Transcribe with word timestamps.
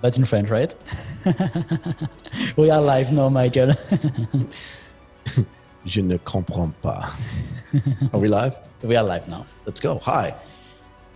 That's 0.00 0.16
in 0.16 0.24
French, 0.24 0.48
right? 0.48 0.72
we 2.56 2.70
are 2.70 2.80
live 2.80 3.12
now, 3.12 3.28
Michael. 3.28 3.72
Je 5.84 6.02
ne 6.02 6.16
comprends 6.18 6.72
pas. 6.80 7.04
Are 8.12 8.20
we 8.20 8.28
live? 8.28 8.56
we 8.82 8.94
are 8.94 9.02
live 9.02 9.26
now. 9.26 9.44
Let's 9.66 9.80
go. 9.80 9.98
Hi. 9.98 10.36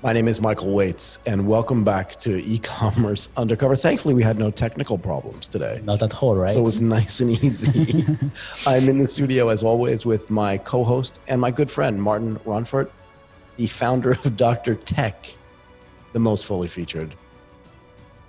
My 0.02 0.12
name 0.12 0.26
is 0.26 0.40
Michael 0.40 0.74
Waitze, 0.74 1.18
and 1.26 1.46
welcome 1.46 1.84
back 1.84 2.16
to 2.20 2.42
e-commerce 2.42 3.28
undercover. 3.36 3.76
Thankfully, 3.76 4.14
we 4.14 4.22
had 4.24 4.36
no 4.36 4.50
technical 4.50 4.98
problems 4.98 5.48
today. 5.48 5.80
Not 5.84 6.02
at 6.02 6.20
all, 6.20 6.34
right? 6.34 6.50
So 6.50 6.58
it 6.58 6.64
was 6.64 6.80
nice 6.80 7.20
and 7.20 7.30
easy. 7.30 8.04
I'm 8.66 8.88
in 8.88 8.98
the 8.98 9.06
studio 9.06 9.48
as 9.48 9.62
always 9.62 10.04
with 10.04 10.28
my 10.28 10.58
co-host 10.58 11.20
and 11.28 11.40
my 11.40 11.52
good 11.52 11.70
friend 11.70 12.02
Martin 12.02 12.34
Ronfort, 12.40 12.90
the 13.58 13.68
founder 13.68 14.10
of 14.10 14.22
DrTech, 14.22 15.34
the 16.12 16.18
most 16.18 16.46
fully 16.46 16.66
featured. 16.66 17.14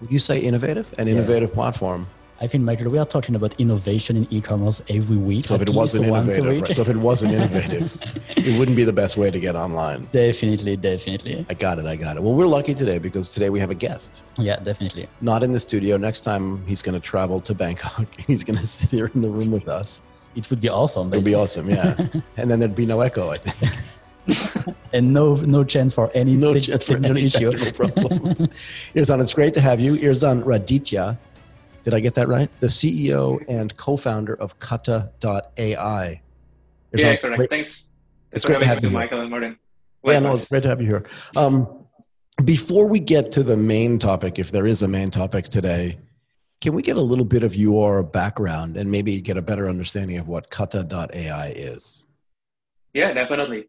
You 0.10 0.20
say 0.20 0.40
innovative? 0.40 0.94
An 0.98 1.08
innovative 1.08 1.50
yeah. 1.50 1.56
platform. 1.56 2.08
I 2.42 2.48
think, 2.48 2.66
Michael, 2.66 2.92
we 2.92 2.98
are 2.98 3.06
talking 3.06 3.36
about 3.36 3.58
innovation 3.60 4.18
in 4.18 4.28
e-commerce 4.30 4.82
every 4.90 5.16
week. 5.16 5.46
So 5.46 5.56
if 5.56 5.62
it 5.62 5.70
wasn't 5.70 6.06
innovative, 6.06 6.62
right? 6.62 6.76
so 6.76 6.82
if 6.82 6.90
it 6.90 6.98
wasn't 6.98 7.34
innovative, 7.38 7.96
it 8.36 8.60
wouldn't 8.60 8.76
be 8.76 8.84
the 8.84 8.92
best 8.92 9.16
way 9.16 9.32
to 9.32 9.40
get 9.40 9.56
online. 9.56 10.06
Definitely, 10.12 10.76
definitely. 10.76 11.46
I 11.48 11.54
got 11.54 11.80
it. 11.80 11.86
I 11.86 11.96
got 11.96 12.18
it. 12.18 12.24
Well, 12.24 12.34
we're 12.34 12.48
lucky 12.48 12.74
today 12.74 12.98
because 12.98 13.30
today 13.30 13.50
we 13.50 13.62
have 13.62 13.70
a 13.70 13.76
guest. 13.76 14.24
Yeah, 14.38 14.58
definitely. 14.60 15.08
Not 15.22 15.42
in 15.44 15.54
the 15.54 15.60
studio. 15.60 15.96
Next 15.96 16.22
time 16.22 16.66
he's 16.66 16.82
going 16.82 17.00
to 17.00 17.00
travel 17.00 17.40
to 17.40 17.54
Bangkok. 17.54 18.08
He's 18.28 18.44
going 18.44 18.60
to 18.60 18.68
sit 18.68 18.90
here 18.90 19.10
in 19.14 19.22
the 19.22 19.30
room 19.30 19.52
with 19.52 19.68
us. 19.68 20.02
It 20.36 20.50
would 20.50 20.60
be 20.60 20.70
awesome. 20.70 21.14
It 21.14 21.18
would 21.18 21.26
be 21.26 21.36
awesome. 21.36 21.70
Yeah, 21.70 21.96
and 22.38 22.50
then 22.50 22.60
there'd 22.60 22.76
be 22.76 22.86
no 22.86 23.02
echo. 23.02 23.30
I 23.30 23.38
think. 23.38 23.72
and 24.94 25.14
no 25.14 25.36
no 25.36 25.64
chance 25.64 25.94
for 25.94 26.10
any 26.14 26.36
no 26.36 26.54
chance 26.60 26.88
for 26.88 26.98
any 26.98 27.26
issue. 27.26 27.52
problems. 27.74 28.40
Irzan, 28.96 29.22
it's 29.22 29.34
great 29.34 29.54
to 29.56 29.62
have 29.62 29.80
you. 29.80 29.96
Irzan 29.96 30.44
Raditya, 30.44 31.18
did 31.84 31.94
I 31.94 32.00
get 32.00 32.16
that 32.16 32.28
right? 32.28 32.50
The 32.60 32.68
CEO 32.68 33.44
and 33.48 33.76
co-founder 33.76 34.36
of 34.36 34.58
Kata.ai. 34.60 36.22
yeah, 36.94 37.16
correct. 37.16 37.38
Great. 37.38 37.50
Thanks. 37.50 37.94
It's 38.32 38.46
great 38.46 38.60
to 38.60 38.66
have 38.66 38.84
you, 38.84 38.90
Michael 38.90 39.22
and 39.22 39.30
Martin. 39.30 39.58
Yeah, 40.06 40.20
no, 40.20 40.34
it's 40.34 40.50
great 40.50 40.64
to 40.64 40.70
have 40.70 40.82
you 40.82 40.88
here. 40.88 41.06
Um, 41.36 41.86
before 42.44 42.88
we 42.88 43.00
get 43.00 43.32
to 43.34 43.44
the 43.44 43.56
main 43.56 44.00
topic, 44.00 44.40
if 44.40 44.52
there 44.52 44.66
is 44.66 44.82
a 44.82 44.88
main 44.88 45.12
topic 45.12 45.46
today, 45.46 46.00
can 46.62 46.74
we 46.74 46.82
get 46.82 46.98
a 46.98 47.02
little 47.02 47.26
bit 47.26 47.44
of 47.44 47.56
your 47.56 48.04
background 48.04 48.76
and 48.78 48.90
maybe 48.90 49.22
get 49.22 49.38
a 49.38 49.42
better 49.42 49.70
understanding 49.70 50.18
of 50.18 50.28
what 50.28 50.50
Kata.ai 50.50 51.54
is? 51.56 52.08
Yeah, 52.94 53.14
definitely. 53.14 53.66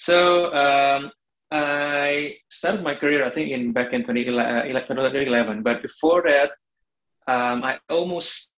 So 0.00 0.48
um, 0.54 1.10
I 1.52 2.36
started 2.48 2.82
my 2.82 2.94
career, 2.94 3.20
I 3.26 3.30
think, 3.30 3.50
in 3.50 3.72
back 3.72 3.92
in 3.92 4.02
2011. 4.02 5.62
But 5.62 5.82
before 5.82 6.24
that, 6.24 6.52
um, 7.28 7.62
I 7.62 7.78
almost 7.90 8.50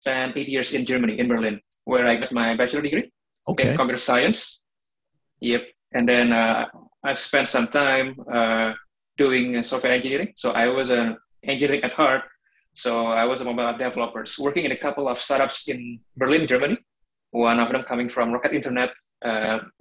spent 0.00 0.36
eight 0.36 0.48
years 0.48 0.74
in 0.74 0.84
Germany, 0.84 1.20
in 1.20 1.28
Berlin, 1.28 1.60
where 1.84 2.04
I 2.08 2.16
got 2.16 2.32
my 2.32 2.56
bachelor 2.56 2.82
degree 2.82 3.12
okay. 3.46 3.70
in 3.70 3.76
computer 3.76 3.98
science. 3.98 4.64
Yep. 5.38 5.62
And 5.92 6.08
then 6.08 6.32
uh, 6.32 6.66
I 7.04 7.14
spent 7.14 7.46
some 7.46 7.68
time 7.68 8.16
uh, 8.26 8.72
doing 9.16 9.62
software 9.62 9.92
engineering. 9.92 10.32
So 10.34 10.50
I 10.50 10.66
was 10.66 10.90
an 10.90 11.16
engineering 11.44 11.84
at 11.84 11.94
heart. 11.94 12.22
So 12.74 13.06
I 13.06 13.24
was 13.24 13.40
a 13.40 13.44
mobile 13.44 13.68
app 13.68 13.78
developer, 13.78 14.24
working 14.40 14.64
in 14.64 14.72
a 14.72 14.76
couple 14.76 15.06
of 15.06 15.20
startups 15.20 15.68
in 15.68 16.00
Berlin, 16.16 16.48
Germany. 16.48 16.78
One 17.30 17.60
of 17.60 17.70
them 17.70 17.84
coming 17.84 18.08
from 18.08 18.32
Rocket 18.32 18.52
Internet, 18.52 18.90
uh, 18.90 18.94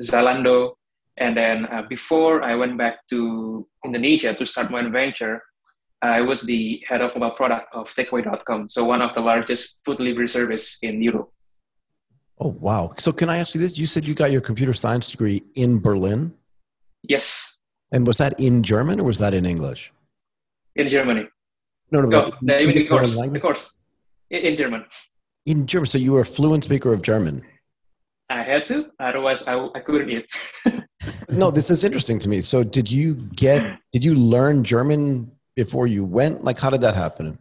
Zalando, 0.02 0.74
and 1.18 1.36
then 1.36 1.66
uh, 1.66 1.84
before 1.84 2.44
I 2.44 2.56
went 2.56 2.78
back 2.78 3.06
to 3.10 3.68
Indonesia 3.86 4.34
to 4.34 4.46
start 4.46 4.72
my 4.72 4.88
venture, 4.88 5.44
I 6.02 6.22
was 6.22 6.44
the 6.44 6.82
head 6.88 7.02
of 7.02 7.14
mobile 7.16 7.36
product 7.36 7.68
of 7.74 7.94
Takeaway.com, 7.94 8.70
so 8.70 8.86
one 8.86 9.02
of 9.02 9.14
the 9.14 9.22
largest 9.22 9.80
food 9.84 9.98
delivery 9.98 10.28
service 10.28 10.78
in 10.82 11.02
Europe. 11.02 11.30
Oh 12.40 12.56
wow! 12.60 12.94
So 12.98 13.12
can 13.12 13.30
I 13.30 13.38
ask 13.38 13.54
you 13.54 13.60
this? 13.60 13.78
You 13.78 13.86
said 13.86 14.06
you 14.06 14.14
got 14.16 14.32
your 14.32 14.40
computer 14.40 14.72
science 14.72 15.12
degree 15.12 15.44
in 15.56 15.80
Berlin. 15.80 16.34
Yes. 17.04 17.62
And 17.92 18.08
was 18.08 18.18
that 18.18 18.40
in 18.40 18.64
German 18.64 19.00
or 19.00 19.04
was 19.04 19.18
that 19.20 19.34
in 19.34 19.46
English? 19.46 19.92
In 20.76 20.88
Germany. 20.90 21.28
No, 21.92 22.02
no, 22.02 22.32
no. 22.42 22.58
in, 22.58 22.72
the 22.72 22.88
course, 22.88 23.16
the 23.16 23.40
course, 23.40 23.80
in, 24.30 24.40
in 24.40 24.58
German. 24.58 24.86
In 25.46 25.66
German, 25.66 25.88
so 25.88 25.98
you 25.98 26.14
were 26.14 26.22
a 26.22 26.26
fluent 26.26 26.64
speaker 26.64 26.94
of 26.94 27.02
German. 27.02 27.44
I 28.30 28.44
had 28.44 28.66
to, 28.68 28.92
otherwise 29.00 29.48
I, 29.48 29.58
I 29.76 29.80
couldn't 29.80 30.10
eat. 30.10 30.26
no, 31.30 31.52
this 31.52 31.70
is 31.70 31.84
interesting 31.84 32.20
to 32.20 32.30
me. 32.30 32.42
So 32.42 32.64
did 32.64 32.90
you 32.90 33.16
get, 33.36 33.80
did 33.92 34.04
you 34.04 34.14
learn 34.16 34.64
German 34.64 35.32
before 35.56 35.88
you 35.88 36.06
went? 36.06 36.44
Like, 36.44 36.60
how 36.60 36.70
did 36.70 36.82
that 36.82 36.96
happen? 36.96 37.38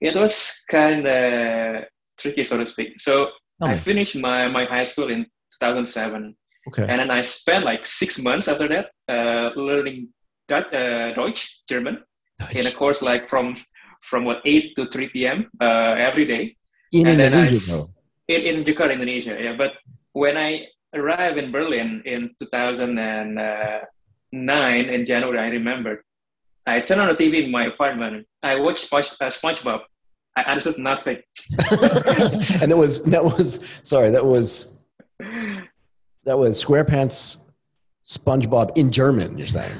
It 0.00 0.14
was 0.14 0.64
kind 0.68 1.06
of 1.06 1.84
tricky, 2.18 2.44
so 2.44 2.58
to 2.58 2.66
speak. 2.66 3.00
So 3.00 3.30
Tell 3.58 3.68
I 3.68 3.72
me. 3.72 3.78
finished 3.78 4.16
my, 4.16 4.48
my 4.48 4.64
high 4.64 4.84
school 4.84 5.08
in 5.10 5.24
2007. 5.60 6.36
Okay. 6.68 6.82
And 6.82 7.00
then 7.00 7.10
I 7.10 7.20
spent 7.22 7.64
like 7.64 7.84
six 7.84 8.18
months 8.20 8.48
after 8.48 8.68
that 8.68 8.86
uh, 9.08 9.50
learning 9.58 10.08
Dutch, 10.48 10.72
uh, 10.72 11.12
Deutsch, 11.14 11.62
German, 11.68 12.02
Deutsch. 12.38 12.56
in 12.56 12.66
a 12.66 12.72
course 12.72 13.02
like 13.02 13.28
from 13.28 13.54
from 14.02 14.24
what 14.24 14.42
8 14.44 14.76
to 14.76 14.86
3 14.86 15.08
p.m. 15.08 15.50
Uh, 15.60 15.94
every 15.96 16.26
day. 16.26 16.56
In 16.92 17.06
and 17.06 17.20
Indonesia, 17.20 17.72
then 17.72 17.80
I, 17.80 17.93
in, 18.28 18.42
in 18.42 18.64
Jakarta, 18.64 18.92
Indonesia. 18.92 19.36
Yeah, 19.38 19.56
but 19.56 19.72
when 20.12 20.36
I 20.36 20.66
arrived 20.94 21.38
in 21.38 21.52
Berlin 21.52 22.02
in 22.04 22.30
2009 22.38 24.88
in 24.88 25.06
January, 25.06 25.38
I 25.38 25.48
remember 25.48 26.04
I 26.66 26.80
turned 26.80 27.00
on 27.00 27.08
the 27.08 27.14
TV 27.14 27.44
in 27.44 27.50
my 27.50 27.66
apartment. 27.66 28.26
I 28.42 28.58
watched 28.58 28.86
Sponge, 28.86 29.10
uh, 29.20 29.26
SpongeBob. 29.26 29.82
I 30.36 30.42
understood 30.42 30.78
nothing. 30.78 31.18
and 32.60 32.70
that 32.70 32.76
was 32.76 33.02
that 33.04 33.24
was 33.24 33.80
sorry 33.84 34.10
that 34.10 34.24
was 34.24 34.76
that 36.24 36.38
was 36.38 36.64
SquarePants 36.64 37.38
SpongeBob 38.06 38.76
in 38.76 38.90
German. 38.90 39.38
You're 39.38 39.46
saying 39.46 39.72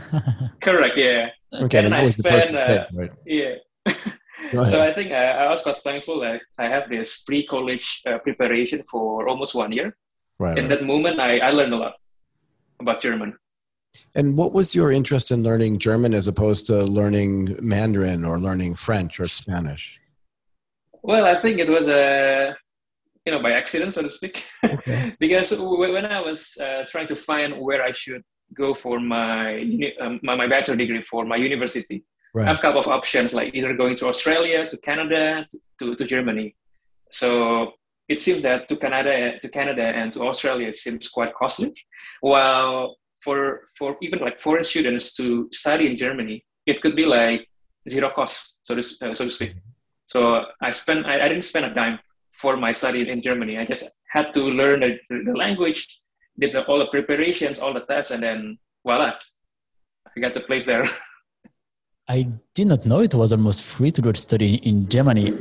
correct? 0.60 0.96
Yeah. 0.96 1.30
Okay, 1.54 1.78
and, 1.78 1.86
and 1.86 1.94
I 1.94 2.04
spent 2.04 2.56
uh, 2.56 2.86
right? 2.92 3.10
yeah 3.26 3.54
so 4.52 4.82
I 4.82 4.92
think 4.92 5.12
I, 5.12 5.46
I 5.46 5.50
was 5.50 5.62
quite 5.62 5.82
thankful 5.84 6.20
that 6.20 6.40
I 6.58 6.66
have 6.68 6.88
this 6.88 7.22
pre-college 7.22 8.02
uh, 8.06 8.18
preparation 8.18 8.82
for 8.84 9.28
almost 9.28 9.54
one 9.54 9.72
year. 9.72 9.96
Right. 10.38 10.58
In 10.58 10.68
right. 10.68 10.78
that 10.78 10.86
moment, 10.86 11.20
I, 11.20 11.38
I 11.38 11.50
learned 11.50 11.74
a 11.74 11.76
lot 11.76 11.94
about 12.80 13.00
German. 13.00 13.36
And 14.14 14.36
what 14.36 14.52
was 14.52 14.74
your 14.74 14.90
interest 14.90 15.30
in 15.30 15.42
learning 15.42 15.78
German 15.78 16.14
as 16.14 16.26
opposed 16.26 16.66
to 16.66 16.84
learning 16.84 17.56
Mandarin 17.62 18.24
or 18.24 18.38
learning 18.38 18.74
French 18.74 19.20
or 19.20 19.28
Spanish? 19.28 20.00
Well, 21.02 21.24
I 21.26 21.36
think 21.36 21.58
it 21.58 21.68
was 21.68 21.88
a, 21.88 22.48
uh, 22.48 22.54
you 23.24 23.32
know, 23.32 23.42
by 23.42 23.52
accident, 23.52 23.94
so 23.94 24.02
to 24.02 24.10
speak. 24.10 24.44
Okay. 24.64 25.14
because 25.20 25.54
when 25.58 26.06
I 26.06 26.20
was 26.20 26.56
uh, 26.60 26.84
trying 26.88 27.08
to 27.08 27.16
find 27.16 27.60
where 27.60 27.82
I 27.82 27.92
should 27.92 28.22
go 28.52 28.74
for 28.74 28.98
my, 29.00 29.62
um, 30.00 30.20
my, 30.22 30.34
my 30.34 30.46
bachelor 30.46 30.76
degree 30.76 31.02
for 31.02 31.24
my 31.24 31.36
university, 31.36 32.04
right. 32.34 32.46
Have 32.46 32.58
a 32.58 32.62
couple 32.62 32.80
of 32.80 32.88
options, 32.88 33.32
like 33.32 33.54
either 33.54 33.74
going 33.74 33.96
to 33.96 34.08
Australia, 34.08 34.68
to 34.68 34.76
Canada, 34.78 35.46
to, 35.50 35.58
to, 35.78 35.94
to, 35.94 36.04
Germany. 36.04 36.54
So 37.10 37.72
it 38.08 38.18
seems 38.20 38.42
that 38.42 38.68
to 38.68 38.76
Canada, 38.76 39.38
to 39.40 39.48
Canada 39.48 39.82
and 39.82 40.12
to 40.12 40.22
Australia, 40.22 40.68
it 40.68 40.76
seems 40.76 41.08
quite 41.08 41.34
costly. 41.34 41.72
While 42.20 42.96
for 43.20 43.62
for 43.78 43.96
even 44.02 44.18
like 44.18 44.40
foreign 44.40 44.64
students 44.64 45.14
to 45.14 45.48
study 45.52 45.86
in 45.86 45.96
Germany, 45.96 46.44
it 46.66 46.82
could 46.82 46.96
be 46.96 47.06
like 47.06 47.48
zero 47.88 48.10
cost, 48.10 48.60
so 48.62 48.74
to 48.74 48.80
uh, 48.80 49.14
so 49.14 49.24
to 49.24 49.30
speak. 49.30 49.54
So 50.04 50.44
I 50.60 50.70
spent 50.70 51.06
I, 51.06 51.24
I, 51.24 51.28
didn't 51.28 51.44
spend 51.44 51.64
a 51.66 51.74
dime 51.74 51.98
for 52.32 52.56
my 52.56 52.72
study 52.72 53.08
in 53.08 53.22
Germany. 53.22 53.58
I 53.58 53.64
just 53.64 53.90
had 54.10 54.34
to 54.34 54.42
learn 54.44 54.80
the, 54.80 54.98
the 55.08 55.32
language, 55.32 56.00
did 56.38 56.52
the, 56.52 56.64
all 56.66 56.78
the 56.78 56.86
preparations, 56.86 57.58
all 57.58 57.72
the 57.72 57.80
tests, 57.80 58.10
and 58.10 58.22
then 58.22 58.58
voila, 58.84 59.16
I 60.16 60.20
got 60.20 60.34
the 60.34 60.40
place 60.40 60.66
there. 60.66 60.84
I 62.08 62.28
did 62.54 62.66
not 62.66 62.84
know 62.84 63.00
it 63.00 63.14
was 63.14 63.32
almost 63.32 63.62
free 63.62 63.90
to 63.90 64.02
do 64.02 64.10
a 64.10 64.14
study 64.14 64.56
in 64.56 64.88
Germany. 64.88 65.32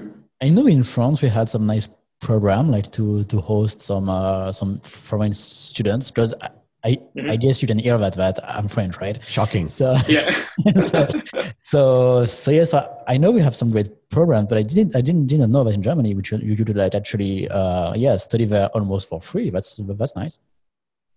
I 0.42 0.50
know 0.50 0.68
in 0.68 0.84
France 0.84 1.22
we 1.22 1.30
had 1.30 1.50
some 1.50 1.66
nice 1.66 1.90
program 2.20 2.72
like 2.72 2.90
to 2.92 3.26
to 3.26 3.42
host 3.42 3.82
some 3.82 4.10
uh, 4.10 4.52
some 4.52 4.80
foreign 4.80 5.34
students 5.34 6.10
because 6.10 6.34
I, 6.42 6.50
I, 6.86 6.92
mm-hmm. 6.92 7.30
I, 7.32 7.36
guess 7.36 7.62
you 7.62 7.68
didn't 7.68 7.82
hear 7.82 7.98
that 7.98 8.14
that 8.14 8.40
I'm 8.44 8.68
French, 8.68 8.98
right? 8.98 9.20
Shocking. 9.26 9.68
So 9.68 9.96
yeah. 10.08 10.30
so, 10.80 11.08
so 11.58 12.26
so 12.26 12.52
yeah. 12.52 12.64
So 12.64 13.04
I 13.08 13.18
know 13.18 13.32
we 13.32 13.42
have 13.42 13.56
some 13.56 13.72
great 13.72 14.10
programs, 14.10 14.48
but 14.48 14.58
I 14.58 14.64
didn't 14.64 14.96
I 14.96 15.02
didn't 15.02 15.28
didn't 15.28 15.52
know 15.52 15.64
that 15.66 15.74
in 15.74 15.82
Germany, 15.82 16.16
which 16.16 16.32
you 16.32 16.56
could 16.56 16.76
like 16.78 16.96
actually 16.96 17.50
uh, 17.50 17.94
yeah 17.96 18.16
study 18.18 18.46
there 18.46 18.68
almost 18.70 19.10
for 19.10 19.20
free. 19.22 19.50
That's 19.50 19.80
that's 19.84 20.16
nice. 20.16 20.40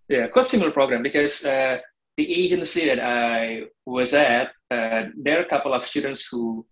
Yeah, 0.09 0.27
quite 0.27 0.47
similar 0.47 0.71
program 0.71 1.03
because 1.03 1.45
uh, 1.45 1.79
the 2.17 2.33
agency 2.33 2.85
that 2.87 2.99
I 2.99 3.63
was 3.85 4.13
at, 4.13 4.47
uh, 4.71 5.03
there 5.15 5.37
are 5.39 5.43
a 5.43 5.49
couple 5.49 5.73
of 5.73 5.85
students 5.85 6.27
who 6.29 6.65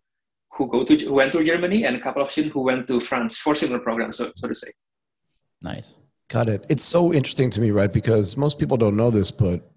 who 0.58 0.68
go 0.68 0.84
to 0.84 0.98
who 0.98 1.14
went 1.14 1.32
to 1.34 1.44
Germany 1.44 1.86
and 1.86 1.96
a 1.96 2.02
couple 2.02 2.22
of 2.22 2.32
students 2.32 2.54
who 2.54 2.62
went 2.62 2.88
to 2.88 3.02
France 3.02 3.38
for 3.38 3.56
similar 3.56 3.80
programs, 3.80 4.18
so, 4.18 4.32
so 4.36 4.48
to 4.48 4.56
say. 4.56 4.72
Nice. 5.62 6.00
Got 6.30 6.50
it. 6.50 6.66
It's 6.70 6.84
so 6.84 7.14
interesting 7.14 7.50
to 7.52 7.62
me, 7.62 7.72
right? 7.72 7.92
Because 7.92 8.38
most 8.38 8.58
people 8.58 8.78
don't 8.78 8.96
know 8.96 9.12
this, 9.12 9.32
but 9.32 9.70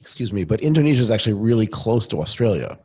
excuse 0.00 0.32
me, 0.32 0.44
but 0.44 0.60
Indonesia 0.60 1.02
is 1.02 1.10
actually 1.10 1.34
really 1.34 1.66
close 1.66 2.08
to 2.08 2.20
Australia. 2.20 2.78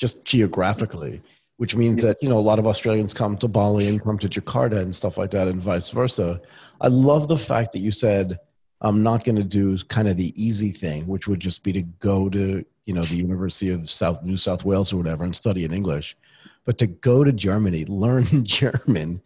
just 0.00 0.24
geographically, 0.24 1.22
which 1.58 1.76
means 1.76 2.02
that 2.02 2.16
you 2.22 2.28
know 2.28 2.38
a 2.38 2.46
lot 2.50 2.58
of 2.58 2.66
Australians 2.66 3.12
come 3.14 3.36
to 3.36 3.46
Bali 3.46 3.86
and 3.86 4.02
come 4.02 4.18
to 4.18 4.28
Jakarta 4.28 4.78
and 4.80 4.96
stuff 4.96 5.18
like 5.18 5.30
that, 5.30 5.46
and 5.46 5.62
vice 5.62 5.90
versa. 5.90 6.40
I 6.80 6.88
love 6.88 7.28
the 7.28 7.36
fact 7.36 7.72
that 7.72 7.80
you 7.80 7.90
said 7.90 8.38
I'm 8.80 9.02
not 9.02 9.24
going 9.24 9.36
to 9.36 9.44
do 9.44 9.76
kind 9.84 10.08
of 10.08 10.16
the 10.16 10.32
easy 10.42 10.70
thing, 10.70 11.06
which 11.06 11.28
would 11.28 11.40
just 11.40 11.62
be 11.62 11.72
to 11.72 11.82
go 11.82 12.28
to 12.30 12.64
you 12.86 12.94
know 12.94 13.02
the 13.02 13.16
University 13.16 13.70
of 13.70 13.88
South 13.90 14.22
New 14.22 14.36
South 14.36 14.64
Wales 14.64 14.92
or 14.92 14.96
whatever 14.96 15.24
and 15.24 15.36
study 15.36 15.64
in 15.64 15.72
English, 15.72 16.16
but 16.64 16.78
to 16.78 16.86
go 16.86 17.22
to 17.24 17.32
Germany, 17.32 17.84
learn 17.88 18.24
German, 18.44 19.22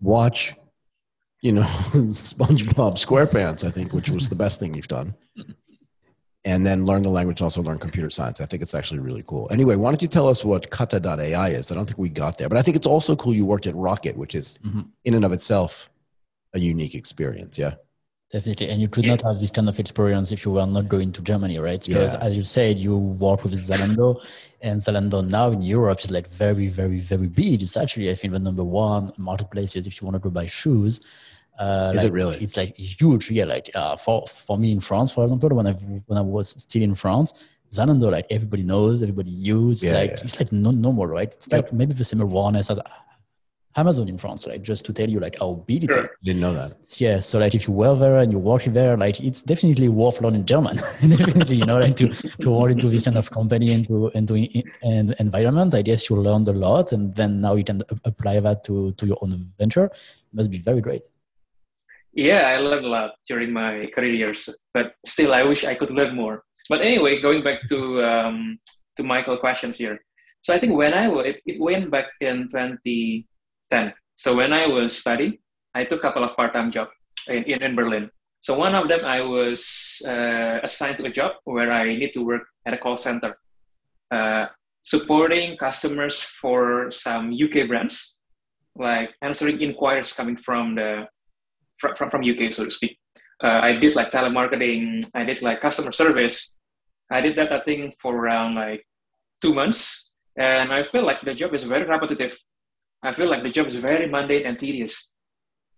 watch 0.00 0.54
you 1.40 1.52
know 1.52 1.62
SpongeBob 1.92 2.94
SquarePants, 2.94 3.64
I 3.64 3.70
think, 3.70 3.92
which 3.92 4.10
was 4.10 4.28
the 4.28 4.36
best 4.36 4.60
thing 4.60 4.74
you've 4.74 4.88
done. 4.88 5.14
And 6.46 6.66
then 6.66 6.84
learn 6.84 7.02
the 7.02 7.08
language, 7.08 7.40
also 7.40 7.62
learn 7.62 7.78
computer 7.78 8.10
science. 8.10 8.38
I 8.38 8.44
think 8.44 8.62
it's 8.62 8.74
actually 8.74 9.00
really 9.00 9.24
cool. 9.26 9.48
Anyway, 9.50 9.76
why 9.76 9.90
don't 9.90 10.02
you 10.02 10.08
tell 10.08 10.28
us 10.28 10.44
what 10.44 10.70
Kata.ai 10.70 11.48
is? 11.48 11.72
I 11.72 11.74
don't 11.74 11.86
think 11.86 11.96
we 11.96 12.10
got 12.10 12.36
there, 12.36 12.50
but 12.50 12.58
I 12.58 12.62
think 12.62 12.76
it's 12.76 12.86
also 12.86 13.16
cool 13.16 13.32
you 13.32 13.46
worked 13.46 13.66
at 13.66 13.74
Rocket, 13.74 14.14
which 14.14 14.34
is 14.34 14.58
mm-hmm. 14.58 14.82
in 15.04 15.14
and 15.14 15.24
of 15.24 15.32
itself 15.32 15.88
a 16.52 16.60
unique 16.60 16.94
experience. 16.94 17.58
Yeah. 17.58 17.76
Definitely. 18.34 18.70
And 18.70 18.80
you 18.80 18.88
could 18.88 19.06
not 19.06 19.22
have 19.22 19.38
this 19.38 19.52
kind 19.52 19.68
of 19.68 19.78
experience 19.78 20.32
if 20.32 20.44
you 20.44 20.50
were 20.50 20.66
not 20.66 20.88
going 20.88 21.12
to 21.12 21.22
Germany, 21.22 21.60
right? 21.60 21.80
Because 21.86 22.14
yeah. 22.14 22.20
as 22.20 22.36
you 22.36 22.42
said, 22.42 22.80
you 22.80 22.96
work 22.96 23.44
with 23.44 23.52
Zalando 23.52 24.20
and 24.60 24.80
Zalando 24.80 25.24
now 25.24 25.52
in 25.52 25.62
Europe 25.62 26.00
is 26.00 26.10
like 26.10 26.28
very, 26.30 26.66
very, 26.66 26.98
very 26.98 27.28
big. 27.28 27.62
It's 27.62 27.76
actually, 27.76 28.10
I 28.10 28.16
think, 28.16 28.32
the 28.32 28.40
number 28.40 28.64
one 28.64 29.12
marketplaces 29.18 29.86
if 29.86 30.00
you 30.00 30.06
want 30.06 30.16
to 30.16 30.18
go 30.18 30.30
buy 30.30 30.46
shoes. 30.46 31.00
Uh, 31.60 31.92
is 31.94 31.98
like, 31.98 32.06
it 32.08 32.12
really? 32.12 32.36
It's 32.38 32.56
like 32.56 32.76
huge. 32.76 33.30
Yeah. 33.30 33.44
Like 33.44 33.70
uh, 33.72 33.96
for, 33.96 34.26
for 34.26 34.58
me 34.58 34.72
in 34.72 34.80
France, 34.80 35.12
for 35.12 35.22
example, 35.22 35.50
when 35.50 35.68
I, 35.68 35.72
when 36.08 36.18
I 36.18 36.22
was 36.22 36.60
still 36.60 36.82
in 36.82 36.96
France, 36.96 37.34
Zalando, 37.70 38.10
like 38.10 38.26
everybody 38.30 38.64
knows, 38.64 39.00
everybody 39.00 39.30
uses, 39.30 39.84
yeah, 39.84 39.92
like, 39.92 40.10
yeah. 40.10 40.22
it's 40.22 40.40
like 40.40 40.50
no 40.50 40.72
normal, 40.72 41.06
right? 41.06 41.32
It's 41.32 41.46
yep. 41.52 41.66
like 41.66 41.72
maybe 41.72 41.92
the 41.94 42.02
same 42.02 42.20
awareness 42.20 42.68
as 42.68 42.80
Amazon 43.76 44.08
in 44.08 44.16
France, 44.16 44.46
like 44.46 44.62
just 44.62 44.84
to 44.86 44.92
tell 44.92 45.08
you 45.08 45.18
like 45.18 45.36
how 45.38 45.54
big 45.66 45.84
it 45.84 45.92
sure. 45.92 46.04
is. 46.04 46.10
Didn't 46.22 46.40
know 46.40 46.54
that. 46.54 46.74
Yeah, 46.98 47.18
so 47.18 47.38
like 47.38 47.54
if 47.54 47.66
you 47.66 47.74
were 47.74 47.96
there 47.96 48.18
and 48.18 48.30
you're 48.30 48.40
working 48.40 48.72
there, 48.72 48.96
like 48.96 49.20
it's 49.20 49.42
definitely 49.42 49.88
worth 49.88 50.20
learning 50.20 50.44
German. 50.44 50.76
definitely, 51.00 51.56
you 51.56 51.64
know, 51.64 51.78
like 51.78 51.96
to, 51.96 52.08
to 52.08 52.50
work 52.50 52.70
into 52.70 52.88
this 52.88 53.04
kind 53.04 53.18
of 53.18 53.30
company 53.30 53.72
and 53.72 53.86
to 53.88 54.08
into 54.14 54.34
an 54.82 55.14
environment. 55.18 55.74
I 55.74 55.82
guess 55.82 56.08
you 56.08 56.16
learned 56.16 56.48
a 56.48 56.52
lot, 56.52 56.92
and 56.92 57.12
then 57.14 57.40
now 57.40 57.56
you 57.56 57.64
can 57.64 57.82
apply 58.04 58.40
that 58.40 58.64
to 58.64 58.92
to 58.92 59.06
your 59.06 59.18
own 59.22 59.52
venture. 59.58 59.86
It 59.86 60.34
must 60.34 60.50
be 60.50 60.58
very 60.58 60.80
great. 60.80 61.02
Yeah, 62.12 62.42
I 62.42 62.58
learned 62.58 62.86
a 62.86 62.88
lot 62.88 63.14
during 63.26 63.52
my 63.52 63.90
career 63.92 64.14
years, 64.14 64.48
but 64.72 64.94
still, 65.04 65.34
I 65.34 65.42
wish 65.42 65.64
I 65.64 65.74
could 65.74 65.90
learn 65.90 66.14
more. 66.14 66.44
But 66.70 66.80
anyway, 66.82 67.20
going 67.20 67.42
back 67.42 67.66
to 67.70 68.04
um, 68.04 68.58
to 68.96 69.02
Michael 69.02 69.36
questions 69.36 69.78
here. 69.78 69.98
So 70.42 70.54
I 70.54 70.60
think 70.60 70.74
when 70.74 70.94
I 70.94 71.08
it, 71.22 71.42
it 71.46 71.60
went 71.60 71.90
back 71.90 72.06
in 72.20 72.48
20 72.48 73.26
10. 73.74 73.92
So 74.14 74.36
when 74.36 74.52
I 74.52 74.66
was 74.66 74.96
studying, 74.96 75.38
I 75.74 75.84
took 75.84 75.98
a 76.00 76.02
couple 76.06 76.22
of 76.22 76.36
part-time 76.36 76.70
jobs 76.70 76.92
in, 77.26 77.42
in, 77.44 77.62
in, 77.62 77.74
Berlin. 77.74 78.08
So 78.40 78.56
one 78.56 78.74
of 78.74 78.88
them, 78.88 79.04
I 79.04 79.20
was 79.22 79.60
uh, 80.06 80.60
assigned 80.62 80.98
to 80.98 81.06
a 81.06 81.12
job 81.12 81.32
where 81.44 81.72
I 81.72 81.84
need 81.96 82.12
to 82.14 82.22
work 82.24 82.44
at 82.66 82.74
a 82.74 82.78
call 82.78 82.96
center, 82.96 83.36
uh, 84.12 84.46
supporting 84.84 85.56
customers 85.56 86.20
for 86.20 86.90
some 86.92 87.34
UK 87.34 87.66
brands, 87.66 88.20
like 88.76 89.10
answering 89.22 89.60
inquiries 89.60 90.12
coming 90.12 90.36
from 90.36 90.76
the 90.76 91.08
from, 91.78 92.10
from, 92.10 92.22
UK, 92.22 92.52
so 92.52 92.64
to 92.64 92.70
speak. 92.70 92.96
Uh, 93.42 93.58
I 93.68 93.72
did 93.72 93.96
like 93.96 94.12
telemarketing, 94.12 95.04
I 95.14 95.24
did 95.24 95.42
like 95.42 95.60
customer 95.60 95.92
service. 95.92 96.36
I 97.10 97.20
did 97.20 97.36
that, 97.36 97.52
I 97.52 97.60
think, 97.60 97.98
for 97.98 98.14
around 98.14 98.54
like 98.54 98.86
two 99.42 99.52
months. 99.52 100.12
And 100.38 100.72
I 100.72 100.84
feel 100.84 101.04
like 101.04 101.20
the 101.24 101.34
job 101.34 101.52
is 101.52 101.64
very 101.64 101.84
repetitive 101.84 102.38
I 103.04 103.12
feel 103.12 103.28
like 103.28 103.42
the 103.42 103.50
job 103.50 103.66
is 103.66 103.76
very 103.76 104.08
mundane 104.08 104.46
and 104.46 104.58
tedious. 104.58 105.14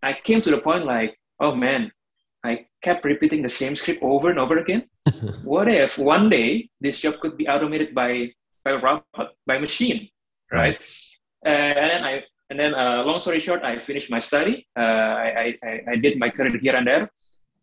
I 0.00 0.12
came 0.12 0.40
to 0.42 0.50
the 0.50 0.58
point 0.58 0.86
like, 0.86 1.18
oh 1.40 1.54
man, 1.54 1.90
I 2.44 2.66
kept 2.80 3.04
repeating 3.04 3.42
the 3.42 3.48
same 3.48 3.74
script 3.74 4.00
over 4.02 4.30
and 4.30 4.38
over 4.38 4.58
again. 4.58 4.84
what 5.42 5.66
if 5.66 5.98
one 5.98 6.30
day 6.30 6.70
this 6.80 7.00
job 7.00 7.18
could 7.20 7.36
be 7.36 7.48
automated 7.48 7.94
by 7.94 8.30
by 8.64 8.72
robot, 8.72 9.28
by 9.46 9.58
machine, 9.58 10.08
right? 10.52 10.78
Uh, 11.44 11.48
and 11.48 11.90
then 11.90 12.04
I 12.04 12.22
and 12.50 12.58
then 12.60 12.74
uh, 12.74 13.02
long 13.02 13.18
story 13.18 13.40
short, 13.40 13.62
I 13.64 13.80
finished 13.80 14.10
my 14.10 14.20
study. 14.20 14.66
Uh, 14.78 15.12
I, 15.26 15.58
I, 15.64 15.80
I 15.92 15.96
did 15.96 16.18
my 16.18 16.30
career 16.30 16.56
here 16.58 16.76
and 16.76 16.86
there, 16.86 17.10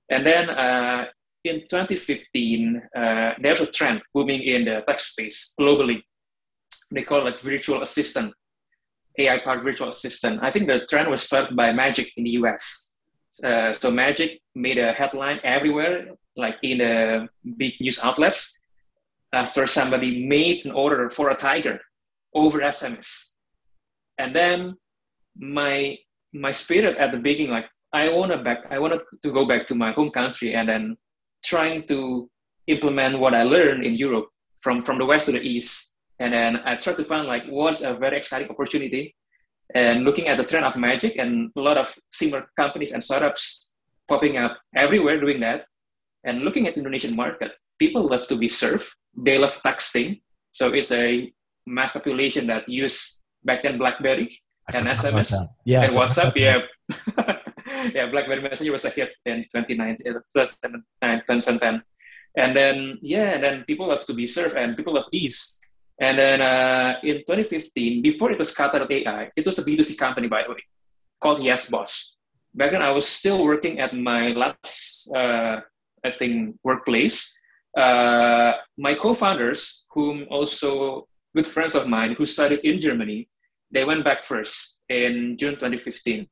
and 0.10 0.26
then 0.26 0.50
uh, 0.50 1.06
in 1.46 1.62
2015, 1.70 2.82
uh, 2.96 3.32
there's 3.42 3.62
a 3.62 3.72
trend 3.72 4.02
booming 4.14 4.42
in 4.44 4.66
the 4.66 4.84
tech 4.88 5.00
space 5.00 5.54
globally. 5.60 6.02
They 6.92 7.04
call 7.04 7.28
it 7.28 7.42
virtual 7.42 7.82
assistant 7.82 8.34
AI 9.18 9.40
powered 9.40 9.64
virtual 9.64 9.90
assistant. 9.90 10.40
I 10.42 10.52
think 10.52 10.68
the 10.68 10.86
trend 10.90 11.10
was 11.10 11.24
started 11.24 11.56
by 11.56 11.72
Magic 11.72 12.12
in 12.18 12.24
the 12.24 12.32
US. 12.42 12.94
Uh, 13.44 13.74
so 13.74 13.92
Magic 13.92 14.42
made 14.56 14.78
a 14.78 14.94
headline 14.94 15.40
everywhere, 15.44 16.08
like 16.36 16.56
in 16.64 16.80
the 16.80 17.28
big 17.58 17.74
news 17.80 18.00
outlets, 18.04 18.62
after 19.34 19.66
somebody 19.68 20.26
made 20.26 20.66
an 20.66 20.72
order 20.72 21.10
for 21.10 21.30
a 21.30 21.36
tiger 21.36 21.80
over 22.34 22.60
SMS. 22.60 23.34
And 24.18 24.36
then 24.36 24.76
my 25.36 25.98
my 26.34 26.52
spirit 26.52 26.98
at 26.98 27.12
the 27.12 27.18
beginning, 27.18 27.52
like 27.52 27.66
I 27.92 28.10
wanna 28.10 28.42
back, 28.42 28.66
I 28.72 28.80
wanted 28.80 29.02
to 29.22 29.32
go 29.32 29.46
back 29.46 29.68
to 29.68 29.76
my 29.76 29.92
home 29.92 30.10
country 30.10 30.56
and 30.56 30.68
then 30.68 30.98
trying 31.46 31.86
to 31.88 32.30
implement 32.68 33.20
what 33.20 33.34
I 33.34 33.44
learned 33.44 33.84
in 33.84 33.94
Europe 33.94 34.30
from 34.62 34.84
from 34.84 34.98
the 34.98 35.06
west 35.06 35.28
to 35.28 35.34
the 35.34 35.42
east 35.42 35.93
and 36.20 36.34
then 36.34 36.58
I 36.64 36.76
tried 36.76 36.98
to 36.98 37.06
find 37.06 37.28
like 37.28 37.44
what's 37.48 37.82
a 37.82 37.94
very 37.94 38.18
exciting 38.18 38.50
opportunity. 38.50 39.16
And 39.74 40.04
looking 40.04 40.28
at 40.28 40.38
the 40.38 40.44
trend 40.44 40.66
of 40.66 40.76
magic 40.76 41.16
and 41.18 41.50
a 41.56 41.60
lot 41.60 41.78
of 41.78 41.96
similar 42.12 42.46
companies 42.60 42.92
and 42.92 43.04
startups 43.04 43.74
popping 44.08 44.38
up 44.38 44.60
everywhere 44.76 45.20
doing 45.20 45.40
that. 45.40 45.66
And 46.24 46.42
looking 46.42 46.68
at 46.68 46.76
the 46.76 46.80
Indonesian 46.80 47.16
market, 47.16 47.52
people 47.80 48.08
love 48.08 48.28
to 48.28 48.36
be 48.36 48.48
served. 48.48 48.88
They 49.18 49.38
love 49.38 49.60
texting. 49.64 50.22
So 50.52 50.74
it's 50.74 50.92
a 50.92 51.34
mass 51.66 51.94
population 51.94 52.48
that 52.48 52.70
use 52.70 53.22
back 53.44 53.64
then 53.64 53.78
BlackBerry 53.78 54.38
I 54.72 54.78
and 54.78 54.88
SMS 54.88 55.34
yeah, 55.66 55.84
and 55.84 55.94
WhatsApp. 55.94 56.36
Yeah. 56.36 56.62
yeah, 57.94 58.10
BlackBerry 58.12 58.42
Messenger 58.42 58.72
was 58.72 58.86
a 58.86 58.90
hit 58.90 59.12
in 59.26 59.42
2019, 59.42 60.08
uh, 60.08 60.20
2010. 60.36 61.84
And 62.36 62.56
then, 62.56 62.98
yeah, 63.02 63.36
and 63.36 63.44
then 63.44 63.64
people 63.66 63.88
love 63.88 64.06
to 64.06 64.14
be 64.14 64.26
served 64.28 64.56
and 64.56 64.76
people 64.76 64.96
have 64.96 65.06
ease. 65.12 65.60
And 66.00 66.18
then 66.18 66.42
uh, 66.42 67.00
in 67.04 67.24
2015, 67.28 68.02
before 68.02 68.32
it 68.32 68.40
was 68.40 68.54
Kata.ai, 68.54 69.32
it 69.36 69.46
was 69.46 69.60
a 69.60 69.64
B2C 69.64 69.98
company, 69.98 70.28
by 70.28 70.44
the 70.44 70.54
way, 70.54 70.64
called 71.22 71.44
Yes 71.44 71.70
Boss. 71.70 72.18
Back 72.54 72.72
then, 72.72 72.82
I 72.82 72.92
was 72.92 73.08
still 73.08 73.44
working 73.44 73.80
at 73.80 73.96
my 73.96 74.30
last, 74.30 75.10
uh, 75.16 75.62
I 76.04 76.12
think, 76.12 76.58
workplace. 76.64 77.38
Uh, 77.78 78.54
my 78.78 78.94
co-founders, 78.94 79.86
whom 79.92 80.26
also 80.30 81.08
good 81.36 81.48
friends 81.48 81.74
of 81.74 81.88
mine 81.88 82.14
who 82.18 82.26
studied 82.26 82.60
in 82.64 82.80
Germany, 82.80 83.28
they 83.72 83.84
went 83.84 84.04
back 84.04 84.24
first 84.24 84.82
in 84.90 85.36
June 85.38 85.56
2015 85.56 86.28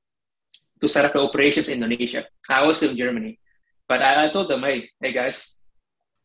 to 0.80 0.88
set 0.88 1.06
up 1.06 1.13
the 1.13 1.20
operations 1.20 1.70
in 1.70 1.82
Indonesia. 1.82 2.25
I 2.50 2.65
was 2.65 2.84
in 2.84 2.96
Germany, 2.96 3.39
but 3.88 4.01
I, 4.01 4.25
I 4.25 4.30
told 4.30 4.50
them, 4.50 4.62
hey, 4.62 4.89
hey 5.01 5.13
guys, 5.13 5.62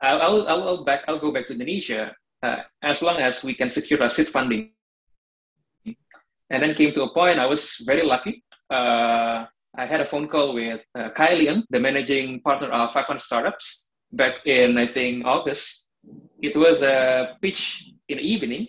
I'll, 0.01 0.21
I'll, 0.21 0.49
I'll, 0.49 0.85
back, 0.85 1.05
I'll 1.09 1.19
go 1.19 1.33
back 1.33 1.47
to 1.47 1.55
Indonesia 1.55 2.13
uh, 2.47 2.63
as 2.83 3.03
long 3.03 3.19
as 3.29 3.45
we 3.45 3.55
can 3.55 3.69
secure 3.69 4.03
a 4.03 4.11
seed 4.11 4.29
funding. 4.29 4.71
And 6.51 6.63
then 6.63 6.75
came 6.75 6.93
to 6.93 7.05
a 7.05 7.13
point, 7.13 7.39
I 7.39 7.47
was 7.47 7.63
very 7.85 8.05
lucky. 8.05 8.45
Uh, 8.71 9.47
I 9.83 9.85
had 9.93 10.01
a 10.01 10.07
phone 10.07 10.29
call 10.29 10.55
with 10.55 10.81
uh, 10.95 11.11
Kai 11.11 11.35
the 11.71 11.81
managing 11.81 12.41
partner 12.41 12.69
of 12.69 12.93
500 12.93 13.21
Startups, 13.21 13.91
back 14.13 14.35
in, 14.47 14.79
I 14.79 14.87
think, 14.87 15.27
August. 15.27 15.91
It 16.41 16.57
was 16.57 16.83
a 16.83 17.37
pitch 17.43 17.91
in 18.09 18.19
the 18.19 18.25
evening. 18.25 18.69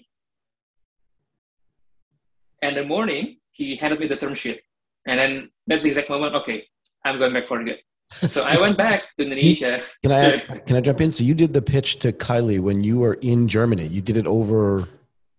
And 2.61 2.75
the 2.75 2.85
morning, 2.85 3.37
he 3.51 3.75
handed 3.75 3.99
me 3.99 4.07
the 4.07 4.17
term 4.17 4.33
sheet. 4.33 4.61
And 5.05 5.19
then 5.19 5.51
that's 5.67 5.83
the 5.83 5.89
exact 5.89 6.09
moment, 6.09 6.35
okay, 6.35 6.67
I'm 7.05 7.19
going 7.19 7.33
back 7.33 7.47
for 7.47 7.63
good 7.63 7.77
so 8.07 8.43
I 8.43 8.59
went 8.59 8.77
back 8.77 9.03
to 9.17 9.23
Indonesia. 9.27 9.83
Can 10.01 10.11
I 10.11 10.19
ask, 10.31 10.41
can 10.65 10.75
I 10.75 10.81
jump 10.81 11.01
in? 11.01 11.11
So 11.11 11.23
you 11.23 11.33
did 11.33 11.53
the 11.53 11.61
pitch 11.61 11.99
to 11.99 12.11
Khailee 12.11 12.59
when 12.59 12.83
you 12.83 12.99
were 12.99 13.15
in 13.15 13.47
Germany. 13.47 13.87
You 13.87 14.01
did 14.01 14.17
it 14.17 14.27
over 14.27 14.87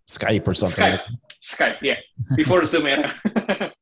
Skype 0.08 0.46
or 0.46 0.54
something. 0.54 0.84
Skype, 0.84 1.02
Skype, 1.40 1.82
yeah, 1.82 1.96
before 2.36 2.64
Zoom 2.64 2.86
era. 2.86 3.12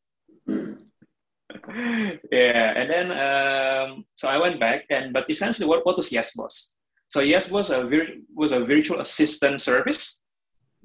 yeah, 2.31 2.73
and 2.77 2.91
then 2.91 3.11
um, 3.11 4.05
so 4.15 4.29
I 4.29 4.39
went 4.39 4.61
back, 4.61 4.85
and 4.91 5.13
but 5.13 5.29
essentially, 5.29 5.67
what, 5.67 5.85
what 5.85 5.97
was 5.97 6.13
Yes 6.13 6.33
Boss? 6.35 6.75
So 7.09 7.21
Yes 7.21 7.49
Boss 7.49 7.71
a 7.71 7.85
vir- 7.85 8.23
was 8.35 8.53
a 8.53 8.61
virtual 8.61 9.01
assistant 9.01 9.63
service 9.63 10.21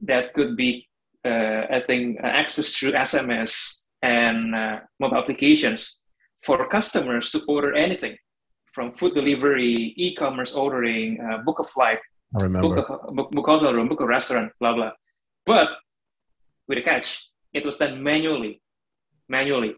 that 0.04 0.34
could 0.34 0.56
be, 0.56 0.88
uh, 1.26 1.66
I 1.70 1.84
think, 1.86 2.20
access 2.22 2.76
through 2.76 2.94
SMS 2.94 3.82
and 4.02 4.56
uh, 4.56 4.80
mobile 5.00 5.18
applications 5.18 6.01
for 6.44 6.68
customers 6.70 7.32
to 7.32 7.44
order 7.48 7.74
anything 7.74 8.18
from 8.74 8.94
food 8.94 9.14
delivery, 9.14 9.94
e-commerce 9.98 10.56
ordering, 10.56 11.20
uh, 11.22 11.38
book 11.44 11.60
a 11.60 11.64
flight, 11.64 12.00
I 12.36 12.44
remember. 12.44 12.76
book 12.76 12.90
a 12.90 13.12
book, 13.12 13.32
book 13.32 13.46
hotel 13.46 13.74
room, 13.74 13.88
book 13.90 14.00
a 14.02 14.06
restaurant, 14.06 14.52
blah 14.60 14.74
blah. 14.74 14.92
But 15.46 15.70
with 16.68 16.78
a 16.78 16.82
catch, 16.82 17.28
it 17.54 17.66
was 17.66 17.78
done 17.78 18.02
manually. 18.02 18.62
Manually. 19.28 19.76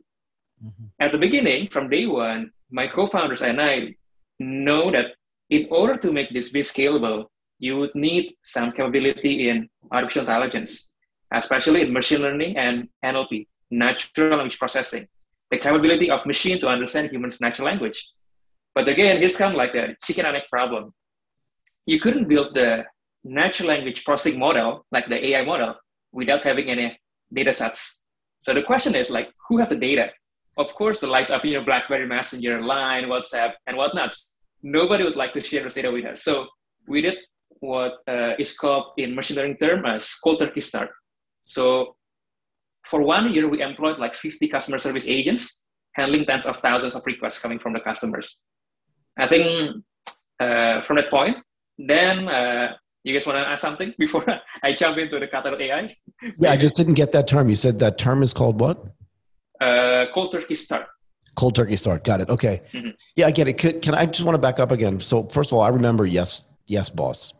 Mm-hmm. 0.63 0.85
At 0.99 1.11
the 1.11 1.17
beginning, 1.17 1.69
from 1.69 1.89
day 1.89 2.05
one, 2.05 2.51
my 2.69 2.87
co-founders 2.87 3.41
and 3.41 3.61
I 3.61 3.95
know 4.39 4.91
that 4.91 5.15
in 5.49 5.67
order 5.69 5.97
to 5.97 6.11
make 6.11 6.33
this 6.33 6.51
be 6.51 6.61
scalable, 6.61 7.25
you 7.59 7.77
would 7.77 7.95
need 7.95 8.33
some 8.41 8.71
capability 8.71 9.49
in 9.49 9.69
artificial 9.91 10.21
intelligence, 10.21 10.91
especially 11.31 11.81
in 11.81 11.93
machine 11.93 12.21
learning 12.21 12.57
and 12.57 12.89
NLP, 13.03 13.47
natural 13.71 14.37
language 14.37 14.59
processing, 14.59 15.07
the 15.53 15.59
capability 15.59 16.09
of 16.09 16.25
machine 16.25 16.59
to 16.59 16.67
understand 16.67 17.11
humans' 17.11 17.39
natural 17.39 17.67
language. 17.67 17.99
But 18.73 18.87
again, 18.87 19.17
here's 19.19 19.37
kind 19.37 19.53
of 19.53 19.57
like 19.57 19.73
the 19.73 19.95
chicken 20.03 20.25
and 20.25 20.35
egg 20.35 20.43
problem. 20.51 20.93
You 21.85 21.99
couldn't 21.99 22.27
build 22.27 22.55
the 22.55 22.85
natural 23.23 23.69
language 23.69 24.03
processing 24.03 24.39
model, 24.39 24.85
like 24.91 25.07
the 25.07 25.19
AI 25.27 25.45
model, 25.45 25.75
without 26.11 26.41
having 26.41 26.69
any 26.69 26.97
data 27.31 27.53
sets. 27.53 28.05
So 28.39 28.53
the 28.53 28.63
question 28.63 28.95
is 28.95 29.11
like, 29.11 29.29
who 29.47 29.57
have 29.59 29.69
the 29.69 29.75
data? 29.75 30.09
Of 30.57 30.73
course, 30.73 30.99
the 30.99 31.07
likes 31.07 31.29
of 31.29 31.45
you 31.45 31.53
know 31.53 31.63
BlackBerry 31.63 32.07
Messenger, 32.07 32.61
Line, 32.61 33.05
WhatsApp, 33.05 33.53
and 33.67 33.77
whatnots. 33.77 34.37
Nobody 34.63 35.03
would 35.03 35.15
like 35.15 35.33
to 35.33 35.41
share 35.41 35.63
this 35.63 35.75
data 35.75 35.91
with 35.91 36.05
us. 36.05 36.23
So 36.23 36.47
we 36.87 37.01
did 37.01 37.17
what 37.59 37.93
uh, 38.07 38.33
is 38.39 38.57
called 38.57 38.85
in 38.97 39.15
machine 39.15 39.37
learning 39.37 39.57
term 39.57 39.85
as 39.85 40.15
cold 40.23 40.39
turkey 40.39 40.61
start. 40.61 40.89
So 41.43 41.95
for 42.85 43.01
one 43.01 43.33
year, 43.33 43.47
we 43.47 43.61
employed 43.61 43.99
like 43.99 44.15
50 44.15 44.47
customer 44.47 44.79
service 44.79 45.07
agents 45.07 45.61
handling 45.93 46.25
tens 46.25 46.45
of 46.45 46.57
thousands 46.57 46.95
of 46.95 47.05
requests 47.05 47.39
coming 47.41 47.59
from 47.59 47.73
the 47.73 47.79
customers. 47.79 48.43
I 49.17 49.27
think 49.27 49.83
uh, 50.39 50.81
from 50.83 50.97
that 50.97 51.09
point, 51.09 51.37
then 51.77 52.27
uh, 52.27 52.73
you 53.03 53.13
guys 53.13 53.25
want 53.25 53.37
to 53.37 53.47
ask 53.47 53.61
something 53.61 53.93
before 53.99 54.25
I 54.63 54.73
jump 54.73 54.97
into 54.97 55.19
the 55.19 55.27
Kata.ai? 55.27 55.95
yeah, 56.37 56.51
I 56.51 56.57
just 56.57 56.75
didn't 56.75 56.95
get 56.95 57.11
that 57.11 57.27
term. 57.27 57.49
You 57.49 57.55
said 57.55 57.79
that 57.79 57.97
term 57.97 58.23
is 58.23 58.33
called 58.33 58.59
what? 58.59 58.83
Uh, 59.61 60.05
cold 60.13 60.31
turkey 60.31 60.55
start. 60.55 60.87
Cold 61.35 61.55
turkey 61.55 61.75
start. 61.75 62.03
Got 62.03 62.21
it. 62.21 62.29
Okay. 62.29 62.61
Mm-hmm. 62.71 62.89
Yeah, 63.15 63.27
I 63.27 63.31
get 63.31 63.47
it. 63.47 63.57
Can, 63.57 63.79
can, 63.81 63.95
I 63.95 64.05
just 64.05 64.23
want 64.23 64.35
to 64.35 64.39
back 64.39 64.59
up 64.59 64.71
again? 64.71 64.99
So 64.99 65.23
first 65.29 65.51
of 65.51 65.57
all, 65.57 65.63
I 65.63 65.69
remember 65.69 66.05
yes, 66.05 66.47
yes, 66.67 66.89
boss. 66.89 67.33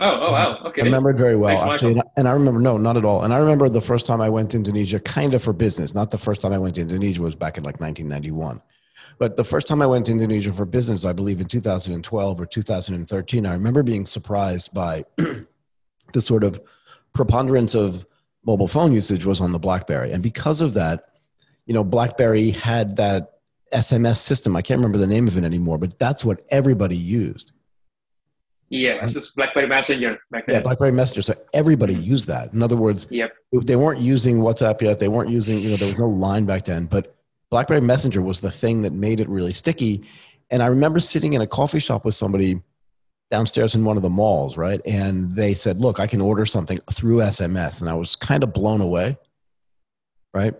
Oh, 0.00 0.26
oh, 0.28 0.32
wow. 0.32 0.58
Okay. 0.66 0.82
I 0.82 0.84
remember 0.84 1.10
it 1.10 1.18
very 1.18 1.36
well. 1.36 1.70
Actually, 1.70 2.00
and 2.16 2.26
I 2.26 2.32
remember, 2.32 2.60
no, 2.60 2.78
not 2.78 2.96
at 2.96 3.04
all. 3.04 3.24
And 3.24 3.32
I 3.32 3.38
remember 3.38 3.68
the 3.68 3.80
first 3.80 4.06
time 4.06 4.20
I 4.20 4.30
went 4.30 4.50
to 4.52 4.56
Indonesia, 4.56 4.98
kind 5.00 5.34
of 5.34 5.42
for 5.42 5.52
business. 5.52 5.94
Not 5.94 6.10
the 6.10 6.18
first 6.18 6.40
time 6.40 6.52
I 6.52 6.58
went 6.58 6.76
to 6.76 6.80
Indonesia 6.80 7.20
was 7.20 7.36
back 7.36 7.58
in 7.58 7.64
like 7.64 7.80
1991. 7.80 8.60
But 9.18 9.36
the 9.36 9.44
first 9.44 9.66
time 9.66 9.82
I 9.82 9.86
went 9.86 10.06
to 10.06 10.12
Indonesia 10.12 10.52
for 10.52 10.64
business, 10.64 11.04
I 11.04 11.12
believe 11.12 11.40
in 11.40 11.46
2012 11.46 12.40
or 12.40 12.46
2013, 12.46 13.46
I 13.46 13.52
remember 13.52 13.82
being 13.82 14.06
surprised 14.06 14.72
by 14.72 15.04
the 16.12 16.20
sort 16.20 16.44
of 16.44 16.60
preponderance 17.12 17.74
of 17.74 18.06
mobile 18.44 18.68
phone 18.68 18.92
usage 18.92 19.24
was 19.26 19.40
on 19.40 19.52
the 19.52 19.58
BlackBerry. 19.58 20.12
And 20.12 20.22
because 20.22 20.62
of 20.62 20.74
that, 20.74 21.10
you 21.66 21.74
know, 21.74 21.84
BlackBerry 21.84 22.50
had 22.50 22.96
that 22.96 23.32
SMS 23.72 24.18
system. 24.18 24.56
I 24.56 24.62
can't 24.62 24.78
remember 24.78 24.98
the 24.98 25.06
name 25.06 25.26
of 25.26 25.36
it 25.36 25.44
anymore, 25.44 25.78
but 25.78 25.98
that's 25.98 26.24
what 26.24 26.42
everybody 26.50 26.96
used. 26.96 27.52
Yeah, 28.72 29.02
this 29.02 29.16
is 29.16 29.32
BlackBerry 29.32 29.68
Messenger. 29.68 30.18
Back 30.30 30.46
then. 30.46 30.56
Yeah, 30.56 30.60
BlackBerry 30.62 30.92
Messenger. 30.92 31.20
So 31.20 31.34
everybody 31.52 31.92
mm-hmm. 31.92 32.04
used 32.04 32.26
that. 32.28 32.54
In 32.54 32.62
other 32.62 32.76
words, 32.76 33.06
yep. 33.10 33.34
they 33.52 33.76
weren't 33.76 34.00
using 34.00 34.38
WhatsApp 34.38 34.80
yet. 34.80 34.98
They 34.98 35.08
weren't 35.08 35.28
using, 35.28 35.58
you 35.58 35.70
know, 35.70 35.76
there 35.76 35.88
was 35.88 35.98
no 35.98 36.08
line 36.08 36.46
back 36.46 36.64
then. 36.64 36.86
But 36.86 37.14
BlackBerry 37.50 37.82
Messenger 37.82 38.22
was 38.22 38.40
the 38.40 38.50
thing 38.50 38.80
that 38.82 38.94
made 38.94 39.20
it 39.20 39.28
really 39.28 39.52
sticky. 39.52 40.04
And 40.50 40.62
I 40.62 40.66
remember 40.68 41.00
sitting 41.00 41.34
in 41.34 41.42
a 41.42 41.46
coffee 41.46 41.80
shop 41.80 42.06
with 42.06 42.14
somebody 42.14 42.62
downstairs 43.30 43.74
in 43.74 43.84
one 43.84 43.98
of 43.98 44.02
the 44.02 44.08
malls, 44.08 44.56
right? 44.56 44.80
And 44.86 45.36
they 45.36 45.52
said, 45.52 45.78
Look, 45.78 46.00
I 46.00 46.06
can 46.06 46.22
order 46.22 46.46
something 46.46 46.80
through 46.90 47.18
SMS. 47.18 47.82
And 47.82 47.90
I 47.90 47.94
was 47.94 48.16
kind 48.16 48.42
of 48.42 48.54
blown 48.54 48.80
away, 48.80 49.18
right? 50.32 50.54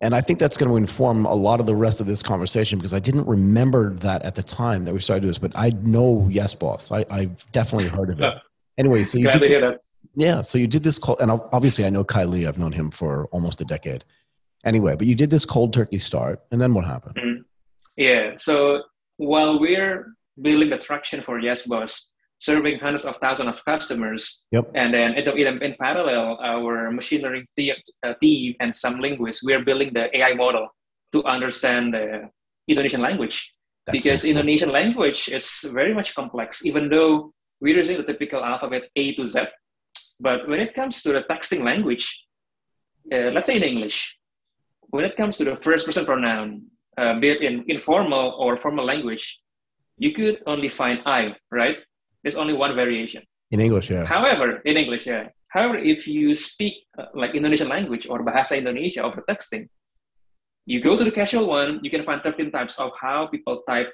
And 0.00 0.14
I 0.14 0.20
think 0.20 0.38
that's 0.38 0.58
going 0.58 0.70
to 0.70 0.76
inform 0.76 1.24
a 1.24 1.34
lot 1.34 1.58
of 1.58 1.66
the 1.66 1.74
rest 1.74 2.00
of 2.02 2.06
this 2.06 2.22
conversation 2.22 2.78
because 2.78 2.92
I 2.92 2.98
didn't 2.98 3.26
remember 3.26 3.94
that 3.94 4.22
at 4.22 4.34
the 4.34 4.42
time 4.42 4.84
that 4.84 4.92
we 4.92 5.00
started 5.00 5.22
doing 5.22 5.30
this, 5.30 5.38
but 5.38 5.52
I 5.56 5.70
know 5.82 6.28
Yes 6.30 6.54
Boss. 6.54 6.92
I, 6.92 7.06
I've 7.10 7.50
definitely 7.52 7.88
heard 7.88 8.10
of 8.10 8.20
it. 8.20 8.34
Anyway, 8.78 9.04
so 9.04 9.16
you 9.16 9.26
did, 9.28 9.78
yeah, 10.16 10.42
so 10.42 10.58
you 10.58 10.66
did 10.66 10.82
this 10.82 10.98
call, 10.98 11.16
and 11.16 11.30
obviously 11.30 11.86
I 11.86 11.88
know 11.88 12.04
Khailee. 12.04 12.46
I've 12.46 12.58
known 12.58 12.72
him 12.72 12.90
for 12.90 13.24
almost 13.32 13.62
a 13.62 13.64
decade. 13.64 14.04
Anyway, 14.66 14.96
but 14.96 15.06
you 15.06 15.14
did 15.14 15.30
this 15.30 15.46
cold 15.46 15.72
turkey 15.72 15.96
start, 15.96 16.42
and 16.50 16.60
then 16.60 16.74
what 16.74 16.84
happened? 16.84 17.16
Mm-hmm. 17.16 17.42
Yeah, 17.96 18.32
so 18.36 18.82
while 19.16 19.58
we're 19.58 20.12
building 20.40 20.68
the 20.68 20.76
traction 20.76 21.22
for 21.22 21.38
Yes 21.38 21.66
Boss, 21.66 22.10
serving 22.38 22.78
hundreds 22.78 23.04
of 23.04 23.16
thousands 23.16 23.48
of 23.48 23.64
customers. 23.64 24.44
Yep. 24.52 24.70
And 24.74 24.92
then 24.94 25.14
in, 25.14 25.74
parallel, 25.80 26.38
our 26.40 26.90
machine 26.90 27.22
learning 27.22 27.46
uh, 28.02 28.14
team 28.20 28.54
and 28.60 28.74
some 28.74 29.00
linguists, 29.00 29.42
we're 29.44 29.64
building 29.64 29.92
the 29.92 30.14
AI 30.16 30.34
model 30.34 30.68
to 31.12 31.24
understand 31.24 31.94
the 31.94 32.30
Indonesian 32.68 33.00
language. 33.00 33.54
That's 33.86 34.04
because. 34.04 34.24
Indonesian 34.24 34.70
language 34.70 35.28
is 35.28 35.70
very 35.72 35.94
much 35.94 36.14
complex, 36.14 36.64
even 36.64 36.88
though 36.88 37.32
we're 37.60 37.76
using 37.76 37.96
the 37.96 38.02
typical 38.02 38.44
alphabet 38.44 38.90
A 38.96 39.14
to 39.14 39.26
Z. 39.26 39.44
But 40.20 40.48
when 40.48 40.60
it 40.60 40.74
comes 40.74 41.02
to 41.02 41.12
the 41.12 41.22
texting 41.22 41.62
language, 41.62 42.26
uh, 43.12 43.30
let's 43.32 43.46
say 43.46 43.56
in 43.56 43.62
English, 43.62 44.18
when 44.90 45.04
it 45.04 45.16
comes 45.16 45.36
to 45.38 45.44
the 45.44 45.56
first 45.56 45.86
person 45.86 46.04
pronoun, 46.04 46.66
uh, 46.98 47.18
be 47.20 47.30
it 47.30 47.42
in 47.42 47.64
informal 47.68 48.34
or 48.38 48.56
formal 48.56 48.84
language, 48.84 49.40
you 49.98 50.12
could 50.12 50.42
only 50.46 50.68
find 50.68 51.00
I, 51.06 51.36
right? 51.50 51.78
There's 52.22 52.36
only 52.36 52.54
one 52.54 52.74
variation. 52.74 53.22
In 53.50 53.60
English, 53.60 53.90
yeah. 53.90 54.04
However, 54.04 54.60
in 54.64 54.76
English, 54.76 55.06
yeah. 55.06 55.28
However, 55.48 55.76
if 55.78 56.08
you 56.08 56.34
speak 56.34 56.74
uh, 56.98 57.06
like 57.14 57.34
Indonesian 57.34 57.68
language 57.68 58.06
or 58.08 58.24
Bahasa 58.24 58.58
Indonesia 58.58 59.02
over 59.02 59.22
texting, 59.28 59.68
you 60.66 60.80
go 60.82 60.96
to 60.96 61.04
the 61.04 61.10
casual 61.10 61.46
one, 61.46 61.80
you 61.82 61.90
can 61.90 62.04
find 62.04 62.22
13 62.22 62.50
types 62.50 62.78
of 62.78 62.90
how 63.00 63.28
people 63.28 63.62
type 63.68 63.88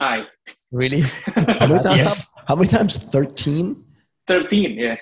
I. 0.00 0.26
Really? 0.72 1.00
how, 1.60 1.66
many 1.66 1.80
times, 1.80 1.96
yes. 1.96 2.32
how, 2.36 2.42
how 2.48 2.56
many 2.56 2.68
times? 2.68 2.98
13? 2.98 3.84
13, 4.26 4.78
yeah. 4.78 4.96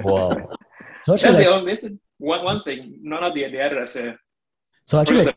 wow. 0.00 0.30
So 1.06 1.12
That's 1.12 1.22
like, 1.22 1.36
the 1.36 1.46
only 1.46 2.00
one, 2.18 2.42
one 2.42 2.62
thing, 2.64 2.98
none 3.02 3.22
of 3.22 3.32
the, 3.32 3.46
the 3.46 3.60
others. 3.60 3.94
Uh, 3.94 4.14
so 4.86 5.00
actually, 5.00 5.32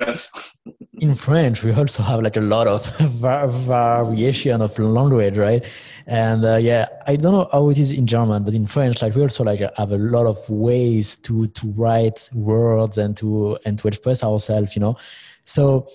in 0.99 1.15
French, 1.15 1.63
we 1.63 1.73
also 1.73 2.03
have 2.03 2.21
like 2.21 2.37
a 2.37 2.41
lot 2.41 2.67
of 2.67 2.85
variation 3.65 4.61
of 4.61 4.77
language, 4.77 5.39
right? 5.39 5.65
And 6.05 6.45
uh, 6.45 6.57
yeah, 6.57 6.87
I 7.07 7.15
don't 7.15 7.31
know 7.31 7.49
how 7.51 7.69
it 7.69 7.79
is 7.79 7.91
in 7.91 8.05
German, 8.05 8.43
but 8.43 8.53
in 8.53 8.67
French, 8.67 9.01
like 9.01 9.15
we 9.15 9.23
also 9.23 9.43
like 9.43 9.61
have 9.75 9.91
a 9.91 9.97
lot 9.97 10.27
of 10.27 10.47
ways 10.47 11.17
to 11.17 11.47
to 11.47 11.67
write 11.69 12.29
words 12.35 12.99
and 12.99 13.17
to 13.17 13.57
and 13.65 13.79
to 13.79 13.87
express 13.87 14.23
ourselves, 14.23 14.75
you 14.75 14.81
know. 14.81 14.97
So 15.45 15.87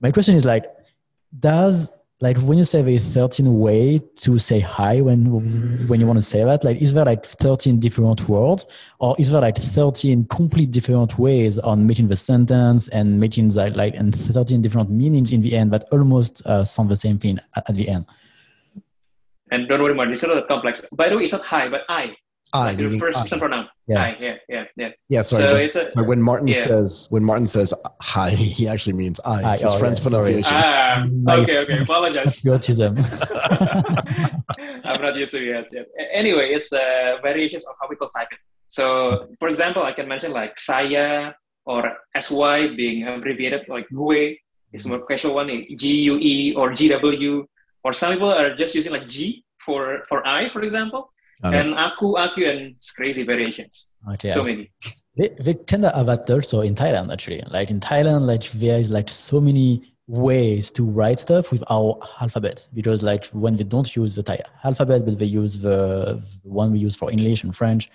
my 0.00 0.10
question 0.10 0.34
is 0.34 0.44
like, 0.44 0.64
does 1.38 1.92
like 2.20 2.36
when 2.38 2.58
you 2.58 2.64
say 2.64 2.80
a 2.80 2.98
13 2.98 3.58
way 3.58 4.00
to 4.16 4.38
say 4.38 4.58
hi 4.58 5.00
when 5.00 5.86
when 5.86 6.00
you 6.00 6.06
want 6.06 6.16
to 6.16 6.22
say 6.22 6.42
that 6.42 6.64
like 6.64 6.82
is 6.82 6.92
there 6.92 7.04
like 7.04 7.24
13 7.24 7.78
different 7.78 8.28
words? 8.28 8.66
Or 8.98 9.14
is 9.18 9.30
there 9.30 9.40
like 9.40 9.56
13 9.56 10.26
complete 10.26 10.72
different 10.72 11.18
ways 11.18 11.58
on 11.60 11.86
making 11.86 12.08
the 12.08 12.16
sentence 12.16 12.88
and 12.88 13.20
making 13.20 13.50
that 13.50 13.76
like 13.76 13.94
and 13.94 14.14
13 14.14 14.60
different 14.62 14.90
meanings 14.90 15.32
in 15.32 15.42
the 15.42 15.54
end 15.54 15.72
that 15.72 15.84
almost 15.92 16.44
uh, 16.44 16.64
sound 16.64 16.90
the 16.90 16.96
same 16.96 17.18
thing 17.18 17.38
at, 17.54 17.70
at 17.70 17.76
the 17.76 17.88
end? 17.88 18.06
And 19.52 19.68
don't 19.68 19.80
worry 19.80 19.92
about 19.92 20.08
it 20.08 20.12
it's 20.12 20.26
not 20.26 20.48
complex. 20.48 20.88
By 20.92 21.08
the 21.08 21.16
way 21.16 21.24
it's 21.24 21.32
not 21.32 21.42
hi 21.42 21.68
but 21.68 21.82
i 21.88 22.16
I, 22.52 22.70
like 22.70 22.78
your 22.78 22.98
first 22.98 23.20
person 23.22 23.38
pronoun. 23.38 23.68
Yeah. 23.86 24.02
I, 24.02 24.16
yeah, 24.20 24.34
yeah, 24.48 24.64
yeah. 24.76 24.88
Yeah, 25.08 25.22
sorry. 25.22 25.68
So 25.68 25.80
it's 25.82 25.96
a, 25.96 26.02
when 26.04 26.20
Martin 26.20 26.48
yeah. 26.48 26.60
says 26.60 27.06
when 27.10 27.24
Martin 27.24 27.46
says 27.46 27.74
hi, 28.00 28.30
he 28.30 28.68
actually 28.68 28.94
means 28.94 29.20
I. 29.24 29.52
It's 29.52 29.62
his 29.62 29.72
oh, 29.72 29.78
friend's 29.78 29.98
yeah, 30.00 30.08
pronunciation. 30.08 30.52
Ah, 30.54 31.04
okay, 31.40 31.58
okay. 31.58 31.78
Apologize. 31.80 32.42
Autism. 32.44 32.96
I'm 34.84 35.02
not 35.02 35.16
used 35.16 35.32
to 35.32 35.38
it 35.38 35.66
yet. 35.72 35.86
Anyway, 36.12 36.50
it's 36.50 36.72
uh, 36.72 37.18
variations 37.22 37.66
of 37.66 37.74
how 37.80 37.88
people 37.88 38.08
type 38.16 38.28
it. 38.32 38.38
So, 38.68 39.28
for 39.38 39.48
example, 39.48 39.82
I 39.82 39.92
can 39.92 40.08
mention 40.08 40.32
like 40.32 40.58
saya 40.58 41.34
or 41.66 41.92
sy 42.18 42.68
being 42.76 43.06
abbreviated 43.06 43.68
like 43.68 43.88
gue 43.92 44.36
is 44.72 44.86
more 44.86 45.04
casual 45.04 45.34
one, 45.34 45.48
gue 45.48 46.54
or 46.56 46.72
gw, 46.72 47.44
or 47.84 47.92
some 47.92 48.12
people 48.12 48.32
are 48.32 48.54
just 48.56 48.74
using 48.74 48.92
like 48.92 49.08
g 49.08 49.44
for 49.64 50.04
for 50.08 50.26
i, 50.26 50.48
for 50.48 50.62
example. 50.62 51.12
And 51.42 51.74
aku, 51.74 52.16
aku, 52.16 52.44
and 52.44 52.74
crazy 52.96 53.22
variations. 53.22 53.90
Okay, 54.14 54.30
so 54.30 54.42
many. 54.42 54.70
We, 55.16 55.30
we 55.44 55.54
of 55.54 55.94
have 55.94 56.06
that 56.06 56.30
also 56.30 56.60
in 56.60 56.74
Thailand, 56.74 57.12
actually. 57.12 57.42
Like 57.48 57.70
in 57.70 57.80
Thailand, 57.80 58.26
like 58.26 58.50
there 58.52 58.78
is 58.78 58.90
like 58.90 59.08
so 59.08 59.40
many 59.40 59.94
ways 60.08 60.72
to 60.72 60.84
write 60.84 61.20
stuff 61.20 61.52
with 61.52 61.62
our 61.68 61.98
alphabet 62.20 62.66
because 62.72 63.02
like 63.02 63.26
when 63.26 63.56
they 63.56 63.64
don't 63.64 63.94
use 63.94 64.14
the 64.14 64.22
Thai 64.22 64.40
alphabet, 64.64 65.04
but 65.04 65.18
they 65.18 65.26
use 65.26 65.58
the, 65.58 66.22
the 66.42 66.48
one 66.48 66.72
we 66.72 66.78
use 66.78 66.96
for 66.96 67.10
English 67.10 67.44
and 67.44 67.54
French, 67.54 67.90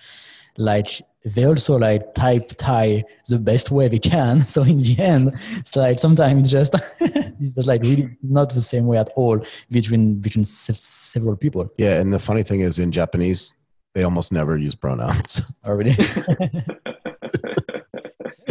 like 0.57 1.01
they 1.25 1.45
also 1.45 1.77
like 1.77 2.13
type 2.15 2.49
Thai 2.57 3.03
the 3.29 3.39
best 3.39 3.71
way 3.71 3.87
they 3.87 3.99
can. 3.99 4.41
So 4.53 4.63
in 4.63 4.77
the 4.83 4.95
end, 4.99 5.31
it's 5.57 5.75
like 5.75 5.99
sometimes 5.99 6.39
it's 6.41 6.51
just 6.51 6.75
it's 6.99 7.67
like 7.67 7.81
really 7.83 8.17
not 8.21 8.53
the 8.53 8.61
same 8.61 8.85
way 8.87 8.97
at 8.97 9.09
all 9.15 9.39
between 9.71 10.15
between 10.19 10.45
se- 10.45 10.73
several 10.75 11.35
people. 11.37 11.69
Yeah, 11.77 11.99
and 12.01 12.11
the 12.13 12.19
funny 12.19 12.43
thing 12.43 12.61
is 12.61 12.79
in 12.79 12.91
Japanese, 12.91 13.53
They 13.95 14.03
almost 14.03 14.31
never 14.31 14.57
use 14.57 14.75
pronouns. 14.75 15.41
Oh, 15.63 15.69
Already. 15.69 15.95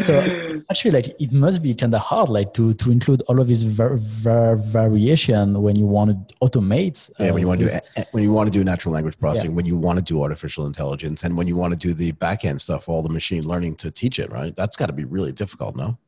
So 0.03 0.63
actually 0.71 0.91
like 0.91 1.09
it 1.21 1.33
must 1.33 1.63
be 1.63 1.75
kind 1.75 1.95
of 1.95 2.01
hard 2.01 2.29
like 2.29 2.53
to 2.55 2.75
to 2.75 2.91
include 2.91 3.23
all 3.29 3.41
of 3.41 3.49
this 3.49 3.63
var- 3.63 3.97
var- 3.97 4.57
variation 4.57 5.61
when 5.63 5.77
you 5.77 5.87
want 5.87 6.09
to 6.11 6.35
automate 6.45 7.11
uh, 7.19 7.25
yeah 7.25 7.31
when 7.31 7.41
you 7.43 7.49
want 7.49 7.61
to 7.61 7.67
do 7.67 8.03
when 8.13 8.23
you 8.23 8.33
want 8.33 8.47
to 8.51 8.59
do 8.59 8.65
natural 8.65 8.93
language 8.93 9.19
processing 9.19 9.51
yeah. 9.51 9.57
when 9.57 9.67
you 9.67 9.77
want 9.77 9.99
to 9.99 10.05
do 10.05 10.23
artificial 10.23 10.67
intelligence 10.67 11.25
and 11.25 11.37
when 11.37 11.47
you 11.47 11.57
want 11.57 11.73
to 11.73 11.79
do 11.79 11.93
the 11.95 12.13
backend 12.13 12.61
stuff 12.61 12.89
all 12.89 13.03
the 13.03 13.15
machine 13.21 13.47
learning 13.47 13.75
to 13.75 13.91
teach 13.91 14.19
it 14.19 14.31
right? 14.31 14.55
That's 14.57 14.77
got 14.77 14.87
to 14.87 14.93
be 14.93 15.05
really 15.05 15.33
difficult 15.33 15.77
no? 15.77 15.99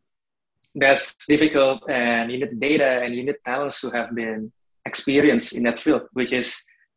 That's 0.74 1.14
difficult 1.26 1.88
and 1.88 2.32
you 2.32 2.38
need 2.40 2.60
data 2.60 2.90
and 3.02 3.14
you 3.14 3.22
need 3.24 3.36
talents 3.44 3.80
who 3.80 3.90
have 3.90 4.14
been 4.14 4.52
experienced 4.84 5.54
in 5.56 5.62
that 5.64 5.78
field 5.78 6.02
which 6.12 6.32
is 6.32 6.48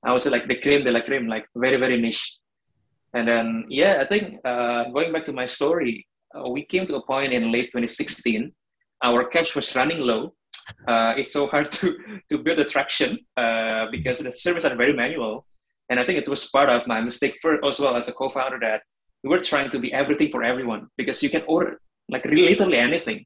i 0.03 0.11
would 0.11 0.21
say 0.21 0.29
like 0.29 0.47
the 0.47 0.59
cream 0.63 0.83
de 0.83 0.91
la 0.91 1.01
cream 1.01 1.27
like 1.27 1.45
very 1.55 1.77
very 1.77 1.99
niche. 1.99 2.37
And 3.13 3.27
then 3.27 3.65
yeah 3.69 3.93
i 4.03 4.05
think 4.05 4.23
uh, 4.43 4.89
going 4.95 5.11
back 5.13 5.25
to 5.27 5.33
my 5.33 5.45
story 5.45 6.05
uh, 6.35 6.49
we 6.49 6.63
came 6.65 6.85
to 6.87 6.95
a 6.95 7.05
point 7.05 7.33
in 7.33 7.51
late 7.51 7.67
2016 7.67 8.51
our 9.03 9.25
cash 9.25 9.55
was 9.55 9.75
running 9.75 9.99
low. 9.99 10.33
Uh, 10.87 11.13
it's 11.17 11.31
so 11.31 11.47
hard 11.47 11.71
to 11.79 11.97
to 12.29 12.37
build 12.37 12.59
attraction 12.59 13.17
uh, 13.37 13.85
because 13.91 14.19
the 14.19 14.31
service 14.31 14.65
are 14.65 14.75
very 14.75 14.93
manual. 14.93 15.45
And 15.89 15.99
i 16.01 16.05
think 16.05 16.19
it 16.19 16.27
was 16.27 16.49
part 16.49 16.69
of 16.69 16.85
my 16.85 16.99
mistake 16.99 17.35
first 17.41 17.63
as 17.63 17.79
well 17.79 17.95
as 17.95 18.09
a 18.09 18.11
co-founder 18.11 18.59
that 18.59 18.81
we 19.23 19.29
were 19.29 19.39
trying 19.39 19.71
to 19.71 19.79
be 19.79 19.93
everything 19.93 20.29
for 20.29 20.43
everyone 20.43 20.87
because 20.97 21.23
you 21.23 21.29
can 21.29 21.43
order 21.47 21.79
like 22.09 22.25
literally 22.25 22.77
anything. 22.77 23.25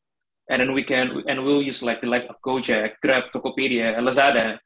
And 0.49 0.59
then 0.61 0.73
we 0.73 0.83
can 0.83 1.23
and 1.27 1.43
we'll 1.43 1.63
use 1.63 1.81
like 1.81 2.01
the 2.01 2.07
likes 2.07 2.27
of 2.27 2.35
gojek 2.45 2.91
grab 3.03 3.23
tokopedia 3.33 3.97
lazada 4.07 4.59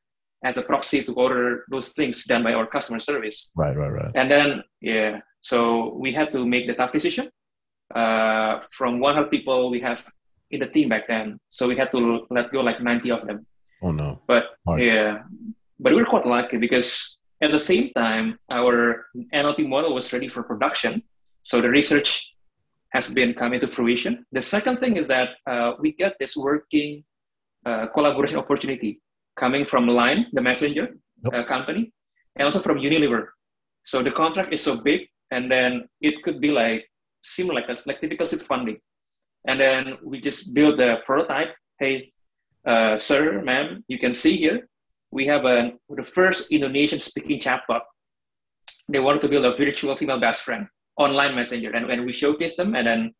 as 0.44 0.58
a 0.58 0.62
proxy 0.62 1.04
to 1.04 1.14
order 1.14 1.64
those 1.72 1.90
things 1.94 2.26
done 2.26 2.44
by 2.44 2.54
our 2.54 2.68
customer 2.68 3.00
service. 3.00 3.52
Right 3.56 3.76
right 3.78 3.94
right. 4.00 4.12
And 4.16 4.30
then 4.30 4.64
yeah 4.82 5.20
so 5.42 5.94
we 6.04 6.12
had 6.12 6.32
to 6.34 6.46
make 6.46 6.68
the 6.68 6.74
tough 6.74 6.92
decision 6.92 7.30
uh, 7.94 8.62
from 8.72 9.00
100 9.00 9.30
people 9.30 9.70
we 9.70 9.80
have 9.82 10.04
in 10.52 10.60
the 10.60 10.68
team 10.68 10.90
back 10.90 11.08
then. 11.08 11.40
So 11.50 11.68
we 11.68 11.76
had 11.76 11.92
to 11.92 12.26
let 12.30 12.52
go 12.52 12.62
like 12.62 12.82
90 12.82 13.12
of 13.12 13.28
them. 13.28 13.46
Oh 13.82 13.92
no! 13.92 14.22
But 14.28 14.44
Hard. 14.66 14.82
yeah, 14.82 15.24
but 15.80 15.94
we 15.94 16.00
were 16.00 16.10
quite 16.10 16.26
lucky 16.26 16.58
because 16.58 17.20
at 17.42 17.52
the 17.52 17.60
same 17.60 17.92
time 17.94 18.40
our 18.50 19.06
NLP 19.34 19.68
model 19.68 19.94
was 19.94 20.12
ready 20.14 20.30
for 20.30 20.44
production. 20.44 21.04
So 21.44 21.62
the 21.62 21.70
research 21.70 22.34
has 22.90 23.10
been 23.10 23.34
coming 23.34 23.60
to 23.60 23.68
fruition. 23.68 24.26
The 24.32 24.42
second 24.42 24.80
thing 24.80 24.96
is 24.98 25.08
that 25.08 25.30
uh, 25.46 25.74
we 25.80 25.92
get 25.92 26.16
this 26.20 26.36
working 26.36 27.04
uh, 27.66 27.88
collaboration 27.94 28.40
opportunity 28.40 29.02
coming 29.36 29.66
from 29.66 29.88
Line, 29.88 30.28
the 30.32 30.42
messenger 30.42 30.96
yep. 31.24 31.34
uh, 31.34 31.44
company, 31.44 31.92
and 32.36 32.46
also 32.46 32.60
from 32.60 32.78
Unilever. 32.78 33.28
So 33.86 34.02
the 34.02 34.12
contract 34.12 34.54
is 34.54 34.64
so 34.64 34.82
big, 34.82 35.10
and 35.30 35.52
then 35.52 35.90
it 36.00 36.24
could 36.24 36.40
be 36.40 36.52
like 36.52 36.90
similar 37.26 37.62
like 37.62 37.86
like 37.86 38.00
typical 38.00 38.28
seed 38.28 38.42
funding. 38.42 38.80
And 39.48 39.60
then 39.60 39.98
we 40.04 40.22
just 40.22 40.54
build 40.54 40.80
the 40.80 40.98
prototype. 41.06 41.56
Hey, 41.80 42.14
uh, 42.66 42.98
sir, 42.98 43.42
ma'am, 43.42 43.84
you 43.88 44.00
can 44.00 44.14
see 44.14 44.38
here, 44.38 44.68
we 45.12 45.28
have 45.28 45.46
a, 45.46 45.74
the 45.90 46.04
first 46.04 46.52
Indonesian 46.52 47.00
speaking 47.00 47.40
chatbot. 47.40 47.82
They 48.90 49.00
wanted 49.00 49.22
to 49.22 49.30
build 49.30 49.46
a 49.46 49.56
virtual 49.56 49.96
female 49.96 50.20
best 50.20 50.44
friend 50.44 50.68
online 50.98 51.36
messenger. 51.36 51.72
And 51.72 51.88
when 51.88 52.06
we 52.06 52.12
showcased 52.12 52.56
them, 52.56 52.76
and 52.76 52.88
then 52.88 53.14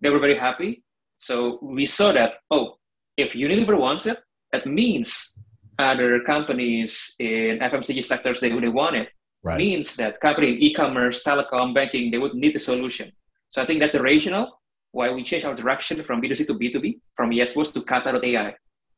they 0.00 0.10
were 0.10 0.18
very 0.18 0.38
happy. 0.38 0.82
So 1.18 1.58
we 1.62 1.86
saw 1.86 2.12
that, 2.12 2.34
oh, 2.50 2.76
if 3.16 3.32
Unilever 3.32 3.78
wants 3.78 4.06
it, 4.06 4.18
that 4.52 4.66
means 4.66 5.38
other 5.78 6.20
companies 6.20 7.14
in 7.18 7.58
FMCG 7.58 8.04
sectors, 8.04 8.40
they, 8.40 8.48
they 8.48 8.68
want 8.68 8.96
it. 8.96 9.08
Right. 9.42 9.58
Means 9.58 9.96
that 9.96 10.20
company 10.20 10.48
in 10.48 10.62
e-commerce, 10.62 11.22
telecom, 11.22 11.74
banking, 11.74 12.10
they 12.10 12.18
would 12.18 12.34
need 12.34 12.56
a 12.56 12.58
solution. 12.58 13.12
So 13.48 13.62
I 13.62 13.66
think 13.66 13.80
that's 13.80 13.92
the 13.94 14.02
rationale 14.02 14.60
why 14.92 15.10
we 15.12 15.22
changed 15.22 15.46
our 15.46 15.54
direction 15.54 16.02
from 16.04 16.22
B2C 16.22 16.46
to 16.46 16.54
B2B, 16.54 17.00
from 17.14 17.30
YesBoss 17.30 17.72
to 17.74 17.82
Kata.ai 17.82 18.54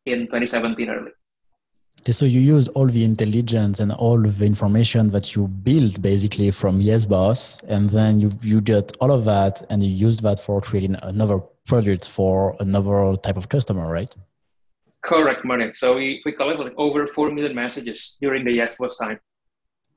in 0.07 0.21
2017 0.21 0.89
early. 0.89 1.11
Okay, 2.01 2.13
so 2.13 2.25
you 2.25 2.41
use 2.41 2.69
all 2.69 2.87
the 2.87 3.05
intelligence 3.05 3.81
and 3.81 3.91
all 3.93 4.21
the 4.21 4.47
information 4.47 5.11
that 5.11 5.35
you 5.35 5.49
build 5.49 6.01
basically 6.01 6.53
from 6.53 6.81
YesBoss, 6.81 7.65
and 7.65 7.91
then 7.91 8.21
you, 8.21 8.31
you 8.43 8.61
get 8.61 8.97
all 9.01 9.11
of 9.11 9.25
that 9.25 9.63
and 9.71 9.83
you 9.83 9.91
use 9.91 10.19
that 10.19 10.39
for 10.39 10.61
creating 10.61 10.97
another 11.03 11.41
product 11.67 12.09
for 12.09 12.57
another 12.61 13.17
type 13.17 13.37
of 13.37 13.49
customer, 13.49 13.91
right? 13.91 14.15
Correct, 15.05 15.45
Martin. 15.45 15.75
So 15.75 15.97
we, 15.97 16.23
we 16.25 16.33
collected 16.33 16.63
like 16.63 16.75
over 16.77 17.07
4 17.07 17.31
million 17.33 17.55
messages 17.55 18.17
during 18.21 18.45
the 18.45 18.57
YesBoss 18.57 18.99
time. 19.03 19.19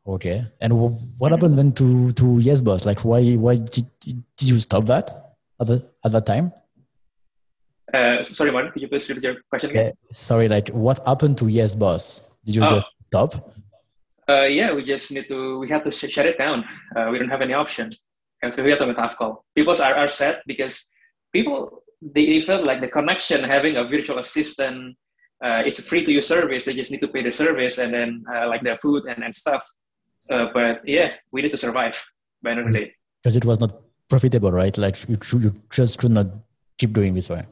Okay. 0.08 0.46
And 0.60 0.74
what 1.18 1.32
happened 1.32 1.58
then 1.58 1.72
to 1.74 2.12
to 2.14 2.40
Yes 2.40 2.62
Boss? 2.62 2.86
Like, 2.86 3.06
why 3.06 3.34
why 3.36 3.56
did, 3.56 3.86
did 4.00 4.24
you 4.42 4.60
stop 4.60 4.86
that 4.86 5.36
at 5.60 5.68
the, 5.68 5.86
at 6.04 6.12
that 6.12 6.26
time? 6.26 6.52
Uh, 7.94 8.24
sorry, 8.24 8.52
Martin. 8.52 8.72
Could 8.72 8.82
you 8.82 8.88
please 8.88 9.08
repeat 9.10 9.24
your 9.24 9.36
question 9.50 9.70
again? 9.72 9.94
sorry. 10.12 10.48
Like, 10.48 10.70
what 10.70 11.06
happened 11.06 11.38
to 11.40 11.48
Yes 11.48 11.76
Boss? 11.76 12.24
Did 12.46 12.56
you 12.56 12.64
oh. 12.64 12.76
just 12.76 12.88
stop? 13.02 13.54
Uh, 14.28 14.44
yeah, 14.44 14.74
we 14.74 14.84
just 14.84 15.12
need 15.12 15.28
to. 15.28 15.60
We 15.60 15.70
have 15.70 15.84
to 15.84 15.92
shut 15.92 16.26
it 16.26 16.38
down. 16.38 16.66
Uh, 16.96 17.10
we 17.12 17.20
don't 17.20 17.30
have 17.30 17.42
any 17.42 17.54
option. 17.54 17.90
We 18.42 18.48
have 18.48 18.56
to, 18.56 18.64
we 18.64 18.70
have 18.72 18.80
to 18.80 18.88
make 18.88 18.98
a 18.98 19.10
call. 19.10 19.46
People 19.56 19.76
are, 19.80 19.96
are 19.96 20.10
sad 20.10 20.42
because 20.48 20.90
people 21.32 21.84
they 22.02 22.42
felt 22.42 22.66
like 22.66 22.82
the 22.82 22.88
connection 22.88 23.44
having 23.44 23.78
a 23.78 23.84
virtual 23.84 24.18
assistant 24.18 24.98
uh, 25.44 25.62
is 25.66 25.80
free 25.80 26.06
to 26.06 26.12
use 26.12 26.28
service. 26.28 26.66
They 26.66 26.74
just 26.74 26.92
need 26.92 27.02
to 27.02 27.08
pay 27.08 27.24
the 27.24 27.32
service 27.32 27.78
and 27.78 27.94
then 27.94 28.24
uh, 28.34 28.48
like 28.48 28.64
the 28.64 28.78
food 28.82 29.06
and, 29.06 29.24
and 29.24 29.36
stuff. 29.36 29.68
Uh, 30.32 30.48
but 30.54 30.82
yeah, 30.88 31.12
we 31.32 31.42
need 31.42 31.52
to 31.52 31.58
survive 31.58 32.04
by 32.42 32.52
end 32.52 32.68
the 32.68 32.80
day. 32.80 32.94
Because 33.22 33.36
it 33.36 33.46
was 33.46 33.60
not 33.60 33.82
profitable, 34.10 34.52
right? 34.52 34.76
Like 34.78 34.98
you, 35.10 35.18
you 35.34 35.54
just 35.70 36.00
could 36.00 36.12
not 36.12 36.28
keep 36.78 36.94
doing 36.94 37.14
this 37.14 37.30
way. 37.30 37.46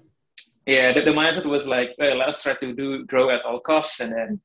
Yeah, 0.66 0.94
the, 0.94 1.02
the 1.02 1.12
mindset 1.12 1.46
was 1.46 1.68
like, 1.68 1.90
well, 1.98 2.18
let's 2.18 2.44
try 2.44 2.54
to 2.54 2.74
do 2.74 3.06
grow 3.06 3.30
at 3.30 3.44
all 3.44 3.60
costs, 3.60 4.00
and 4.00 4.14
then 4.14 4.42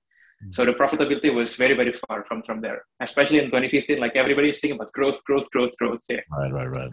so 0.51 0.65
the 0.65 0.73
profitability 0.73 1.33
was 1.33 1.57
very 1.57 1.75
very 1.75 1.93
far 1.93 2.25
from 2.25 2.43
from 2.43 2.61
there. 2.61 2.85
Especially 3.01 3.39
in 3.39 3.47
2015, 3.47 3.99
like 3.99 4.17
everybody's 4.17 4.61
thinking 4.61 4.77
about 4.77 4.93
growth, 4.93 5.23
growth, 5.25 5.49
growth, 5.51 5.77
growth. 5.79 6.03
Yeah. 6.09 6.21
Right, 6.31 6.53
right, 6.53 6.71
right. 6.71 6.91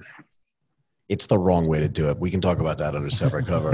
It's 1.09 1.27
the 1.27 1.37
wrong 1.37 1.67
way 1.67 1.79
to 1.79 1.89
do 1.89 2.09
it. 2.09 2.17
We 2.17 2.31
can 2.31 2.39
talk 2.39 2.59
about 2.59 2.77
that 2.77 2.95
under 2.95 3.09
separate 3.09 3.45
cover. 3.45 3.73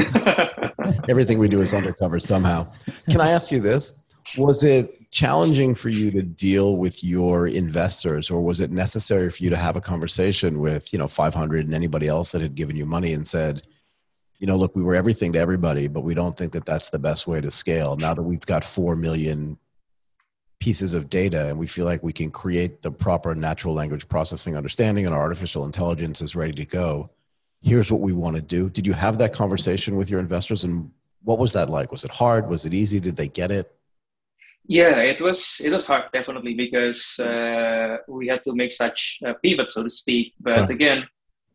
Everything 1.10 1.38
we 1.38 1.48
do 1.48 1.62
is 1.62 1.74
undercover 1.74 2.20
somehow. 2.20 2.72
Can 3.10 3.22
I 3.22 3.30
ask 3.30 3.52
you 3.52 3.60
this? 3.60 3.94
Was 4.38 4.64
it 4.64 4.98
challenging 5.12 5.74
for 5.74 5.90
you 5.90 6.12
to 6.12 6.22
deal 6.22 6.78
with 6.78 7.04
your 7.04 7.48
investors, 7.48 8.30
or 8.30 8.42
was 8.42 8.60
it 8.60 8.72
necessary 8.72 9.30
for 9.30 9.44
you 9.44 9.50
to 9.50 9.58
have 9.58 9.76
a 9.76 9.82
conversation 9.82 10.60
with, 10.60 10.92
you 10.92 11.00
know, 11.00 11.08
500 11.08 11.66
and 11.66 11.74
anybody 11.74 12.08
else 12.08 12.32
that 12.32 12.42
had 12.42 12.56
given 12.56 12.76
you 12.76 12.86
money 12.86 13.14
and 13.14 13.28
said, 13.28 13.64
you 14.40 14.46
know, 14.46 14.56
look, 14.56 14.76
we 14.76 14.84
were 14.84 14.96
everything 14.96 15.34
to 15.34 15.40
everybody, 15.40 15.88
but 15.88 16.02
we 16.02 16.14
don't 16.14 16.38
think 16.38 16.52
that 16.54 16.66
that's 16.66 16.90
the 16.90 17.00
best 17.00 17.26
way 17.26 17.42
to 17.42 17.50
scale. 17.50 17.96
Now 17.96 18.14
that 18.14 18.24
we've 18.24 18.46
got 18.46 18.64
4 18.64 18.96
million 18.96 19.58
pieces 20.60 20.94
of 20.94 21.10
data 21.10 21.48
and 21.48 21.58
we 21.58 21.68
feel 21.68 21.86
like 21.86 22.04
we 22.04 22.14
can 22.14 22.32
create 22.32 22.82
the 22.82 22.92
proper 22.92 23.36
natural 23.36 23.74
language 23.74 24.08
processing 24.08 24.56
understanding 24.56 25.06
and 25.06 25.14
our 25.14 25.22
artificial 25.22 25.66
intelligence 25.66 26.22
is 26.22 26.36
ready 26.36 26.54
to 26.54 26.66
go, 26.66 27.10
here's 27.62 27.92
what 27.92 28.02
we 28.02 28.14
want 28.14 28.36
to 28.36 28.42
do. 28.42 28.70
Did 28.70 28.86
you 28.86 28.94
have 28.94 29.18
that 29.20 29.34
conversation 29.34 29.96
with 29.96 30.10
your 30.10 30.20
investors 30.20 30.64
and 30.64 30.92
what 31.24 31.40
was 31.40 31.54
that 31.54 31.70
like? 31.70 31.92
Was 31.92 32.04
it 32.04 32.12
hard? 32.12 32.48
Was 32.48 32.66
it 32.66 32.74
easy? 32.74 33.00
Did 33.00 33.16
they 33.16 33.28
get 33.28 33.52
it? 33.52 33.77
Yeah, 34.68 35.00
it 35.00 35.22
was 35.22 35.62
it 35.64 35.72
was 35.72 35.86
hard 35.86 36.12
definitely 36.12 36.54
because 36.54 37.20
uh, 37.20 37.98
we 38.08 38.28
had 38.28 38.44
to 38.44 38.54
make 38.54 38.72
such 38.72 39.20
a 39.24 39.34
pivot, 39.34 39.70
so 39.70 39.84
to 39.84 39.90
speak. 39.90 40.34
But 40.40 40.60
right. 40.60 40.70
again, 40.70 41.08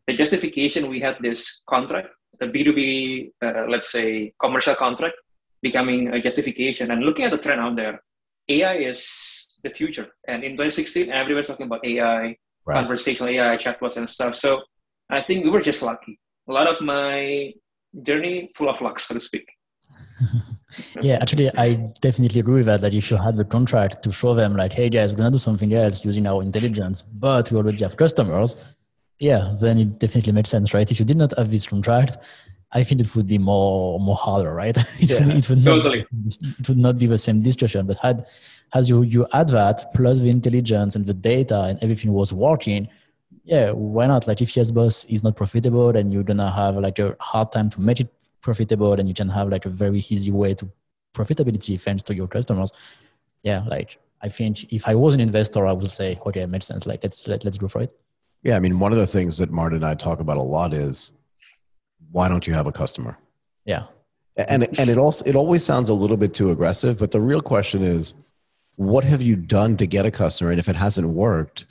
the 0.07 0.17
justification 0.17 0.89
we 0.89 0.99
had 0.99 1.17
this 1.21 1.61
contract, 1.69 2.09
the 2.39 2.47
B 2.47 2.63
two 2.63 2.73
B, 2.73 3.31
uh, 3.41 3.65
let's 3.69 3.91
say 3.91 4.33
commercial 4.39 4.75
contract, 4.75 5.15
becoming 5.61 6.13
a 6.13 6.21
justification. 6.21 6.89
And 6.89 7.03
looking 7.03 7.25
at 7.25 7.31
the 7.31 7.37
trend 7.37 7.61
out 7.61 7.75
there, 7.75 8.01
AI 8.49 8.77
is 8.77 9.47
the 9.63 9.69
future. 9.69 10.07
And 10.27 10.43
in 10.43 10.53
2016, 10.53 11.11
everyone's 11.11 11.47
talking 11.47 11.67
about 11.67 11.85
AI, 11.85 12.35
right. 12.65 12.75
conversational 12.79 13.29
AI, 13.29 13.57
chatbots, 13.57 13.97
and 13.97 14.09
stuff. 14.09 14.35
So 14.35 14.61
I 15.09 15.21
think 15.21 15.43
we 15.43 15.51
were 15.51 15.61
just 15.61 15.83
lucky. 15.83 16.19
A 16.49 16.51
lot 16.51 16.67
of 16.67 16.81
my 16.81 17.53
journey 18.01 18.51
full 18.55 18.69
of 18.69 18.81
luck, 18.81 18.99
so 18.99 19.13
to 19.13 19.21
speak. 19.21 19.45
yeah, 21.01 21.17
actually, 21.21 21.49
I 21.57 21.75
definitely 22.01 22.39
agree 22.39 22.55
with 22.55 22.65
that. 22.67 22.81
That 22.81 22.93
if 22.93 23.09
you 23.11 23.17
had 23.17 23.37
the 23.37 23.45
contract 23.45 24.03
to 24.03 24.11
show 24.11 24.33
them, 24.33 24.55
like, 24.55 24.73
hey 24.73 24.89
guys, 24.89 25.11
we're 25.11 25.17
gonna 25.17 25.31
do 25.31 25.37
something 25.37 25.73
else 25.73 26.03
using 26.05 26.27
our 26.27 26.41
intelligence, 26.41 27.01
but 27.01 27.51
we 27.51 27.57
already 27.57 27.83
have 27.83 27.97
customers, 27.97 28.55
yeah, 29.19 29.55
then 29.59 29.77
it 29.77 29.99
definitely 29.99 30.33
makes 30.33 30.49
sense, 30.49 30.73
right? 30.73 30.89
If 30.91 30.99
you 30.99 31.05
did 31.05 31.17
not 31.17 31.37
have 31.37 31.49
this 31.49 31.67
contract, 31.67 32.17
I 32.71 32.83
think 32.83 33.01
it 33.01 33.15
would 33.15 33.27
be 33.27 33.37
more 33.37 33.99
more 33.99 34.15
harder, 34.15 34.53
right? 34.53 34.75
it, 34.99 35.09
yeah, 35.09 35.25
would, 35.25 35.35
it, 35.37 35.49
would 35.49 35.63
totally. 35.63 36.05
not, 36.11 36.59
it 36.59 36.69
would 36.69 36.77
not 36.77 36.97
be 36.97 37.05
the 37.05 37.17
same 37.17 37.41
discussion. 37.41 37.85
But 37.85 37.97
had 37.99 38.25
as 38.73 38.89
you 38.89 39.03
you 39.03 39.25
add 39.33 39.49
that 39.49 39.93
plus 39.93 40.19
the 40.19 40.29
intelligence 40.29 40.95
and 40.95 41.05
the 41.05 41.13
data 41.13 41.65
and 41.69 41.81
everything 41.83 42.11
was 42.11 42.33
working, 42.33 42.87
yeah, 43.43 43.71
why 43.71 44.07
not? 44.07 44.27
Like 44.27 44.41
if 44.41 44.49
YesBoss 44.49 45.09
is 45.09 45.23
not 45.23 45.35
profitable, 45.35 45.93
then 45.93 46.11
you're 46.11 46.23
gonna 46.23 46.51
have 46.51 46.75
like 46.77 46.99
a 46.99 47.15
hard 47.19 47.51
time 47.51 47.69
to 47.71 47.81
make 47.81 47.99
it 47.99 48.09
profitable 48.43 48.93
and 48.93 49.07
you 49.07 49.15
can 49.15 49.29
have 49.29 49.49
like 49.49 49.65
a 49.65 49.69
very 49.69 49.99
easy 50.09 50.31
way 50.31 50.53
to 50.53 50.69
profitability 51.15 51.79
thanks 51.79 52.03
to 52.03 52.13
your 52.13 52.27
customers 52.27 52.71
yeah 53.43 53.63
like 53.67 53.97
I 54.23 54.29
think 54.29 54.71
if 54.71 54.87
I 54.87 54.95
was 54.95 55.13
an 55.13 55.19
investor, 55.19 55.67
I 55.67 55.73
would 55.73 55.91
say, 55.91 56.17
okay, 56.25 56.41
it 56.41 56.47
makes 56.47 56.65
sense. 56.65 56.87
Like 56.87 57.03
let's 57.03 57.27
let, 57.27 57.43
let's 57.43 57.57
go 57.57 57.67
for 57.67 57.81
it. 57.81 57.93
Yeah, 58.41 58.55
I 58.55 58.59
mean, 58.59 58.79
one 58.79 58.93
of 58.93 58.97
the 58.97 59.05
things 59.05 59.37
that 59.37 59.51
Martin 59.51 59.77
and 59.77 59.85
I 59.85 59.95
talk 59.95 60.21
about 60.21 60.37
a 60.37 60.41
lot 60.41 60.73
is 60.73 61.11
why 62.11 62.29
don't 62.29 62.47
you 62.47 62.53
have 62.53 62.65
a 62.65 62.71
customer? 62.71 63.17
Yeah, 63.65 63.83
and 64.37 64.63
and 64.79 64.89
it 64.89 64.97
also 64.97 65.25
it 65.25 65.35
always 65.35 65.63
sounds 65.63 65.89
a 65.89 65.93
little 65.93 66.17
bit 66.17 66.33
too 66.33 66.51
aggressive, 66.51 66.99
but 66.99 67.11
the 67.11 67.19
real 67.19 67.41
question 67.41 67.83
is, 67.83 68.13
what 68.77 69.03
have 69.03 69.21
you 69.21 69.35
done 69.35 69.75
to 69.77 69.85
get 69.85 70.05
a 70.05 70.11
customer? 70.11 70.51
And 70.51 70.59
if 70.59 70.69
it 70.69 70.75
hasn't 70.75 71.07
worked, 71.07 71.65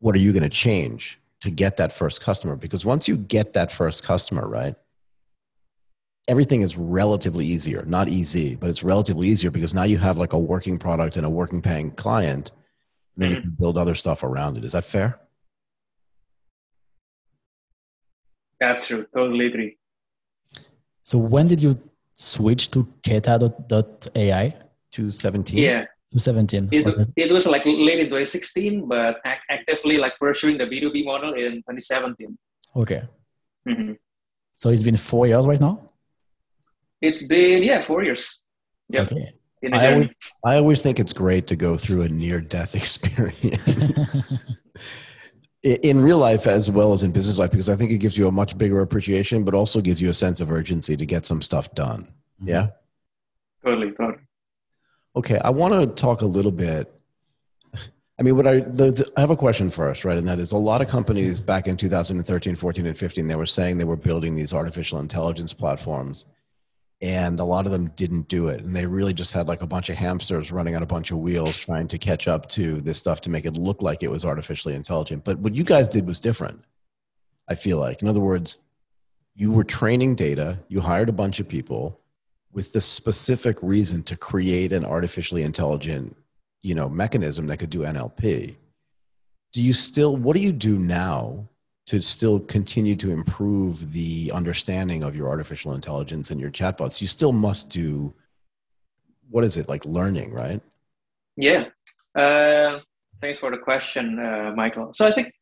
what 0.00 0.14
are 0.14 0.18
you 0.18 0.32
going 0.32 0.42
to 0.42 0.48
change 0.48 1.18
to 1.40 1.50
get 1.50 1.76
that 1.76 1.92
first 1.92 2.22
customer? 2.22 2.56
Because 2.56 2.86
once 2.86 3.06
you 3.06 3.16
get 3.16 3.52
that 3.52 3.70
first 3.70 4.02
customer, 4.02 4.48
right, 4.48 4.74
everything 6.28 6.62
is 6.62 6.76
relatively 6.76 7.46
easier. 7.46 7.84
Not 7.86 8.08
easy, 8.08 8.56
but 8.56 8.68
it's 8.68 8.82
relatively 8.82 9.28
easier 9.28 9.50
because 9.50 9.74
now 9.74 9.84
you 9.84 9.98
have 9.98 10.18
like 10.18 10.32
a 10.32 10.38
working 10.38 10.78
product 10.78 11.16
and 11.16 11.24
a 11.24 11.30
working 11.30 11.62
paying 11.62 11.90
client. 11.92 12.50
And 13.14 13.22
then 13.22 13.30
you 13.30 13.36
mm-hmm. 13.36 13.42
can 13.42 13.56
build 13.58 13.78
other 13.78 13.94
stuff 13.94 14.22
around 14.22 14.58
it. 14.58 14.64
Is 14.64 14.72
that 14.72 14.84
fair? 14.84 15.20
That's 18.60 18.88
true. 18.88 19.06
Totally 19.14 19.46
agree. 19.46 19.76
So 21.02 21.18
when 21.18 21.46
did 21.46 21.60
you 21.60 21.78
switch 22.14 22.70
to 22.72 22.88
Kata.ai? 23.04 24.54
To 24.92 25.10
17? 25.10 25.58
Yeah. 25.58 25.84
To 26.12 26.18
17. 26.18 26.70
It, 26.72 27.12
it 27.16 27.32
was 27.32 27.46
like 27.46 27.64
late 27.66 28.00
in 28.00 28.06
2016, 28.06 28.88
but 28.88 29.20
actively 29.24 29.98
like 29.98 30.18
pursuing 30.18 30.56
the 30.56 30.64
B2B 30.64 31.04
model 31.04 31.34
in 31.34 31.56
2017. 31.56 32.38
Okay. 32.74 33.02
Mm-hmm. 33.68 33.92
So 34.54 34.70
it's 34.70 34.82
been 34.82 34.96
four 34.96 35.26
years 35.26 35.46
right 35.46 35.60
now? 35.60 35.86
It's 37.00 37.26
been, 37.26 37.62
yeah, 37.62 37.80
four 37.82 38.02
years. 38.02 38.42
Yeah. 38.88 39.02
Okay. 39.02 39.32
I 39.72 39.92
always, 39.92 40.10
I 40.44 40.56
always 40.56 40.80
think 40.80 41.00
it's 41.00 41.12
great 41.12 41.46
to 41.48 41.56
go 41.56 41.76
through 41.76 42.02
a 42.02 42.08
near 42.08 42.40
death 42.40 42.74
experience. 42.82 44.30
in 45.62 46.00
real 46.00 46.18
life 46.18 46.46
as 46.46 46.70
well 46.70 46.92
as 46.92 47.02
in 47.02 47.10
business 47.10 47.38
life 47.38 47.50
because 47.50 47.68
I 47.68 47.74
think 47.74 47.90
it 47.90 47.98
gives 47.98 48.16
you 48.16 48.28
a 48.28 48.30
much 48.30 48.56
bigger 48.56 48.80
appreciation, 48.80 49.44
but 49.44 49.54
also 49.54 49.80
gives 49.80 50.00
you 50.00 50.10
a 50.10 50.14
sense 50.14 50.40
of 50.40 50.50
urgency 50.50 50.96
to 50.96 51.06
get 51.06 51.26
some 51.26 51.42
stuff 51.42 51.74
done. 51.74 52.02
Mm-hmm. 52.02 52.48
Yeah. 52.48 52.68
Totally, 53.64 53.90
totally. 53.92 54.22
Okay, 55.16 55.38
I 55.42 55.50
want 55.50 55.74
to 55.74 55.86
talk 56.00 56.20
a 56.20 56.26
little 56.26 56.52
bit. 56.52 56.92
I 58.18 58.22
mean, 58.22 58.36
what 58.36 58.46
I 58.46 58.60
the, 58.60 58.92
the, 58.92 59.12
I 59.16 59.20
have 59.20 59.30
a 59.30 59.36
question 59.36 59.70
first, 59.70 60.04
right? 60.04 60.16
And 60.16 60.28
that 60.28 60.38
is, 60.38 60.52
a 60.52 60.56
lot 60.56 60.80
of 60.80 60.88
companies 60.88 61.40
back 61.40 61.66
in 61.66 61.76
2013, 61.76 62.54
14, 62.54 62.86
and 62.86 62.96
15, 62.96 63.26
they 63.26 63.34
were 63.34 63.46
saying 63.46 63.78
they 63.78 63.84
were 63.84 63.96
building 63.96 64.36
these 64.36 64.54
artificial 64.54 65.00
intelligence 65.00 65.52
platforms, 65.52 66.26
and 67.02 67.40
a 67.40 67.44
lot 67.44 67.66
of 67.66 67.72
them 67.72 67.88
didn't 67.90 68.28
do 68.28 68.48
it. 68.48 68.62
And 68.62 68.74
they 68.74 68.86
really 68.86 69.12
just 69.12 69.32
had 69.32 69.48
like 69.48 69.60
a 69.60 69.66
bunch 69.66 69.90
of 69.90 69.96
hamsters 69.96 70.50
running 70.50 70.76
on 70.76 70.82
a 70.82 70.86
bunch 70.86 71.10
of 71.10 71.18
wheels 71.18 71.58
trying 71.58 71.88
to 71.88 71.98
catch 71.98 72.26
up 72.26 72.48
to 72.50 72.80
this 72.80 72.98
stuff 72.98 73.20
to 73.22 73.30
make 73.30 73.44
it 73.44 73.58
look 73.58 73.82
like 73.82 74.02
it 74.02 74.10
was 74.10 74.24
artificially 74.24 74.74
intelligent. 74.74 75.24
But 75.24 75.38
what 75.38 75.54
you 75.54 75.64
guys 75.64 75.88
did 75.88 76.06
was 76.06 76.20
different 76.20 76.64
i 77.48 77.54
feel 77.54 77.78
like. 77.78 78.02
In 78.02 78.08
other 78.08 78.20
words 78.20 78.58
you 79.36 79.52
were 79.52 79.64
training 79.64 80.14
data 80.14 80.58
you 80.68 80.80
hired 80.80 81.08
a 81.08 81.12
bunch 81.12 81.38
of 81.38 81.46
people 81.46 82.00
with 82.52 82.72
the 82.72 82.80
specific 82.80 83.58
reason 83.62 84.02
to 84.02 84.16
create 84.16 84.72
an 84.72 84.84
artificially 84.84 85.42
intelligent 85.42 86.16
you 86.62 86.74
know 86.74 86.88
mechanism 86.88 87.46
that 87.46 87.58
could 87.58 87.70
do 87.70 87.80
nlp 87.80 88.56
do 89.52 89.62
you 89.62 89.72
still 89.72 90.16
what 90.16 90.34
do 90.34 90.42
you 90.42 90.52
do 90.52 90.78
now 90.78 91.46
to 91.86 92.02
still 92.02 92.40
continue 92.40 92.96
to 92.96 93.12
improve 93.12 93.92
the 93.92 94.30
understanding 94.34 95.04
of 95.04 95.14
your 95.14 95.28
artificial 95.28 95.72
intelligence 95.74 96.30
and 96.30 96.40
your 96.40 96.50
chatbots, 96.50 97.00
you 97.00 97.06
still 97.06 97.32
must 97.32 97.70
do 97.70 98.12
what 99.30 99.44
is 99.44 99.56
it 99.56 99.68
like 99.68 99.84
learning, 99.84 100.32
right? 100.32 100.60
Yeah. 101.36 101.66
Uh, 102.16 102.80
thanks 103.20 103.38
for 103.38 103.50
the 103.50 103.58
question, 103.58 104.18
uh, 104.18 104.52
Michael. 104.56 104.92
So 104.92 105.06
I 105.06 105.12
think 105.12 105.32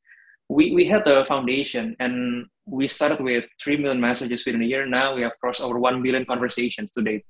we, 0.48 0.74
we 0.74 0.86
had 0.86 1.04
the 1.04 1.24
foundation 1.26 1.96
and 1.98 2.46
we 2.66 2.88
started 2.88 3.20
with 3.20 3.44
3 3.62 3.78
million 3.78 4.00
messages 4.00 4.44
within 4.44 4.62
a 4.62 4.64
year. 4.66 4.86
Now 4.86 5.14
we 5.14 5.22
have 5.22 5.32
crossed 5.40 5.62
over 5.62 5.78
1 5.78 6.02
billion 6.02 6.24
conversations 6.24 6.92
to 6.92 7.02
date. 7.02 7.24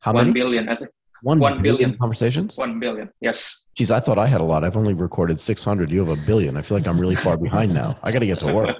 How 0.00 0.12
1 0.12 0.24
many? 0.24 0.32
billion. 0.32 0.68
I 0.68 0.76
think. 0.76 0.90
One, 1.22 1.38
one 1.38 1.62
billion, 1.62 1.76
billion 1.76 1.98
conversations? 1.98 2.56
One 2.56 2.78
billion, 2.78 3.10
yes. 3.20 3.68
Geez, 3.76 3.90
I 3.90 4.00
thought 4.00 4.18
I 4.18 4.26
had 4.26 4.40
a 4.40 4.44
lot. 4.44 4.64
I've 4.64 4.76
only 4.76 4.94
recorded 4.94 5.40
600. 5.40 5.90
You 5.90 6.04
have 6.04 6.18
a 6.18 6.26
billion. 6.26 6.56
I 6.56 6.62
feel 6.62 6.78
like 6.78 6.86
I'm 6.86 6.98
really 6.98 7.16
far 7.16 7.36
behind 7.36 7.74
now. 7.74 7.98
I 8.02 8.12
got 8.12 8.20
to 8.20 8.26
get 8.26 8.38
to 8.40 8.52
work. 8.52 8.76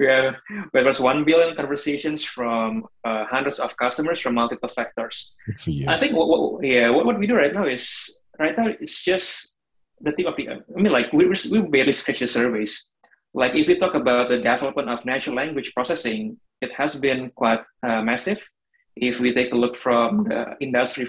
yeah, 0.00 0.36
there 0.72 0.84
was 0.84 1.00
1 1.00 1.24
billion 1.24 1.54
conversations 1.56 2.24
from 2.24 2.86
uh, 3.04 3.24
hundreds 3.26 3.60
of 3.60 3.76
customers 3.76 4.20
from 4.20 4.34
multiple 4.34 4.68
sectors. 4.68 5.34
Good 5.46 5.60
for 5.60 5.70
you. 5.70 5.88
I 5.88 5.98
think 5.98 6.14
what, 6.14 6.28
what 6.28 6.64
yeah, 6.64 6.90
what, 6.90 7.06
what 7.06 7.18
we 7.18 7.26
do 7.26 7.36
right 7.36 7.54
now 7.54 7.66
is, 7.66 8.22
right 8.38 8.56
now, 8.56 8.68
it's 8.68 9.02
just 9.04 9.56
the 10.00 10.12
tip 10.12 10.26
of 10.26 10.36
the, 10.36 10.48
I 10.50 10.60
mean, 10.74 10.92
like, 10.92 11.12
we, 11.12 11.26
we 11.26 11.62
barely 11.62 11.92
sketch 11.92 12.20
the 12.20 12.28
surveys. 12.28 12.88
Like, 13.34 13.54
if 13.54 13.68
we 13.68 13.76
talk 13.76 13.94
about 13.94 14.28
the 14.28 14.38
development 14.38 14.88
of 14.88 15.04
natural 15.04 15.36
language 15.36 15.72
processing, 15.74 16.38
it 16.60 16.72
has 16.72 16.96
been 16.96 17.30
quite 17.34 17.60
uh, 17.86 18.02
massive 18.02 18.48
if 18.96 19.20
we 19.20 19.32
take 19.32 19.52
a 19.52 19.56
look 19.56 19.76
from 19.76 20.24
the 20.24 20.56
industry 20.60 21.06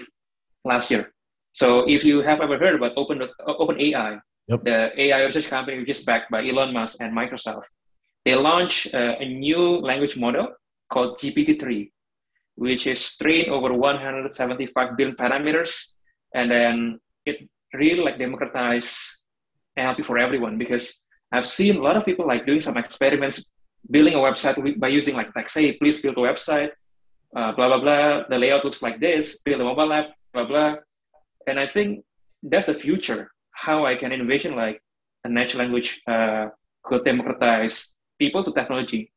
last 0.64 0.90
year. 0.90 1.12
So 1.52 1.88
if 1.88 2.04
you 2.04 2.20
have 2.22 2.40
ever 2.40 2.58
heard 2.58 2.76
about 2.76 2.92
Open 2.96 3.20
OpenAI, 3.46 4.20
yep. 4.46 4.62
the 4.62 4.92
AI 5.00 5.24
research 5.24 5.48
company 5.48 5.78
which 5.78 5.88
is 5.88 6.04
backed 6.04 6.30
by 6.30 6.46
Elon 6.46 6.72
Musk 6.72 7.00
and 7.00 7.16
Microsoft, 7.16 7.64
they 8.24 8.34
launched 8.34 8.94
uh, 8.94 9.16
a 9.18 9.24
new 9.24 9.80
language 9.80 10.16
model 10.16 10.48
called 10.92 11.18
GPT-3, 11.18 11.90
which 12.56 12.86
is 12.86 13.16
trained 13.16 13.48
over 13.48 13.72
175 13.72 14.96
billion 14.96 15.16
parameters, 15.16 15.94
and 16.34 16.50
then 16.50 17.00
it 17.24 17.48
really 17.72 18.02
like 18.02 18.18
democratize 18.18 19.24
NLP 19.78 20.04
for 20.04 20.18
everyone 20.18 20.58
because 20.58 21.04
I've 21.32 21.46
seen 21.46 21.76
a 21.76 21.82
lot 21.82 21.96
of 21.96 22.04
people 22.04 22.26
like 22.26 22.46
doing 22.46 22.60
some 22.60 22.76
experiments 22.76 23.50
building 23.90 24.14
a 24.14 24.18
website 24.18 24.78
by 24.78 24.88
using 24.88 25.14
like 25.14 25.34
like 25.36 25.48
say 25.48 25.72
please 25.74 26.00
build 26.02 26.16
a 26.16 26.20
website 26.20 26.70
uh, 27.36 27.52
blah 27.52 27.68
blah 27.68 27.80
blah. 27.80 28.22
The 28.28 28.38
layout 28.38 28.64
looks 28.64 28.82
like 28.82 29.00
this. 29.00 29.42
Build 29.42 29.60
a 29.60 29.64
mobile 29.64 29.92
app, 29.92 30.14
blah 30.32 30.44
blah. 30.44 30.76
And 31.46 31.58
I 31.58 31.66
think 31.66 32.04
that's 32.42 32.66
the 32.66 32.74
future. 32.74 33.30
How 33.52 33.84
I 33.84 33.96
can 33.96 34.12
envision 34.12 34.54
like 34.54 34.82
a 35.24 35.28
natural 35.28 35.64
language 35.64 36.00
uh, 36.06 36.48
could 36.84 37.04
democratize 37.04 37.96
people 38.18 38.44
to 38.44 38.52
technology. 38.52 39.12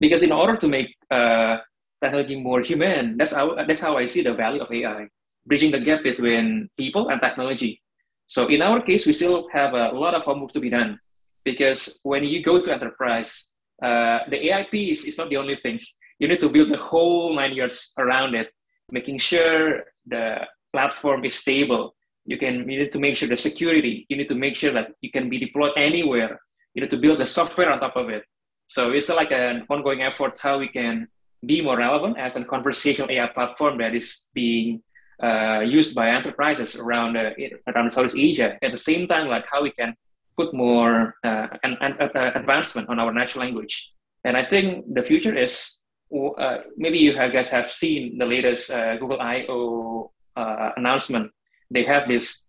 Because 0.00 0.22
in 0.22 0.32
order 0.32 0.56
to 0.56 0.68
make 0.68 0.94
uh, 1.10 1.58
technology 2.02 2.36
more 2.36 2.60
human, 2.60 3.16
that's 3.16 3.32
how 3.32 3.54
that's 3.66 3.80
how 3.80 3.96
I 3.96 4.06
see 4.06 4.22
the 4.22 4.34
value 4.34 4.62
of 4.62 4.70
AI, 4.70 5.08
bridging 5.46 5.72
the 5.72 5.80
gap 5.80 6.02
between 6.02 6.68
people 6.76 7.08
and 7.08 7.20
technology. 7.20 7.82
So 8.26 8.46
in 8.48 8.62
our 8.62 8.82
case, 8.82 9.06
we 9.06 9.12
still 9.14 9.48
have 9.52 9.72
a 9.72 9.90
lot 9.96 10.14
of 10.14 10.22
homework 10.22 10.52
to 10.52 10.60
be 10.60 10.70
done 10.70 11.00
because 11.44 12.00
when 12.04 12.24
you 12.24 12.42
go 12.42 12.60
to 12.60 12.72
enterprise, 12.72 13.50
uh, 13.82 14.20
the 14.28 14.52
AI 14.52 14.64
piece 14.70 15.06
is 15.06 15.16
not 15.16 15.30
the 15.30 15.38
only 15.38 15.56
thing 15.56 15.80
you 16.18 16.28
need 16.28 16.40
to 16.40 16.48
build 16.48 16.70
the 16.70 16.78
whole 16.78 17.34
nine 17.34 17.54
yards 17.54 17.92
around 17.98 18.34
it, 18.34 18.48
making 18.90 19.18
sure 19.18 19.84
the 20.06 20.38
platform 20.72 21.24
is 21.24 21.34
stable. 21.34 21.94
You 22.24 22.38
can 22.38 22.68
you 22.68 22.78
need 22.80 22.92
to 22.92 22.98
make 22.98 23.16
sure 23.16 23.28
the 23.28 23.36
security. 23.36 24.06
You 24.08 24.16
need 24.16 24.28
to 24.28 24.34
make 24.34 24.56
sure 24.56 24.72
that 24.72 24.92
you 25.00 25.10
can 25.10 25.28
be 25.28 25.38
deployed 25.38 25.72
anywhere. 25.76 26.40
You 26.74 26.82
need 26.82 26.90
to 26.90 26.98
build 26.98 27.20
the 27.20 27.26
software 27.26 27.70
on 27.70 27.80
top 27.80 27.96
of 27.96 28.08
it. 28.10 28.24
So 28.66 28.92
it's 28.92 29.08
like 29.08 29.32
an 29.32 29.64
ongoing 29.70 30.02
effort 30.02 30.38
how 30.38 30.58
we 30.58 30.68
can 30.68 31.08
be 31.44 31.62
more 31.62 31.78
relevant 31.78 32.18
as 32.18 32.36
a 32.36 32.44
conversational 32.44 33.10
AI 33.10 33.28
platform 33.28 33.78
that 33.78 33.94
is 33.94 34.26
being 34.34 34.82
uh, 35.22 35.60
used 35.60 35.94
by 35.94 36.10
enterprises 36.10 36.76
around 36.76 37.16
uh, 37.16 37.30
around 37.68 37.92
Southeast 37.92 38.18
Asia. 38.18 38.58
At 38.62 38.72
the 38.72 38.76
same 38.90 39.08
time, 39.08 39.28
like 39.28 39.46
how 39.50 39.62
we 39.62 39.70
can 39.70 39.94
put 40.36 40.54
more 40.54 41.14
uh, 41.24 41.48
an, 41.62 41.76
an, 41.80 41.96
advancement 42.34 42.88
on 42.88 42.98
our 43.00 43.12
natural 43.12 43.44
language. 43.44 43.90
And 44.24 44.36
I 44.36 44.44
think 44.44 44.84
the 44.94 45.02
future 45.02 45.36
is 45.36 45.80
uh, 46.10 46.58
maybe 46.76 46.98
you 46.98 47.14
guys 47.14 47.50
have 47.50 47.70
seen 47.70 48.18
the 48.18 48.26
latest 48.26 48.70
uh, 48.70 48.96
Google 48.96 49.20
I/O 49.20 50.10
uh, 50.36 50.70
announcement. 50.76 51.30
They 51.70 51.84
have 51.84 52.08
this 52.08 52.46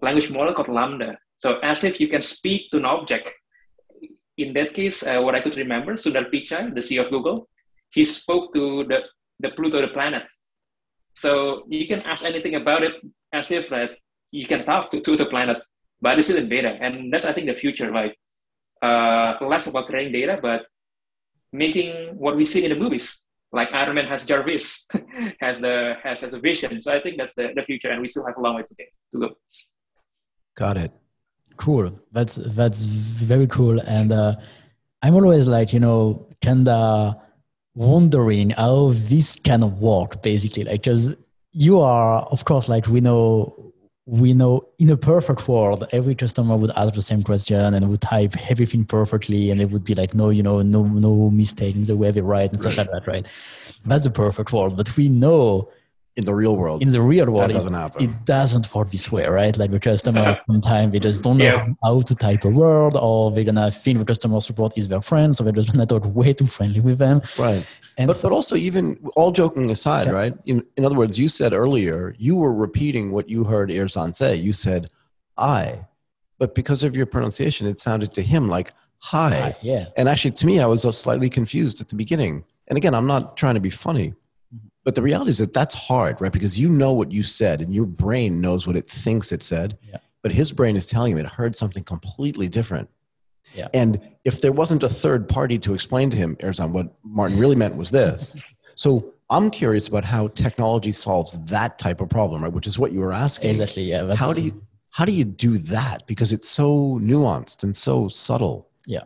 language 0.00 0.30
model 0.30 0.54
called 0.54 0.68
LaMDA. 0.68 1.16
So 1.38 1.58
as 1.58 1.84
if 1.84 2.00
you 2.00 2.08
can 2.08 2.22
speak 2.22 2.70
to 2.70 2.78
an 2.78 2.84
object. 2.84 3.30
In 4.38 4.54
that 4.54 4.72
case, 4.72 5.06
uh, 5.06 5.20
what 5.20 5.34
I 5.34 5.40
could 5.40 5.56
remember, 5.56 5.94
Sundar 5.94 6.30
Pichai, 6.32 6.74
the 6.74 6.80
CEO 6.80 7.04
of 7.04 7.10
Google, 7.10 7.48
he 7.90 8.04
spoke 8.04 8.52
to 8.54 8.84
the, 8.84 9.00
the 9.40 9.50
Pluto, 9.50 9.80
the 9.82 9.88
planet. 9.88 10.22
So 11.14 11.64
you 11.68 11.86
can 11.86 12.00
ask 12.00 12.24
anything 12.24 12.54
about 12.54 12.82
it 12.82 12.94
as 13.32 13.50
if 13.50 13.68
that 13.68 13.90
you 14.30 14.46
can 14.46 14.64
talk 14.64 14.90
to, 14.92 15.00
to 15.00 15.16
the 15.16 15.26
planet, 15.26 15.58
but 16.00 16.16
this 16.16 16.30
is 16.30 16.36
in 16.36 16.48
beta. 16.48 16.78
And 16.80 17.12
that's, 17.12 17.26
I 17.26 17.32
think, 17.32 17.46
the 17.46 17.54
future, 17.54 17.92
like 17.92 18.16
uh, 18.80 19.36
less 19.42 19.66
about 19.66 19.88
training 19.88 20.12
data, 20.12 20.38
but 20.40 20.66
making 21.52 22.16
what 22.16 22.36
we 22.36 22.44
see 22.44 22.64
in 22.64 22.70
the 22.70 22.76
movies. 22.76 23.24
Like 23.52 23.68
Iron 23.72 23.94
Man 23.96 24.06
has 24.06 24.24
Jarvis, 24.24 24.88
has 25.40 25.60
the 25.60 25.94
has, 26.02 26.22
has 26.22 26.32
a 26.32 26.40
vision. 26.40 26.80
So 26.80 26.92
I 26.92 27.00
think 27.00 27.18
that's 27.18 27.34
the, 27.34 27.52
the 27.54 27.62
future, 27.62 27.90
and 27.90 28.00
we 28.00 28.08
still 28.08 28.26
have 28.26 28.36
a 28.38 28.40
long 28.40 28.56
way 28.56 28.62
to, 28.62 28.74
get, 28.74 28.88
to 29.12 29.20
go. 29.20 29.30
Got 30.56 30.78
it. 30.78 30.92
Cool. 31.56 31.92
That's 32.12 32.36
that's 32.36 32.86
very 32.86 33.46
cool, 33.46 33.78
and 33.80 34.10
uh, 34.10 34.36
I'm 35.02 35.14
always 35.14 35.46
like 35.46 35.74
you 35.74 35.80
know 35.80 36.28
kind 36.40 36.66
of 36.66 37.16
wondering 37.74 38.50
how 38.50 38.92
this 38.94 39.36
can 39.36 39.78
work 39.80 40.22
basically 40.22 40.64
like 40.64 40.82
because 40.82 41.14
you 41.52 41.80
are, 41.80 42.22
of 42.22 42.44
course, 42.44 42.68
like 42.68 42.86
we 42.88 43.00
know 43.00 43.61
we 44.12 44.34
know 44.34 44.68
in 44.78 44.90
a 44.90 44.96
perfect 44.96 45.48
world, 45.48 45.88
every 45.90 46.14
customer 46.14 46.54
would 46.54 46.70
ask 46.76 46.92
the 46.92 47.00
same 47.00 47.22
question 47.22 47.72
and 47.72 47.88
would 47.88 48.02
type 48.02 48.34
everything 48.50 48.84
perfectly, 48.84 49.50
and 49.50 49.58
it 49.58 49.70
would 49.70 49.84
be 49.84 49.94
like 49.94 50.14
no, 50.14 50.28
you 50.28 50.42
know, 50.42 50.60
no, 50.60 50.84
no 50.84 51.30
mistake 51.30 51.74
in 51.74 51.84
the 51.84 51.96
way 51.96 52.10
they 52.10 52.20
write 52.20 52.50
and 52.50 52.60
stuff 52.60 52.76
like 52.76 52.90
that, 52.90 53.06
right? 53.06 53.26
That's 53.86 54.04
a 54.04 54.10
perfect 54.10 54.52
world, 54.52 54.76
but 54.76 54.94
we 54.98 55.08
know 55.08 55.70
in 56.16 56.24
the 56.26 56.34
real 56.34 56.56
world 56.56 56.82
in 56.82 56.88
the 56.88 57.00
real 57.00 57.30
world 57.30 57.50
that 57.50 57.54
doesn't 57.54 57.74
it, 57.74 57.78
happen. 57.78 58.04
it 58.04 58.24
doesn't 58.26 58.74
work 58.74 58.90
this 58.90 59.10
way 59.10 59.26
right? 59.26 59.56
Like 59.56 59.70
the 59.70 59.80
customer 59.80 60.36
sometimes 60.46 60.92
they 60.92 60.98
just 60.98 61.24
don't 61.24 61.38
know 61.38 61.44
yeah. 61.44 61.68
how 61.82 62.02
to 62.02 62.14
type 62.14 62.44
a 62.44 62.50
word 62.50 62.96
or 62.96 63.30
they're 63.30 63.44
gonna 63.44 63.70
think 63.70 63.98
the 63.98 64.04
customer 64.04 64.40
support 64.40 64.74
is 64.76 64.88
their 64.88 65.00
friend 65.00 65.34
so 65.34 65.42
they're 65.42 65.52
just 65.54 65.72
gonna 65.72 65.86
talk 65.86 66.04
way 66.04 66.34
too 66.34 66.46
friendly 66.46 66.80
with 66.80 66.98
them. 66.98 67.22
Right. 67.38 67.66
And 67.96 68.08
but, 68.08 68.18
so, 68.18 68.28
but 68.28 68.34
also 68.34 68.56
even 68.56 68.98
all 69.16 69.32
joking 69.32 69.70
aside 69.70 70.08
yeah. 70.08 70.12
right? 70.12 70.34
In, 70.44 70.64
in 70.76 70.84
other 70.84 70.96
words 70.96 71.18
you 71.18 71.28
said 71.28 71.54
earlier 71.54 72.14
you 72.18 72.36
were 72.36 72.52
repeating 72.52 73.10
what 73.10 73.28
you 73.30 73.44
heard 73.44 73.70
Irzan 73.70 74.14
say. 74.14 74.36
You 74.36 74.52
said 74.52 74.90
i. 75.38 75.86
But 76.38 76.54
because 76.54 76.84
of 76.84 76.94
your 76.94 77.06
pronunciation 77.06 77.66
it 77.66 77.80
sounded 77.80 78.12
to 78.12 78.22
him 78.22 78.48
like 78.48 78.74
hi, 78.98 79.30
hi 79.30 79.56
yeah. 79.62 79.86
And 79.96 80.10
actually 80.10 80.32
to 80.32 80.46
me 80.46 80.60
i 80.60 80.66
was 80.66 80.82
slightly 80.96 81.30
confused 81.30 81.80
at 81.80 81.88
the 81.88 81.96
beginning. 81.96 82.44
And 82.68 82.76
again 82.76 82.94
i'm 82.94 83.06
not 83.06 83.38
trying 83.38 83.54
to 83.54 83.60
be 83.60 83.70
funny 83.70 84.12
but 84.84 84.94
the 84.94 85.02
reality 85.02 85.30
is 85.30 85.38
that 85.38 85.52
that's 85.52 85.74
hard, 85.74 86.20
right? 86.20 86.32
Because 86.32 86.58
you 86.58 86.68
know 86.68 86.92
what 86.92 87.12
you 87.12 87.22
said 87.22 87.62
and 87.62 87.74
your 87.74 87.86
brain 87.86 88.40
knows 88.40 88.66
what 88.66 88.76
it 88.76 88.88
thinks 88.88 89.32
it 89.32 89.42
said. 89.42 89.78
Yeah. 89.88 89.98
But 90.22 90.32
his 90.32 90.52
brain 90.52 90.76
is 90.76 90.86
telling 90.86 91.12
him 91.12 91.18
it 91.18 91.26
heard 91.26 91.54
something 91.56 91.84
completely 91.84 92.48
different. 92.48 92.88
Yeah. 93.54 93.68
And 93.74 94.00
if 94.24 94.40
there 94.40 94.52
wasn't 94.52 94.82
a 94.82 94.88
third 94.88 95.28
party 95.28 95.58
to 95.58 95.74
explain 95.74 96.10
to 96.10 96.16
him, 96.16 96.36
Irzan, 96.36 96.72
what 96.72 96.94
Martin 97.04 97.38
really 97.38 97.56
meant 97.56 97.76
was 97.76 97.90
this. 97.90 98.34
so 98.74 99.12
I'm 99.30 99.50
curious 99.50 99.88
about 99.88 100.04
how 100.04 100.28
technology 100.28 100.92
solves 100.92 101.44
that 101.46 101.78
type 101.78 102.00
of 102.00 102.08
problem, 102.08 102.42
right? 102.42 102.52
Which 102.52 102.66
is 102.66 102.78
what 102.78 102.92
you 102.92 103.00
were 103.00 103.12
asking. 103.12 103.50
Exactly. 103.50 103.84
Yeah. 103.84 104.14
How 104.14 104.32
do 104.32 104.40
you 104.40 104.62
how 104.90 105.06
do 105.06 105.12
you 105.12 105.24
do 105.24 105.56
that? 105.58 106.06
Because 106.06 106.32
it's 106.32 106.48
so 106.48 106.98
nuanced 107.00 107.62
and 107.62 107.74
so 107.74 108.08
subtle. 108.08 108.68
Yeah. 108.86 109.04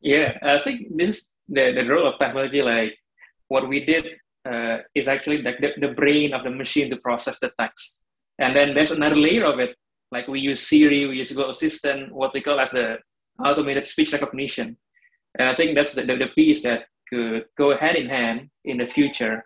Yeah, 0.00 0.38
I 0.40 0.58
think 0.58 0.96
this 0.96 1.30
the, 1.48 1.72
the 1.72 1.84
role 1.86 2.06
of 2.06 2.18
technology, 2.18 2.62
like 2.62 2.96
what 3.48 3.68
we 3.68 3.84
did 3.84 4.06
uh, 4.48 4.78
is 4.94 5.08
actually 5.08 5.42
like 5.42 5.58
the, 5.60 5.72
the 5.80 5.92
brain 5.94 6.32
of 6.32 6.44
the 6.44 6.50
machine 6.50 6.90
to 6.90 6.96
process 6.96 7.40
the 7.40 7.50
text. 7.58 8.02
And 8.38 8.54
then 8.54 8.74
there's 8.74 8.90
another 8.90 9.16
layer 9.16 9.44
of 9.44 9.58
it. 9.58 9.76
Like 10.12 10.28
we 10.28 10.40
use 10.40 10.66
Siri, 10.66 11.06
we 11.06 11.16
use 11.16 11.30
Google 11.30 11.50
Assistant, 11.50 12.14
what 12.14 12.32
we 12.32 12.40
call 12.40 12.60
as 12.60 12.70
the 12.70 12.98
automated 13.44 13.86
speech 13.86 14.12
recognition. 14.12 14.76
And 15.38 15.48
I 15.48 15.54
think 15.54 15.74
that's 15.74 15.94
the, 15.94 16.02
the, 16.02 16.16
the 16.16 16.28
piece 16.28 16.62
that 16.62 16.86
could 17.08 17.44
go 17.58 17.76
hand 17.76 17.96
in 17.96 18.08
hand 18.08 18.50
in 18.64 18.78
the 18.78 18.86
future 18.86 19.44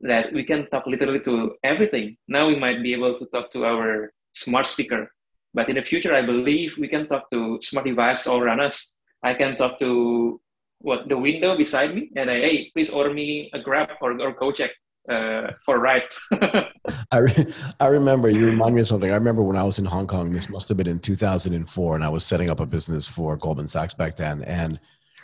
that 0.00 0.32
we 0.32 0.44
can 0.44 0.68
talk 0.70 0.86
literally 0.86 1.20
to 1.20 1.54
everything. 1.62 2.16
Now 2.28 2.48
we 2.48 2.56
might 2.56 2.82
be 2.82 2.92
able 2.92 3.18
to 3.18 3.26
talk 3.26 3.50
to 3.50 3.64
our 3.64 4.12
smart 4.34 4.66
speaker, 4.66 5.12
but 5.52 5.68
in 5.68 5.76
the 5.76 5.82
future, 5.82 6.14
I 6.14 6.22
believe 6.22 6.76
we 6.78 6.88
can 6.88 7.06
talk 7.06 7.28
to 7.30 7.58
smart 7.62 7.86
devices 7.86 8.26
all 8.26 8.40
around 8.40 8.60
us. 8.60 8.98
I 9.22 9.34
can 9.34 9.56
talk 9.56 9.78
to 9.78 10.40
what 10.80 11.08
the 11.08 11.16
window 11.16 11.56
beside 11.56 11.94
me 11.94 12.10
and 12.16 12.30
I, 12.30 12.34
hey, 12.34 12.70
please 12.72 12.90
order 12.90 13.12
me 13.12 13.50
a 13.52 13.60
Grab 13.60 13.90
or, 14.00 14.12
or 14.20 14.34
Gojek 14.34 14.70
uh, 15.08 15.52
for 15.64 15.76
a 15.76 15.78
ride. 15.78 16.02
I, 17.12 17.18
re- 17.18 17.52
I 17.78 17.86
remember, 17.86 18.30
you 18.30 18.46
remind 18.46 18.74
me 18.74 18.80
of 18.80 18.88
something. 18.88 19.10
I 19.10 19.14
remember 19.14 19.42
when 19.42 19.56
I 19.56 19.62
was 19.62 19.78
in 19.78 19.84
Hong 19.84 20.06
Kong, 20.06 20.30
this 20.30 20.48
must 20.48 20.68
have 20.68 20.76
been 20.76 20.86
in 20.86 20.98
2004, 20.98 21.94
and 21.94 22.04
I 22.04 22.08
was 22.08 22.24
setting 22.24 22.50
up 22.50 22.60
a 22.60 22.66
business 22.66 23.06
for 23.06 23.36
Goldman 23.36 23.68
Sachs 23.68 23.94
back 23.94 24.16
then. 24.16 24.42
And 24.44 24.80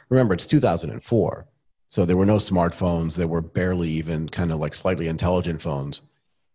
remember, 0.08 0.34
it's 0.34 0.46
2004. 0.46 1.46
So 1.88 2.04
there 2.04 2.16
were 2.16 2.26
no 2.26 2.36
smartphones. 2.36 3.14
There 3.14 3.28
were 3.28 3.40
barely 3.40 3.88
even 3.90 4.28
kind 4.28 4.52
of 4.52 4.58
like 4.58 4.74
slightly 4.74 5.08
intelligent 5.08 5.62
phones. 5.62 6.02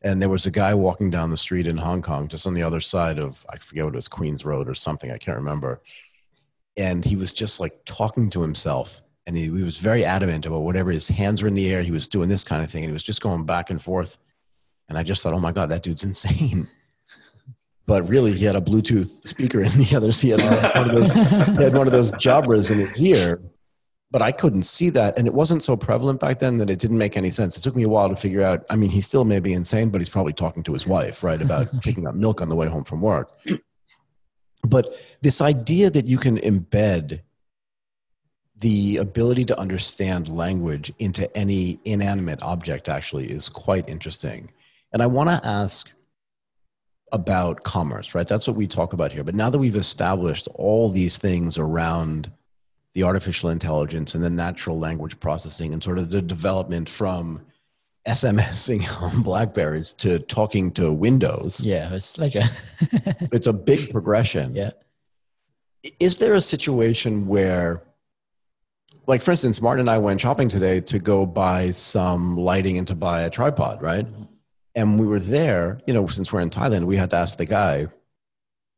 And 0.03 0.21
there 0.21 0.29
was 0.29 0.45
a 0.45 0.51
guy 0.51 0.73
walking 0.73 1.09
down 1.09 1.29
the 1.29 1.37
street 1.37 1.67
in 1.67 1.77
Hong 1.77 2.01
Kong, 2.01 2.27
just 2.27 2.47
on 2.47 2.53
the 2.53 2.63
other 2.63 2.79
side 2.79 3.19
of, 3.19 3.45
I 3.49 3.57
forget 3.57 3.85
what 3.85 3.93
it 3.93 3.97
was, 3.97 4.07
Queens 4.07 4.45
Road 4.45 4.67
or 4.67 4.73
something. 4.73 5.11
I 5.11 5.17
can't 5.17 5.37
remember 5.37 5.81
and 6.77 7.03
he 7.03 7.15
was 7.15 7.33
just 7.33 7.59
like 7.59 7.83
talking 7.85 8.29
to 8.29 8.41
himself 8.41 9.01
and 9.27 9.35
he, 9.35 9.43
he, 9.43 9.49
was 9.49 9.79
very 9.79 10.03
adamant 10.03 10.45
about 10.45 10.61
whatever 10.61 10.91
his 10.91 11.07
hands 11.07 11.41
were 11.41 11.47
in 11.47 11.53
the 11.53 11.71
air 11.71 11.81
he 11.81 11.91
was 11.91 12.07
doing 12.07 12.29
this 12.29 12.43
kind 12.43 12.63
of 12.63 12.69
thing 12.69 12.83
and 12.83 12.89
he 12.89 12.93
was 12.93 13.03
just 13.03 13.21
going 13.21 13.45
back 13.45 13.69
and 13.69 13.81
forth. 13.81 14.17
And 14.89 14.97
i 14.97 15.03
just 15.03 15.23
thought 15.23 15.33
oh 15.33 15.39
my 15.39 15.51
god 15.51 15.69
that 15.69 15.83
dude's 15.83 16.03
insane. 16.03 16.67
But 17.87 18.07
really 18.07 18.31
he 18.31 18.45
had 18.45 18.55
a 18.55 18.61
bluetooth 18.61 19.07
speaker 19.27 19.59
in 19.59 19.71
the 19.71 19.95
other 19.97 20.11
he 20.11 20.29
had 20.29 20.39
one 20.75 20.89
of 20.89 20.95
those, 20.95 21.11
he 21.11 21.63
had 21.63 21.75
one 21.75 21.87
of 21.87 21.93
those 21.93 22.13
jabras 22.13 22.71
in 22.71 22.77
his 22.77 23.01
ear. 23.01 23.41
But 24.11 24.21
i 24.21 24.31
couldn't 24.31 24.63
see 24.63 24.89
that 24.91 25.17
and 25.17 25.27
it 25.27 25.33
wasn't 25.33 25.61
so 25.61 25.75
prevalent 25.75 26.21
back 26.21 26.39
then 26.39 26.57
that 26.59 26.69
it 26.69 26.79
didn't 26.79 26.99
make 26.99 27.17
any 27.17 27.31
sense. 27.31 27.57
It 27.57 27.63
took 27.63 27.75
me 27.75 27.83
a 27.83 27.89
while 27.89 28.07
to 28.07 28.15
figure 28.15 28.43
out 28.43 28.63
i 28.69 28.75
mean 28.77 28.91
he 28.91 29.01
still 29.01 29.25
may 29.25 29.39
be 29.39 29.51
insane 29.51 29.89
but 29.89 29.99
he's 29.99 30.09
probably 30.09 30.31
talking 30.31 30.63
to 30.63 30.73
his 30.73 30.87
wife 30.87 31.21
right 31.23 31.41
about 31.41 31.67
picking 31.81 32.07
up 32.07 32.15
milk 32.15 32.39
on 32.39 32.47
the 32.47 32.55
way 32.55 32.67
home 32.67 32.85
from 32.85 33.01
work 33.01 33.37
but 34.67 34.93
this 35.21 35.41
idea 35.41 35.89
that 35.89 36.05
you 36.05 36.17
can 36.17 36.37
embed 36.37 37.21
the 38.59 38.97
ability 38.97 39.43
to 39.45 39.59
understand 39.59 40.29
language 40.29 40.93
into 40.99 41.35
any 41.35 41.79
inanimate 41.83 42.41
object 42.43 42.87
actually 42.89 43.25
is 43.25 43.49
quite 43.49 43.89
interesting. 43.89 44.51
And 44.93 45.01
I 45.01 45.07
want 45.07 45.29
to 45.29 45.47
ask 45.47 45.91
about 47.11 47.63
commerce, 47.63 48.13
right? 48.13 48.27
That's 48.27 48.47
what 48.47 48.55
we 48.55 48.67
talk 48.67 48.93
about 48.93 49.11
here. 49.11 49.23
But 49.23 49.35
now 49.35 49.49
that 49.49 49.57
we've 49.57 49.75
established 49.75 50.47
all 50.55 50.89
these 50.89 51.17
things 51.17 51.57
around 51.57 52.31
the 52.93 53.03
artificial 53.03 53.49
intelligence 53.49 54.13
and 54.13 54.23
the 54.23 54.29
natural 54.29 54.77
language 54.77 55.19
processing 55.19 55.73
and 55.73 55.81
sort 55.81 55.97
of 55.97 56.09
the 56.09 56.21
development 56.21 56.87
from 56.87 57.41
SMSing 58.07 59.01
on 59.01 59.21
Blackberries 59.21 59.93
to 59.95 60.19
talking 60.19 60.71
to 60.71 60.91
Windows. 60.91 61.63
Yeah, 61.65 61.93
it's 61.93 62.17
like 62.17 62.35
a 62.35 62.45
it's 63.31 63.47
a 63.47 63.53
big 63.53 63.91
progression. 63.91 64.55
Yeah. 64.55 64.71
Is 65.99 66.19
there 66.19 66.35
a 66.35 66.41
situation 66.41 67.27
where 67.27 67.83
like 69.07 69.21
for 69.21 69.31
instance, 69.31 69.61
Martin 69.61 69.81
and 69.81 69.89
I 69.89 69.97
went 69.97 70.21
shopping 70.21 70.47
today 70.47 70.79
to 70.81 70.99
go 70.99 71.25
buy 71.25 71.71
some 71.71 72.35
lighting 72.35 72.77
and 72.77 72.87
to 72.87 72.95
buy 72.95 73.23
a 73.23 73.29
tripod, 73.29 73.81
right? 73.81 74.05
Mm-hmm. 74.05 74.23
And 74.75 74.99
we 74.99 75.05
were 75.05 75.19
there, 75.19 75.81
you 75.85 75.93
know, 75.93 76.07
since 76.07 76.31
we're 76.31 76.39
in 76.41 76.49
Thailand, 76.49 76.85
we 76.85 76.95
had 76.95 77.09
to 77.09 77.17
ask 77.17 77.37
the 77.37 77.45
guy, 77.45 77.87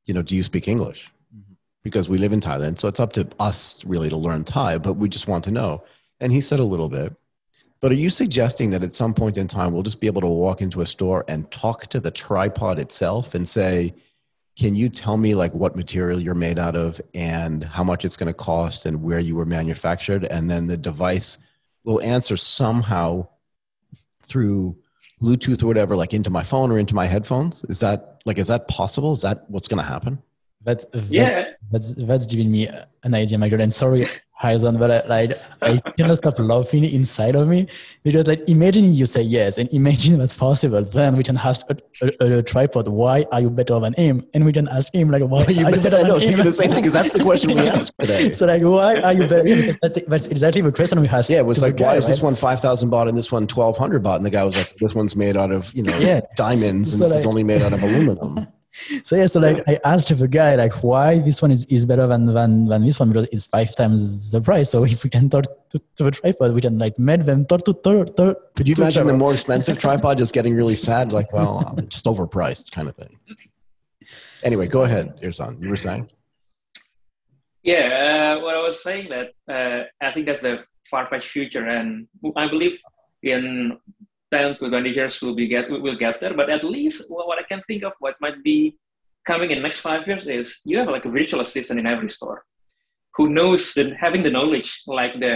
you 0.05 0.13
know, 0.13 0.23
do 0.23 0.36
you 0.36 0.43
speak 0.43 0.67
English? 0.67 1.12
Mm-hmm. 1.36 1.53
Because 1.83 2.09
we 2.09 2.17
live 2.17 2.33
in 2.33 2.39
Thailand. 2.39 2.79
So 2.79 2.88
it's 2.88 2.99
up 2.99 3.13
to 3.13 3.27
us 3.39 3.86
really 3.86 4.09
to 4.09 4.17
learn 4.17 4.43
Thai, 4.43 4.79
but 4.79 4.93
we 4.93 5.07
just 5.07 5.27
want 5.27 5.43
to 5.43 5.51
know. 5.51 5.83
And 6.19 6.31
he 6.31 6.41
said 6.41 6.59
a 6.59 6.63
little 6.63 6.89
bit. 6.89 7.13
But 7.84 7.91
are 7.91 7.96
you 7.96 8.10
suggesting 8.10 8.69
that 8.69 8.82
at 8.82 8.93
some 8.93 9.13
point 9.13 9.38
in 9.38 9.46
time 9.46 9.74
we'll 9.74 9.84
just 9.84 10.00
be 10.00 10.08
able 10.08 10.22
to 10.22 10.28
walk 10.28 10.62
into 10.62 10.80
a 10.80 10.86
store 10.86 11.26
and 11.28 11.52
talk 11.52 11.88
to 11.88 12.00
the 12.00 12.12
tripod 12.12 12.80
itself 12.80 13.36
and 13.36 13.46
say, 13.46 13.93
"Can 14.58 14.74
you 14.74 14.88
tell 14.88 15.17
me 15.17 15.36
like 15.36 15.54
what 15.54 15.76
material 15.76 16.17
you're 16.17 16.34
made 16.34 16.58
out 16.58 16.78
of 16.78 17.02
and 17.13 17.62
how 17.62 17.84
much 17.84 18.06
it's 18.06 18.15
going 18.15 18.28
to 18.28 18.34
cost 18.34 18.86
and 18.86 19.04
where 19.04 19.19
you 19.19 19.36
were 19.36 19.46
manufactured?" 19.46 20.24
And 20.24 20.50
then 20.50 20.67
the 20.67 20.78
device 20.78 21.39
will 21.84 22.02
answer 22.02 22.38
somehow 22.38 23.28
through 24.26 24.78
Bluetooth 25.22 25.62
or 25.62 25.67
whatever, 25.67 25.98
like 25.98 26.13
into 26.13 26.30
my 26.30 26.43
phone 26.43 26.72
or 26.72 26.80
into 26.80 26.96
my 26.96 27.06
headphones. 27.06 27.65
Is 27.65 27.82
that 27.82 28.22
like 28.24 28.38
is 28.38 28.48
that 28.48 28.69
possible? 28.69 29.12
Is 29.12 29.24
that 29.24 29.43
what's 29.50 29.67
going 29.67 29.84
to 29.84 29.89
happen? 29.89 30.24
That's 30.63 30.86
yeah. 31.10 31.50
That's 31.69 31.96
that's 31.96 32.28
giving 32.28 32.50
me 32.50 32.69
an 33.04 33.13
idea, 33.13 33.38
Michael. 33.38 33.60
And 33.60 33.74
sorry, 33.74 34.06
Irzan, 34.43 34.77
but 34.77 34.91
I, 34.91 35.08
like 35.08 35.32
I 35.62 35.77
cannot 35.97 36.17
stop 36.17 36.38
laughing 36.38 36.84
inside 36.84 37.36
of 37.36 37.47
me 37.47 37.67
because 38.03 38.27
like 38.27 38.47
imagine 38.49 38.93
you 38.93 39.06
say 39.06 39.21
yes 39.21 39.58
and 39.58 39.69
imagine 39.73 40.19
that's 40.19 40.36
possible. 40.36 40.84
Then 40.84 41.15
we 41.15 41.23
can 41.23 41.38
ask 41.38 41.62
a, 41.69 41.77
a, 42.19 42.39
a, 42.39 42.43
tripod, 42.43 42.88
why 42.88 43.25
are 43.32 43.41
you 43.41 43.49
better 43.49 43.79
than 43.79 43.93
him? 43.93 44.25
And 44.34 44.45
we 44.45 44.51
can 44.51 44.67
ask 44.67 44.93
him 44.93 45.10
like, 45.12 45.23
why 45.23 45.45
are 45.45 45.51
you, 45.51 45.65
are 45.65 45.71
you 45.71 45.82
better 45.82 46.03
than 46.03 46.21
him? 46.21 46.43
the 46.43 46.51
same 46.51 46.71
thing 46.71 46.84
because 46.84 46.93
that's 46.93 47.13
the 47.13 47.23
question 47.23 47.56
we 47.56 47.67
asked 47.67 47.93
today. 48.01 48.34
so 48.34 48.45
like, 48.45 48.62
why 48.62 48.99
are 48.99 49.13
you 49.13 49.27
better? 49.27 49.47
Yeah, 49.47 49.73
that's, 49.82 50.01
that's 50.08 50.27
exactly 50.27 50.62
the 50.62 50.71
question 50.71 50.99
we 50.99 51.08
asked. 51.08 51.29
Yeah, 51.29 51.39
it 51.39 51.45
was 51.45 51.62
like, 51.62 51.75
why 51.75 51.93
guy, 51.93 51.95
is 51.95 52.08
this 52.08 52.21
one 52.21 52.36
five 52.36 52.60
thousand 52.60 52.89
baht 52.89 53.08
and 53.08 53.17
this 53.17 53.32
one 53.32 53.47
twelve 53.47 53.77
hundred 53.77 54.03
baht? 54.03 54.17
And 54.17 54.25
the 54.25 54.29
guy 54.29 54.43
was 54.43 54.58
like, 54.58 54.75
this 54.77 54.93
one's 54.93 55.15
made 55.15 55.38
out 55.38 55.51
of 55.51 55.73
you 55.73 55.84
know 55.84 55.97
yeah. 55.99 56.21
diamonds 56.36 56.91
and 56.91 56.99
so 56.99 57.03
this 57.06 57.12
like, 57.12 57.19
is 57.19 57.25
only 57.25 57.43
made 57.43 57.62
out 57.62 57.73
of 57.73 57.82
aluminum. 57.82 58.47
so 59.03 59.15
yeah, 59.15 59.27
so 59.27 59.39
like 59.39 59.63
I 59.67 59.79
asked 59.83 60.15
the 60.15 60.27
guy 60.27 60.55
like 60.55 60.83
why 60.83 61.19
this 61.19 61.41
one 61.41 61.51
is, 61.51 61.65
is 61.65 61.86
better 61.86 62.07
than, 62.07 62.25
than 62.25 62.65
than 62.65 62.83
this 62.83 62.99
one 62.99 63.09
because 63.09 63.27
it's 63.31 63.45
five 63.45 63.75
times 63.75 64.31
the 64.31 64.41
price. 64.41 64.71
So 64.71 64.83
if 64.95 65.03
we 65.03 65.09
can 65.09 65.29
talk 65.29 65.45
to, 65.69 65.79
to 65.97 66.03
the 66.03 66.12
tripod, 66.12 66.53
we 66.53 66.62
can 66.62 66.79
like 66.79 66.97
make 66.97 67.25
them 67.25 67.45
talk 67.45 67.63
to 67.65 67.73
third. 67.73 68.15
Thir- 68.17 68.36
Could 68.55 68.67
you 68.67 68.75
imagine 68.75 69.07
the 69.07 69.13
more 69.13 69.33
expensive 69.33 69.77
tripod 69.77 70.17
just 70.17 70.33
getting 70.33 70.55
really 70.55 70.75
sad, 70.75 71.13
like 71.13 71.31
well, 71.31 71.75
just 71.88 72.05
overpriced 72.05 72.71
kind 72.71 72.88
of 72.88 72.95
thing. 72.95 73.19
Anyway, 74.43 74.67
go 74.67 74.83
ahead, 74.83 75.21
Irzan. 75.21 75.62
You 75.62 75.69
were 75.69 75.77
saying. 75.77 76.09
Yeah, 77.62 78.36
uh, 78.38 78.43
what 78.43 78.55
I 78.55 78.62
was 78.62 78.83
saying 78.83 79.09
that 79.09 79.29
uh, 79.47 79.86
I 80.05 80.12
think 80.12 80.25
that's 80.25 80.41
the 80.41 80.65
far-fetched 80.91 81.29
future, 81.29 81.65
and 81.65 82.07
I 82.36 82.49
believe 82.49 82.77
in 83.21 83.77
10 84.34 84.58
to 84.60 84.69
20 84.69 84.89
years 84.98 85.22
will 85.22 85.36
be 85.41 85.48
get 85.56 85.69
will 85.86 86.00
get 86.06 86.19
there 86.22 86.36
but 86.39 86.50
at 86.56 86.63
least 86.76 87.00
what 87.10 87.39
i 87.43 87.46
can 87.52 87.62
think 87.67 87.84
of 87.84 87.93
what 88.00 88.15
might 88.26 88.39
be 88.43 88.58
coming 89.32 89.52
in 89.52 89.62
next 89.67 89.82
five 89.89 90.08
years 90.08 90.28
is 90.28 90.62
you 90.65 90.78
have 90.80 90.89
like 90.96 91.06
a 91.06 91.13
virtual 91.19 91.41
assistant 91.48 91.80
in 91.80 91.88
every 91.96 92.12
store 92.17 92.39
who 93.15 93.26
knows 93.38 93.74
that 93.76 93.89
having 94.06 94.24
the 94.24 94.34
knowledge 94.38 94.72
like 95.00 95.13
the 95.26 95.36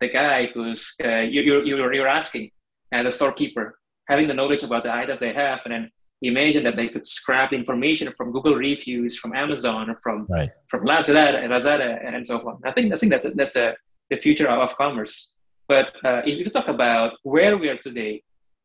the 0.00 0.08
guy 0.08 0.48
who's 0.52 0.94
uh, 1.04 1.20
you, 1.20 1.40
you're, 1.42 1.64
you're, 1.64 1.94
you're 1.94 2.08
asking 2.08 2.50
as 2.92 3.06
a 3.06 3.10
storekeeper, 3.10 3.78
having 4.08 4.28
the 4.28 4.34
knowledge 4.34 4.62
about 4.62 4.84
the 4.84 4.92
items 4.92 5.20
they 5.20 5.32
have, 5.32 5.60
and 5.64 5.72
then 5.74 5.90
imagine 6.22 6.64
that 6.64 6.76
they 6.76 6.88
could 6.88 7.06
scrap 7.06 7.52
information 7.52 8.12
from 8.16 8.32
Google 8.32 8.54
reviews, 8.54 9.18
from 9.18 9.34
Amazon, 9.34 9.96
from 10.02 10.26
right. 10.28 10.50
from 10.68 10.84
Lazada, 10.84 11.44
Lazada, 11.52 11.88
and 12.06 12.24
so 12.24 12.38
on. 12.48 12.60
I 12.64 12.72
think 12.72 12.92
I 12.92 12.96
think 12.96 13.10
that 13.12 13.36
that's 13.36 13.54
the 13.54 13.74
the 14.10 14.16
future 14.16 14.48
of 14.48 14.76
commerce. 14.76 15.32
But 15.66 15.88
uh, 16.04 16.22
if 16.24 16.38
you 16.38 16.50
talk 16.50 16.68
about 16.68 17.12
where 17.22 17.56
we 17.56 17.68
are 17.68 17.78
today, 17.78 18.22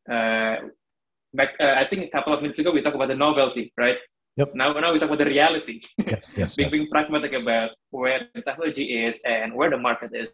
uh, 0.10 0.56
back, 1.34 1.56
uh, 1.60 1.76
I 1.78 1.88
think 1.90 2.06
a 2.06 2.10
couple 2.10 2.34
of 2.34 2.42
minutes 2.42 2.60
ago 2.60 2.72
we 2.72 2.82
talked 2.82 2.96
about 2.96 3.08
the 3.08 3.16
novelty, 3.16 3.72
right? 3.78 3.98
Yep. 4.36 4.54
Now, 4.54 4.74
now 4.74 4.94
we 4.94 5.00
talk 5.00 5.08
about 5.08 5.20
the 5.20 5.26
reality. 5.26 5.82
Yes, 6.06 6.38
yes. 6.38 6.56
being, 6.56 6.68
yes. 6.68 6.76
being 6.76 6.90
pragmatic 6.90 7.34
about 7.34 7.72
where 7.92 8.28
the 8.34 8.42
technology 8.42 9.06
is 9.06 9.22
and 9.26 9.54
where 9.54 9.70
the 9.70 9.78
market 9.78 10.12
is. 10.14 10.30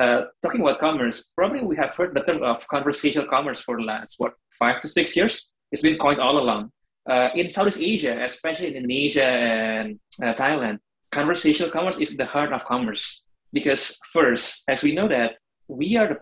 Uh, 0.00 0.22
talking 0.42 0.60
about 0.60 0.78
commerce, 0.78 1.32
probably 1.36 1.62
we 1.62 1.76
have 1.76 1.94
heard 1.94 2.14
the 2.14 2.20
term 2.20 2.42
of 2.42 2.66
conversational 2.68 3.26
commerce 3.26 3.60
for 3.60 3.76
the 3.76 3.82
last 3.82 4.14
what 4.18 4.34
five 4.58 4.80
to 4.80 4.88
six 4.88 5.16
years. 5.16 5.50
It's 5.72 5.82
been 5.82 5.98
coined 5.98 6.20
all 6.20 6.38
along. 6.38 6.72
Uh, 7.08 7.28
in 7.34 7.50
Southeast 7.50 7.80
Asia, 7.80 8.22
especially 8.22 8.68
in 8.68 8.74
Indonesia 8.74 9.24
and 9.24 9.98
uh, 10.22 10.34
Thailand, 10.34 10.78
conversational 11.10 11.70
commerce 11.70 11.98
is 11.98 12.16
the 12.16 12.26
heart 12.26 12.52
of 12.52 12.64
commerce 12.64 13.24
because 13.52 13.98
first, 14.12 14.64
as 14.68 14.82
we 14.82 14.94
know 14.94 15.08
that 15.08 15.32
we 15.68 15.96
are 15.96 16.08
the, 16.08 16.16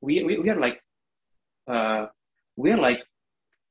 we, 0.00 0.22
we, 0.24 0.38
we 0.38 0.50
are 0.50 0.60
like 0.60 0.80
uh, 1.68 2.06
we 2.56 2.70
are 2.70 2.78
like 2.78 3.02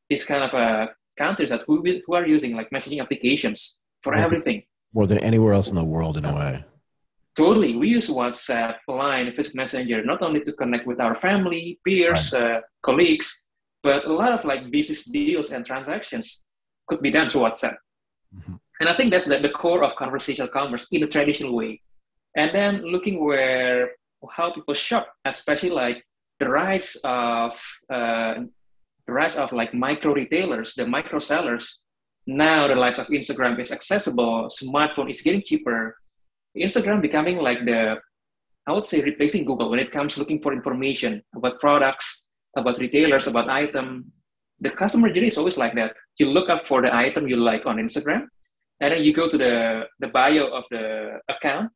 this 0.10 0.26
kind 0.26 0.44
of 0.44 0.54
uh, 0.54 0.88
countries 1.18 1.50
that 1.50 1.64
who, 1.68 1.84
who 2.06 2.14
are 2.14 2.26
using 2.26 2.56
like 2.56 2.70
messaging 2.70 3.02
applications 3.02 3.80
for 4.02 4.14
more, 4.14 4.24
everything. 4.24 4.64
more 4.94 5.08
than 5.08 5.20
anywhere 5.20 5.54
else 5.54 5.70
in 5.70 5.76
the 5.76 5.84
world 5.84 6.18
in 6.18 6.26
a 6.26 6.36
way. 6.36 6.64
Totally. 7.36 7.76
We 7.76 7.88
use 7.88 8.10
whatsapp 8.10 8.76
line 8.88 9.28
facebook 9.32 9.56
messenger 9.56 10.04
not 10.04 10.22
only 10.22 10.42
to 10.42 10.52
connect 10.54 10.86
with 10.88 11.00
our 11.00 11.16
family 11.16 11.80
peers 11.86 12.34
right. 12.34 12.58
uh, 12.58 12.62
colleagues 12.82 13.46
but 13.82 14.06
a 14.06 14.14
lot 14.14 14.34
of 14.34 14.44
like 14.46 14.70
business 14.72 15.06
deals 15.06 15.52
and 15.52 15.66
transactions 15.66 16.44
could 16.88 17.02
be 17.02 17.12
done 17.12 17.30
through 17.30 17.42
whatsapp. 17.42 17.76
Mm-hmm. 18.36 18.56
and 18.80 18.90
i 18.90 18.96
think 18.96 19.10
that's 19.12 19.26
the, 19.26 19.40
the 19.40 19.50
core 19.50 19.84
of 19.84 19.96
conversational 19.96 20.50
commerce 20.50 20.86
in 20.92 21.02
a 21.02 21.08
traditional 21.08 21.56
way 21.56 21.82
and 22.40 22.50
then 22.56 22.74
looking 22.94 23.16
where 23.24 23.92
how 24.38 24.48
people 24.52 24.74
shop 24.74 25.06
especially 25.26 25.74
like 25.84 25.98
the 26.40 26.48
rise 26.48 26.90
of 27.04 27.52
uh, 27.92 28.36
the 29.10 29.14
rise 29.22 29.38
of 29.38 29.52
like 29.52 29.74
micro 29.74 30.14
retailers, 30.14 30.76
the 30.76 30.86
micro 30.86 31.20
sellers. 31.20 31.82
Now 32.28 32.68
the 32.68 32.76
likes 32.76 33.00
of 33.00 33.08
Instagram 33.08 33.60
is 33.60 33.72
accessible, 33.72 34.48
smartphone 34.62 35.10
is 35.10 35.22
getting 35.22 35.44
cheaper. 35.44 35.98
Instagram 36.56 37.02
becoming 37.02 37.38
like 37.38 37.66
the, 37.66 37.98
I 38.68 38.72
would 38.72 38.84
say 38.84 39.02
replacing 39.02 39.46
Google 39.46 39.70
when 39.72 39.80
it 39.80 39.92
comes 39.92 40.18
looking 40.18 40.40
for 40.40 40.54
information 40.54 41.24
about 41.36 41.60
products, 41.60 42.26
about 42.56 42.78
retailers, 42.78 43.28
about 43.28 43.50
item. 43.50 44.12
The 44.60 44.70
customer 44.70 45.10
journey 45.14 45.28
is 45.28 45.38
always 45.38 45.58
like 45.58 45.74
that. 45.76 45.94
You 46.20 46.28
look 46.28 46.50
up 46.50 46.68
for 46.68 46.82
the 46.82 46.94
item 46.94 47.28
you 47.28 47.38
like 47.38 47.66
on 47.66 47.78
Instagram, 47.78 48.28
and 48.80 48.94
then 48.94 49.04
you 49.04 49.14
go 49.14 49.28
to 49.28 49.38
the, 49.38 49.84
the 50.00 50.08
bio 50.08 50.48
of 50.48 50.66
the 50.70 51.20
account. 51.30 51.72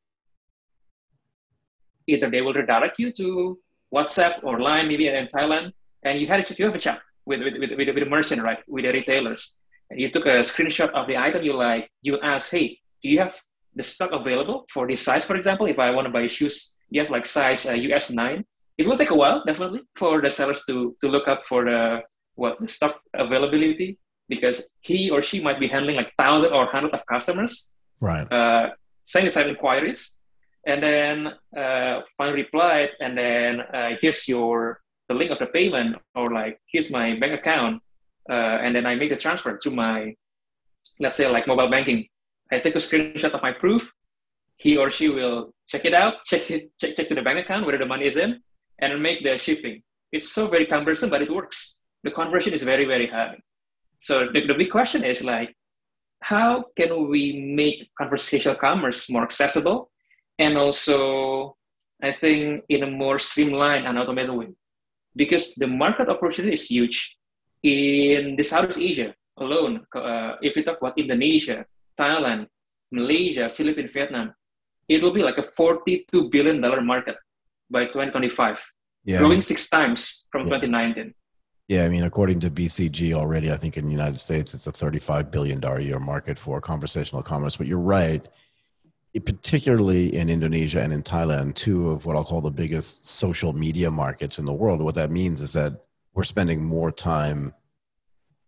Either 2.08 2.30
they 2.30 2.42
will 2.42 2.54
redirect 2.54 3.00
you 3.00 3.12
to 3.14 3.60
WhatsApp 3.94 4.44
or 4.44 4.60
Line, 4.60 4.88
maybe 4.88 5.08
in 5.08 5.28
Thailand, 5.28 5.72
and 6.04 6.20
you 6.20 6.28
had 6.28 6.40
a, 6.40 6.56
you 6.56 6.66
have 6.66 6.76
a 6.76 6.80
chat 6.80 7.00
with, 7.26 7.42
with, 7.42 7.54
with, 7.60 7.72
with, 7.78 7.96
with 7.96 8.04
a 8.04 8.10
merchant, 8.10 8.42
right, 8.42 8.60
with 8.68 8.84
the 8.86 8.92
retailers. 8.92 9.58
And 9.90 10.00
you 10.00 10.10
took 10.10 10.26
a 10.26 10.40
screenshot 10.42 10.90
of 10.92 11.08
the 11.08 11.18
item 11.18 11.44
you 11.44 11.54
like, 11.54 11.90
you 12.02 12.20
ask, 12.22 12.52
hey, 12.52 12.80
do 13.02 13.10
you 13.10 13.20
have 13.20 13.36
the 13.76 13.84
stock 13.84 14.12
available 14.12 14.66
for 14.72 14.88
this 14.88 15.02
size, 15.02 15.26
for 15.26 15.36
example? 15.36 15.68
If 15.68 15.80
I 15.80 15.92
want 15.92 16.08
to 16.08 16.12
buy 16.12 16.28
shoes, 16.28 16.76
you 16.90 17.02
have 17.02 17.12
like 17.12 17.26
size 17.26 17.68
uh, 17.68 17.74
US 17.74 18.12
9. 18.12 18.44
It 18.78 18.88
will 18.88 18.98
take 18.98 19.12
a 19.12 19.16
while, 19.16 19.44
definitely, 19.46 19.82
for 19.96 20.22
the 20.22 20.30
sellers 20.30 20.64
to, 20.66 20.96
to 21.00 21.08
look 21.08 21.28
up 21.28 21.44
for 21.48 21.66
the 21.66 22.02
what 22.36 22.60
the 22.60 22.68
stock 22.68 23.00
availability 23.14 24.00
because 24.28 24.72
he 24.82 25.12
or 25.12 25.22
she 25.22 25.40
might 25.40 25.60
be 25.60 25.68
handling 25.68 25.96
like 25.96 26.12
thousand 26.18 26.52
or 26.52 26.66
hundred 26.66 26.94
of 26.94 27.06
customers. 27.06 27.74
Right. 28.00 28.30
Uh, 28.32 28.72
sending 29.04 29.30
side 29.30 29.48
inquiries 29.48 30.22
and 30.66 30.82
then 30.82 31.28
uh, 31.58 32.02
finally 32.18 32.44
reply, 32.44 32.90
and 33.00 33.18
then 33.18 33.62
uh, 33.62 33.92
here's 34.02 34.28
your 34.28 34.82
the 35.10 35.14
link 35.14 35.32
of 35.32 35.40
the 35.40 35.48
payment, 35.48 35.98
or 36.16 36.32
like 36.32 36.60
here's 36.68 36.90
my 36.92 37.20
bank 37.20 37.34
account, 37.34 37.82
uh, 38.30 38.64
and 38.64 38.76
then 38.76 38.86
I 38.86 38.96
make 38.96 39.10
the 39.10 39.18
transfer 39.18 39.58
to 39.58 39.72
my, 39.72 40.16
let's 41.00 41.18
say 41.18 41.30
like 41.30 41.48
mobile 41.48 41.70
banking. 41.70 42.08
I 42.52 42.60
take 42.60 42.76
a 42.76 42.80
screenshot 42.80 43.32
of 43.32 43.42
my 43.42 43.52
proof. 43.52 43.92
He 44.58 44.78
or 44.78 44.90
she 44.90 45.10
will 45.10 45.54
check 45.68 45.84
it 45.84 45.94
out, 45.94 46.24
check 46.26 46.50
it, 46.50 46.72
check, 46.80 46.96
check 46.96 47.10
to 47.10 47.16
the 47.16 47.22
bank 47.22 47.40
account 47.40 47.66
whether 47.66 47.80
the 47.80 47.86
money 47.86 48.06
is 48.06 48.16
in, 48.16 48.40
and 48.80 49.02
make 49.02 49.24
the 49.24 49.38
shipping. 49.38 49.84
It's 50.12 50.32
so 50.32 50.48
very 50.48 50.66
cumbersome, 50.66 51.10
but 51.10 51.22
it 51.22 51.34
works. 51.34 51.80
The 52.04 52.12
conversion 52.12 52.54
is 52.54 52.64
very 52.64 52.86
very 52.86 53.08
high. 53.08 53.38
So 54.00 54.28
the, 54.32 54.46
the 54.48 54.54
big 54.54 54.70
question 54.70 55.04
is 55.04 55.24
like, 55.24 55.56
how 56.22 56.66
can 56.78 57.10
we 57.10 57.54
make 57.56 57.90
conversational 57.98 58.56
commerce 58.56 59.10
more 59.10 59.24
accessible 59.24 59.90
and 60.40 60.58
also 60.58 61.56
I 62.04 62.12
think 62.12 62.66
in 62.68 62.84
a 62.84 62.90
more 62.90 63.18
streamlined 63.18 63.88
and 63.88 63.98
automated 63.98 64.36
way. 64.36 64.50
Because 65.16 65.56
the 65.56 65.68
market 65.68 66.10
opportunity 66.10 66.54
is 66.54 66.68
huge 66.68 67.18
in 67.64 68.36
the 68.36 68.44
Southeast 68.44 68.80
Asia 68.80 69.16
alone. 69.38 69.86
Uh, 69.96 70.36
if 70.42 70.56
you 70.56 70.64
talk 70.64 70.80
about 70.82 70.98
Indonesia, 70.98 71.66
Thailand, 71.98 72.48
Malaysia, 72.92 73.50
Philippines, 73.50 73.92
Vietnam, 73.94 74.34
it 74.90 75.02
will 75.02 75.14
be 75.14 75.24
like 75.24 75.38
a 75.38 75.44
$42 75.44 76.30
billion 76.30 76.60
market 76.86 77.16
by 77.70 77.86
2025, 77.86 78.60
yeah, 79.06 79.18
growing 79.20 79.42
six 79.42 79.70
times 79.70 80.28
from 80.32 80.42
yeah. 80.42 80.60
2019. 80.60 81.14
Yeah, 81.70 81.86
I 81.86 81.90
mean, 81.90 82.04
according 82.04 82.42
to 82.42 82.52
BCG 82.52 83.14
already, 83.14 83.52
I 83.52 83.56
think 83.56 83.78
in 83.78 83.86
the 83.86 83.92
United 83.92 84.20
States, 84.20 84.54
it's 84.54 84.68
a 84.68 84.72
$35 84.72 85.32
billion 85.32 85.64
a 85.64 85.80
year 85.80 86.00
market 86.00 86.38
for 86.38 86.60
conversational 86.60 87.24
commerce. 87.24 87.56
But 87.56 87.68
you're 87.68 87.80
right 87.80 88.28
particularly 89.20 90.16
in 90.16 90.30
Indonesia 90.30 90.82
and 90.82 90.92
in 90.92 91.04
Thailand, 91.04 91.54
two 91.56 91.92
of 91.92 92.06
what 92.06 92.16
I'll 92.16 92.24
call 92.24 92.42
the 92.42 92.50
biggest 92.50 93.08
social 93.08 93.54
media 93.54 93.92
markets 93.92 94.40
in 94.40 94.46
the 94.46 94.54
world. 94.54 94.82
What 94.82 94.96
that 94.96 95.12
means 95.12 95.42
is 95.42 95.54
that 95.54 95.84
we're 96.14 96.24
spending 96.24 96.64
more 96.64 96.92
time 96.92 97.54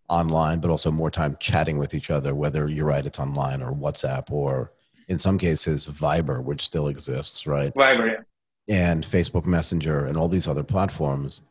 online, 0.09 0.59
but 0.59 0.71
also 0.71 0.91
more 0.91 1.11
time 1.11 1.37
chatting 1.39 1.77
with 1.77 1.93
each 1.93 2.09
other, 2.09 2.33
whether 2.33 2.67
you're 2.67 2.85
right, 2.85 3.05
it's 3.05 3.19
online 3.19 3.61
or 3.61 3.73
WhatsApp 3.73 4.31
or 4.31 4.71
in 5.07 5.19
some 5.19 5.37
cases 5.37 5.85
Viber, 5.85 6.43
which 6.43 6.61
still 6.61 6.87
exists, 6.87 7.45
right? 7.45 7.73
Viber, 7.75 8.11
yeah. 8.11 8.23
And 8.67 9.03
Facebook 9.03 9.45
Messenger 9.45 10.05
and 10.05 10.17
all 10.17 10.27
these 10.27 10.47
other 10.47 10.63
platforms. 10.63 11.41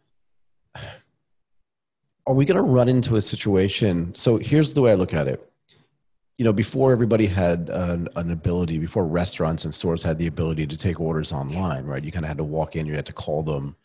Are 2.26 2.34
we 2.34 2.44
going 2.44 2.56
to 2.56 2.62
run 2.62 2.88
into 2.88 3.16
a 3.16 3.22
situation? 3.22 4.14
So 4.14 4.38
here's 4.38 4.74
the 4.74 4.82
way 4.82 4.92
I 4.92 4.94
look 4.94 5.14
at 5.14 5.28
it 5.28 5.48
you 6.38 6.44
know, 6.44 6.52
before 6.52 6.92
everybody 6.92 7.26
had 7.26 7.70
an, 7.70 8.08
an, 8.16 8.30
ability, 8.30 8.78
before 8.78 9.06
restaurants 9.06 9.64
and 9.64 9.72
stores 9.72 10.02
had 10.02 10.18
the 10.18 10.26
ability 10.26 10.66
to 10.66 10.76
take 10.76 11.00
orders 11.00 11.32
online, 11.32 11.84
right? 11.84 12.02
You 12.02 12.10
kind 12.10 12.24
of 12.24 12.28
had 12.28 12.38
to 12.38 12.44
walk 12.44 12.74
in, 12.74 12.86
you 12.86 12.94
had 12.94 13.06
to 13.06 13.12
call 13.12 13.42
them, 13.42 13.76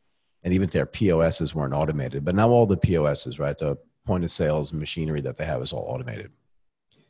and 0.44 0.54
even 0.54 0.68
their 0.70 0.88
POSs 0.88 1.54
weren't 1.54 1.74
automated. 1.74 2.26
But 2.26 2.36
now 2.36 2.50
all 2.50 2.66
the 2.66 2.78
POSs, 2.78 3.38
right, 3.38 3.58
the 3.58 3.78
point 4.06 4.24
of 4.24 4.32
sales 4.32 4.74
machinery 4.74 5.22
that 5.22 5.38
they 5.38 5.46
have 5.46 5.62
is 5.62 5.74
all 5.74 5.86
automated. 5.88 6.32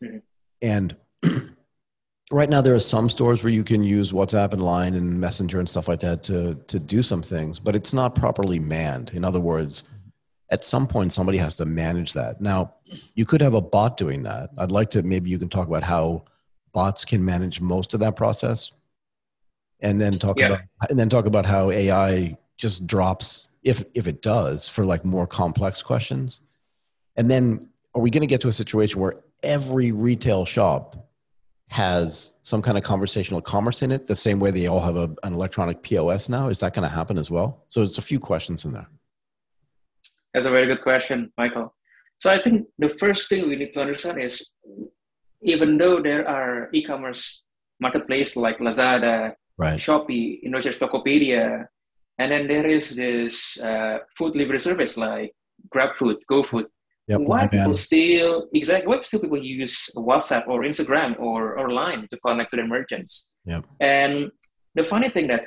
Mm-hmm. 0.04 0.17
And 0.62 0.95
right 2.32 2.49
now, 2.49 2.60
there 2.60 2.75
are 2.75 2.80
some 2.80 3.10
stores 3.10 3.41
where 3.41 3.54
you 3.54 3.63
can 3.63 3.82
use 3.82 4.12
WhatsApp 4.12 4.52
and 4.52 4.62
Line 4.62 4.93
and 4.95 5.19
Messenger 5.21 5.60
and 5.60 5.69
stuff 5.69 5.88
like 5.88 6.02
that 6.02 6.21
to 6.23 6.56
to 6.67 6.80
do 6.80 7.02
some 7.02 7.21
things, 7.21 7.60
but 7.60 7.78
it's 7.78 7.93
not 7.93 8.13
properly 8.13 8.60
manned. 8.60 9.12
In 9.13 9.23
other 9.23 9.39
words, 9.39 9.84
at 10.49 10.65
some 10.65 10.88
point 10.88 11.13
somebody 11.13 11.38
has 11.38 11.56
to 11.58 11.65
manage 11.65 12.13
that 12.13 12.41
now 12.41 12.73
you 13.15 13.25
could 13.25 13.41
have 13.41 13.54
a 13.54 13.62
bot 13.62 13.97
doing 13.97 14.23
that. 14.23 14.49
I'd 14.58 14.71
like 14.71 14.89
to 14.91 15.04
maybe 15.04 15.30
you 15.30 15.39
can 15.39 15.49
talk 15.49 15.67
about 15.67 15.84
how 15.84 16.25
bots 16.73 17.06
can 17.06 17.23
manage 17.23 17.62
most 17.62 17.93
of 17.93 17.99
that 17.99 18.15
process 18.15 18.71
and 19.80 19.99
then 19.99 20.12
talk 20.12 20.38
yeah. 20.38 20.47
about 20.47 20.62
and 20.89 20.99
then 20.99 21.10
talk 21.10 21.25
about 21.25 21.45
how 21.45 21.71
ai 21.71 22.38
just 22.58 22.85
drops 22.85 23.50
if 23.63 23.83
if 23.94 24.08
it 24.08 24.21
does 24.21 24.67
for 24.67 24.85
like 24.85 25.06
more 25.06 25.27
complex 25.27 25.81
questions. 25.81 26.42
And 27.15 27.29
then 27.29 27.69
are 27.96 28.02
we 28.02 28.10
going 28.10 28.21
to 28.21 28.27
get 28.27 28.42
to 28.42 28.48
a 28.48 28.54
situation 28.54 29.00
where 29.00 29.15
every 29.44 29.92
retail 29.92 30.46
shop 30.46 31.10
has 31.67 32.33
some 32.42 32.62
kind 32.62 32.77
of 32.77 32.83
conversational 32.83 33.42
commerce 33.42 33.83
in 33.83 33.92
it 33.92 34.08
the 34.08 34.15
same 34.15 34.40
way 34.40 34.52
they 34.52 34.67
all 34.67 34.79
have 34.79 34.96
a, 34.96 35.13
an 35.23 35.33
electronic 35.33 35.83
pos 35.83 36.29
now? 36.29 36.50
Is 36.50 36.60
that 36.60 36.73
going 36.73 36.87
to 36.87 36.94
happen 36.94 37.17
as 37.17 37.29
well? 37.29 37.63
So 37.67 37.83
it's 37.83 37.98
a 37.98 38.02
few 38.02 38.19
questions 38.19 38.65
in 38.65 38.73
there. 38.73 38.87
That's 40.33 40.46
a 40.46 40.52
very 40.52 40.67
good 40.67 40.81
question, 40.81 41.31
Michael. 41.37 41.73
So 42.19 42.29
I 42.29 42.41
think 42.41 42.67
the 42.77 42.89
first 42.89 43.29
thing 43.29 43.47
we 43.47 43.55
need 43.55 43.71
to 43.73 43.81
understand 43.81 44.21
is 44.21 44.51
even 45.41 45.77
though 45.77 46.01
there 46.01 46.27
are 46.27 46.69
e-commerce 46.73 47.43
marketplace 47.79 48.35
like 48.35 48.59
Lazada, 48.59 49.33
right. 49.57 49.79
Shopee, 49.79 50.43
Indonesia's 50.43 50.77
Tokopedia, 50.77 51.65
and 52.19 52.31
then 52.31 52.47
there 52.47 52.67
is 52.67 52.95
this 52.95 53.59
uh, 53.61 53.99
food 54.17 54.33
delivery 54.33 54.59
service 54.59 54.97
like 54.97 55.31
GrabFood, 55.73 56.17
GoFood. 56.29 56.65
Yep, 57.07 57.21
why 57.21 57.47
people 57.47 57.75
still 57.75 58.47
exactly 58.53 58.87
why 58.87 59.01
still 59.01 59.21
people 59.21 59.43
use 59.43 59.89
WhatsApp 59.95 60.47
or 60.47 60.61
Instagram 60.61 61.19
or, 61.19 61.57
or 61.57 61.71
Line 61.71 62.05
to 62.11 62.19
connect 62.19 62.51
to 62.51 62.57
their 62.57 62.67
merchants? 62.67 63.31
Yep. 63.45 63.65
And 63.79 64.29
the 64.75 64.83
funny 64.83 65.09
thing 65.09 65.27
that 65.27 65.45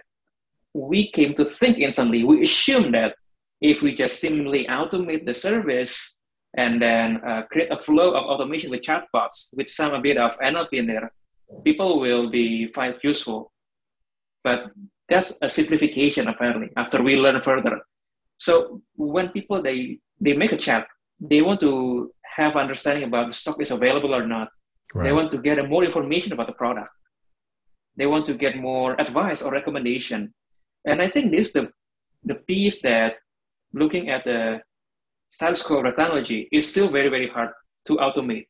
we 0.74 1.10
came 1.12 1.34
to 1.34 1.44
think 1.44 1.78
instantly, 1.78 2.24
we 2.24 2.42
assume 2.42 2.90
that 2.92 3.14
if 3.60 3.80
we 3.80 3.94
just 3.94 4.20
simply 4.20 4.66
automate 4.66 5.24
the 5.24 5.34
service 5.34 6.20
and 6.57 6.80
then 6.80 7.20
uh, 7.26 7.42
create 7.50 7.70
a 7.70 7.76
flow 7.76 8.14
of 8.14 8.24
automation 8.24 8.70
with 8.70 8.82
chatbots 8.82 9.57
with 9.57 9.68
some 9.68 9.94
a 9.94 10.00
bit 10.00 10.18
of 10.18 10.38
NLP 10.38 10.72
in 10.72 10.86
there, 10.86 11.12
people 11.64 12.00
will 12.00 12.30
be 12.30 12.66
find 12.68 12.94
useful. 13.03 13.53
But 14.44 14.70
that's 15.09 15.38
a 15.42 15.48
simplification 15.48 16.28
apparently 16.28 16.70
after 16.76 17.03
we 17.03 17.16
learn 17.16 17.40
further. 17.40 17.80
So 18.38 18.82
when 18.96 19.28
people 19.28 19.62
they 19.62 19.98
they 20.20 20.34
make 20.34 20.53
a 20.53 20.57
chat, 20.57 20.86
they 21.20 21.42
want 21.42 21.61
to 21.61 22.12
have 22.36 22.57
understanding 22.57 23.05
about 23.05 23.26
the 23.28 23.32
stock 23.32 23.61
is 23.61 23.70
available 23.70 24.14
or 24.14 24.26
not. 24.26 24.48
Right. 24.94 25.05
They 25.05 25.12
want 25.12 25.30
to 25.32 25.38
get 25.38 25.57
more 25.68 25.84
information 25.84 26.32
about 26.32 26.48
the 26.48 26.53
product. 26.53 26.90
They 27.96 28.07
want 28.07 28.26
to 28.26 28.34
get 28.34 28.57
more 28.57 29.00
advice 29.00 29.42
or 29.42 29.53
recommendation. 29.53 30.34
And 30.84 31.00
I 31.00 31.09
think 31.09 31.30
this 31.30 31.53
the 31.53 31.70
the 32.24 32.34
piece 32.34 32.82
that 32.82 33.14
looking 33.72 34.11
at 34.11 34.24
the 34.24 34.61
status 35.33 35.62
quo 35.62 35.83
technology 35.83 36.49
is 36.53 36.68
still 36.68 36.89
very, 36.89 37.09
very 37.09 37.28
hard 37.28 37.51
to 37.87 37.97
automate. 37.97 38.47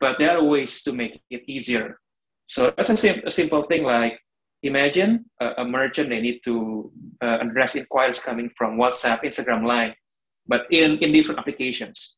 But 0.00 0.18
there 0.18 0.36
are 0.36 0.42
ways 0.42 0.82
to 0.82 0.92
make 0.92 1.20
it 1.30 1.42
easier. 1.46 2.00
So 2.46 2.72
that's 2.76 2.90
a, 2.90 2.96
sim- 2.96 3.22
a 3.24 3.30
simple 3.30 3.62
thing 3.62 3.84
like 3.84 4.18
imagine 4.62 5.26
a, 5.40 5.62
a 5.62 5.64
merchant, 5.64 6.08
they 6.08 6.20
need 6.20 6.40
to 6.44 6.90
uh, 7.22 7.38
address 7.40 7.76
inquiries 7.76 8.20
coming 8.20 8.50
from 8.56 8.78
WhatsApp, 8.78 9.22
Instagram 9.22 9.66
Line, 9.66 9.94
but 10.48 10.62
in, 10.70 10.98
in 10.98 11.12
different 11.12 11.38
applications. 11.38 12.16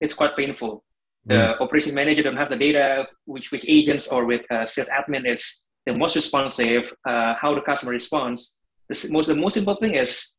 It's 0.00 0.14
quite 0.14 0.36
painful. 0.36 0.84
The 1.24 1.34
mm. 1.34 1.60
operation 1.60 1.94
manager 1.94 2.22
don't 2.22 2.36
have 2.36 2.50
the 2.50 2.56
data, 2.56 3.06
which, 3.24 3.50
which 3.50 3.64
agents 3.66 4.08
or 4.08 4.26
with 4.26 4.42
uh, 4.50 4.66
sales 4.66 4.90
admin 4.90 5.30
is 5.30 5.66
the 5.86 5.96
most 5.96 6.16
responsive, 6.16 6.92
uh, 7.06 7.34
how 7.40 7.54
the 7.54 7.62
customer 7.62 7.92
responds. 7.92 8.58
The 8.90 9.08
most, 9.10 9.28
the 9.28 9.34
most 9.34 9.54
simple 9.54 9.76
thing 9.76 9.94
is 9.94 10.38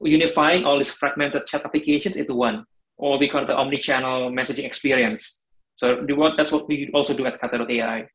unifying 0.00 0.64
all 0.64 0.78
these 0.78 0.92
fragmented 0.92 1.46
chat 1.46 1.64
applications 1.64 2.16
into 2.16 2.34
one, 2.34 2.64
or 2.96 3.18
we 3.18 3.28
call 3.28 3.42
it 3.42 3.48
the 3.48 3.56
omni-channel 3.56 4.30
messaging 4.30 4.64
experience. 4.64 5.42
So 5.74 6.06
that's 6.36 6.52
what 6.52 6.68
we 6.68 6.90
also 6.94 7.14
do 7.14 7.26
at 7.26 7.40
Kata.ai. 7.40 8.08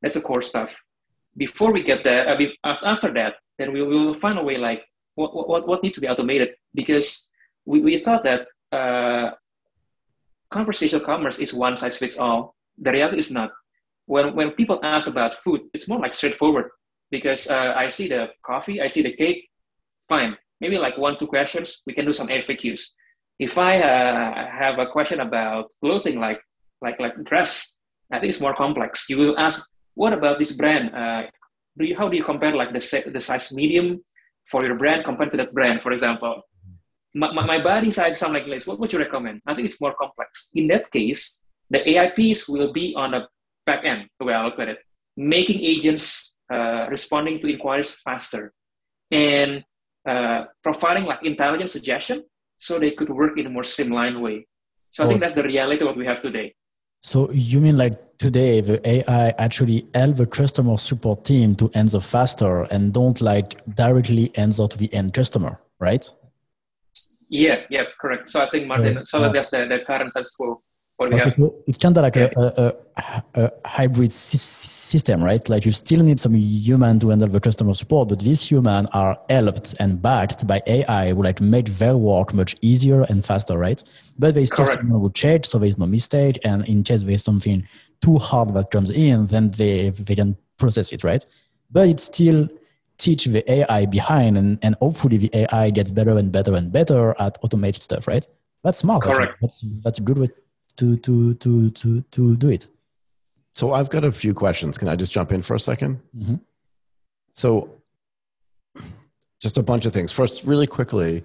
That's 0.00 0.14
the 0.14 0.20
core 0.20 0.42
stuff. 0.42 0.70
Before 1.36 1.72
we 1.72 1.82
get 1.82 2.04
there, 2.04 2.28
uh, 2.28 2.76
after 2.84 3.12
that, 3.14 3.34
then 3.58 3.72
we 3.72 3.82
will 3.82 4.14
find 4.14 4.38
a 4.38 4.42
way 4.42 4.58
like 4.58 4.82
what, 5.14 5.34
what, 5.48 5.66
what 5.66 5.82
needs 5.82 5.96
to 5.96 6.00
be 6.00 6.08
automated 6.08 6.50
because 6.74 7.30
we, 7.64 7.80
we 7.80 7.98
thought 7.98 8.24
that 8.24 8.46
uh, 8.70 9.32
conversational 10.50 11.04
commerce 11.04 11.38
is 11.38 11.54
one 11.54 11.76
size 11.76 11.96
fits 11.96 12.18
all. 12.18 12.54
The 12.78 12.92
reality 12.92 13.18
is 13.18 13.30
not. 13.30 13.50
When, 14.06 14.34
when 14.34 14.50
people 14.52 14.80
ask 14.82 15.10
about 15.10 15.34
food, 15.34 15.62
it's 15.72 15.88
more 15.88 15.98
like 15.98 16.14
straightforward 16.14 16.70
because 17.10 17.48
uh, 17.48 17.74
I 17.76 17.88
see 17.88 18.08
the 18.08 18.28
coffee, 18.44 18.80
I 18.80 18.86
see 18.86 19.02
the 19.02 19.12
cake, 19.12 19.48
fine 20.08 20.36
maybe 20.62 20.78
like 20.78 20.96
one, 20.96 21.16
two 21.18 21.26
questions, 21.26 21.82
we 21.86 21.92
can 21.92 22.06
do 22.06 22.12
some 22.12 22.28
FAQs. 22.28 22.82
If 23.38 23.58
I 23.58 23.72
uh, 23.80 24.46
have 24.62 24.78
a 24.78 24.86
question 24.86 25.18
about 25.18 25.66
clothing, 25.82 26.20
like, 26.26 26.40
like, 26.80 26.98
like 27.00 27.16
dress, 27.24 27.76
I 28.12 28.20
think 28.20 28.30
it's 28.30 28.40
more 28.40 28.54
complex. 28.54 29.10
You 29.10 29.18
will 29.18 29.38
ask, 29.46 29.58
what 29.94 30.12
about 30.12 30.38
this 30.38 30.52
brand? 30.56 30.94
Uh, 30.94 31.22
do 31.76 31.84
you, 31.84 31.96
how 31.98 32.08
do 32.08 32.16
you 32.16 32.22
compare 32.22 32.54
like 32.54 32.72
the, 32.72 33.10
the 33.12 33.20
size 33.20 33.52
medium 33.52 34.04
for 34.50 34.64
your 34.64 34.76
brand 34.76 35.04
compared 35.04 35.32
to 35.32 35.36
that 35.38 35.52
brand, 35.52 35.82
for 35.82 35.90
example? 35.90 36.42
My, 37.12 37.32
my, 37.32 37.44
my 37.44 37.60
body 37.62 37.90
size 37.90 38.18
sound 38.20 38.34
like 38.34 38.46
this. 38.46 38.66
What 38.66 38.78
would 38.78 38.92
you 38.92 39.00
recommend? 39.00 39.42
I 39.46 39.54
think 39.54 39.66
it's 39.68 39.80
more 39.80 39.94
complex. 39.98 40.50
In 40.54 40.68
that 40.68 40.92
case, 40.92 41.42
the 41.70 41.80
AI 41.90 42.10
piece 42.10 42.48
will 42.48 42.72
be 42.72 42.94
on 42.96 43.14
a 43.14 43.28
back 43.66 43.84
end, 43.84 44.06
the 44.20 44.26
way 44.26 44.34
I 44.34 44.44
look 44.44 44.60
at 44.60 44.68
it, 44.68 44.78
making 45.16 45.60
agents 45.60 46.36
uh, 46.52 46.86
responding 46.88 47.40
to 47.40 47.48
inquiries 47.48 47.94
faster. 48.00 48.52
And 49.10 49.64
uh, 50.06 50.44
providing 50.62 51.04
like 51.04 51.24
intelligent 51.24 51.70
suggestion 51.70 52.24
so 52.58 52.78
they 52.78 52.92
could 52.92 53.10
work 53.10 53.38
in 53.38 53.46
a 53.46 53.50
more 53.50 53.64
streamlined 53.64 54.20
way. 54.20 54.46
So 54.90 55.04
I 55.04 55.08
think 55.08 55.18
oh. 55.18 55.20
that's 55.20 55.34
the 55.34 55.42
reality 55.42 55.82
of 55.82 55.88
what 55.88 55.96
we 55.96 56.06
have 56.06 56.20
today. 56.20 56.54
So 57.02 57.30
you 57.32 57.60
mean 57.60 57.76
like 57.76 57.94
today 58.18 58.60
the 58.60 58.86
AI 58.88 59.30
actually 59.38 59.88
help 59.94 60.16
the 60.16 60.26
customer 60.26 60.78
support 60.78 61.24
team 61.24 61.54
to 61.56 61.70
answer 61.74 62.00
faster 62.00 62.62
and 62.70 62.92
don't 62.92 63.20
like 63.20 63.60
directly 63.74 64.30
answer 64.36 64.68
to 64.68 64.78
the 64.78 64.92
end 64.94 65.12
customer, 65.12 65.58
right? 65.80 66.08
Yeah, 67.28 67.62
yeah, 67.70 67.84
correct. 68.00 68.30
So 68.30 68.44
I 68.44 68.50
think 68.50 68.66
Martin, 68.66 68.96
right. 68.96 69.08
so 69.08 69.32
that's 69.32 69.50
the, 69.50 69.66
the 69.66 69.80
current 69.86 70.12
status 70.12 70.36
quo 70.36 70.62
it's 71.66 71.78
kind 71.78 71.96
of 71.96 72.02
like 72.02 72.16
yeah. 72.16 72.30
a, 72.36 72.74
a, 72.96 73.22
a, 73.34 73.50
hybrid 73.64 74.12
system, 74.12 75.22
right? 75.22 75.46
Like 75.48 75.64
you 75.64 75.72
still 75.72 76.02
need 76.02 76.20
some 76.20 76.34
human 76.34 77.00
to 77.00 77.08
handle 77.10 77.28
the 77.28 77.40
customer 77.40 77.74
support, 77.74 78.08
but 78.08 78.20
these 78.20 78.42
humans 78.42 78.88
are 78.92 79.18
helped 79.28 79.74
and 79.80 80.00
backed 80.00 80.46
by 80.46 80.60
AI 80.66 81.12
who 81.12 81.22
like 81.22 81.40
make 81.40 81.66
their 81.78 81.96
work 81.96 82.34
much 82.34 82.56
easier 82.60 83.02
and 83.02 83.24
faster, 83.24 83.58
right? 83.58 83.82
But 84.18 84.34
they 84.34 84.44
still 84.44 84.66
will 84.88 85.10
change, 85.10 85.46
so 85.46 85.58
there's 85.58 85.78
no 85.78 85.86
mistake. 85.86 86.38
And 86.44 86.66
in 86.68 86.82
case 86.82 87.02
there's 87.02 87.24
something 87.24 87.66
too 88.00 88.18
hard 88.18 88.54
that 88.54 88.70
comes 88.70 88.90
in, 88.90 89.26
then 89.26 89.50
they 89.52 89.90
they 89.90 90.14
can 90.14 90.36
process 90.58 90.92
it, 90.92 91.04
right? 91.04 91.24
But 91.70 91.88
it 91.88 92.00
still 92.00 92.48
teach 92.98 93.24
the 93.24 93.50
AI 93.50 93.86
behind, 93.86 94.38
and, 94.38 94.58
and 94.62 94.76
hopefully 94.76 95.16
the 95.16 95.30
AI 95.34 95.70
gets 95.70 95.90
better 95.90 96.16
and 96.16 96.30
better 96.30 96.54
and 96.54 96.70
better 96.70 97.14
at 97.18 97.38
automated 97.42 97.82
stuff, 97.82 98.06
right? 98.06 98.26
That's 98.62 98.78
smart. 98.78 99.02
Correct. 99.02 99.38
That's 99.40 99.64
that's 99.82 99.98
a 99.98 100.02
good 100.02 100.18
way 100.18 100.28
to 100.76 100.96
to 100.98 101.34
to 101.34 101.70
to 101.70 102.02
to 102.02 102.36
do 102.36 102.50
it. 102.50 102.68
So 103.52 103.72
i've 103.72 103.90
got 103.90 104.04
a 104.04 104.12
few 104.12 104.34
questions. 104.34 104.78
Can 104.78 104.88
i 104.88 104.96
just 104.96 105.12
jump 105.12 105.32
in 105.32 105.42
for 105.42 105.54
a 105.54 105.58
2nd 105.58 105.98
mm-hmm. 106.16 106.34
so 107.30 107.70
just 109.40 109.58
a 109.58 109.62
bunch 109.62 109.86
of 109.86 109.92
things. 109.92 110.12
First 110.12 110.46
really 110.46 110.66
quickly 110.66 111.24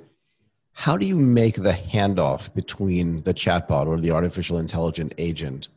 how 0.73 0.95
do 0.95 1.05
you 1.05 1.15
make 1.15 1.55
the 1.55 1.71
handoff 1.71 2.53
between 2.53 3.23
the 3.23 3.33
chatbot 3.33 3.87
or 3.87 3.99
the 3.99 4.11
artificial 4.11 4.59
intelligent 4.59 5.13
agent 5.17 5.69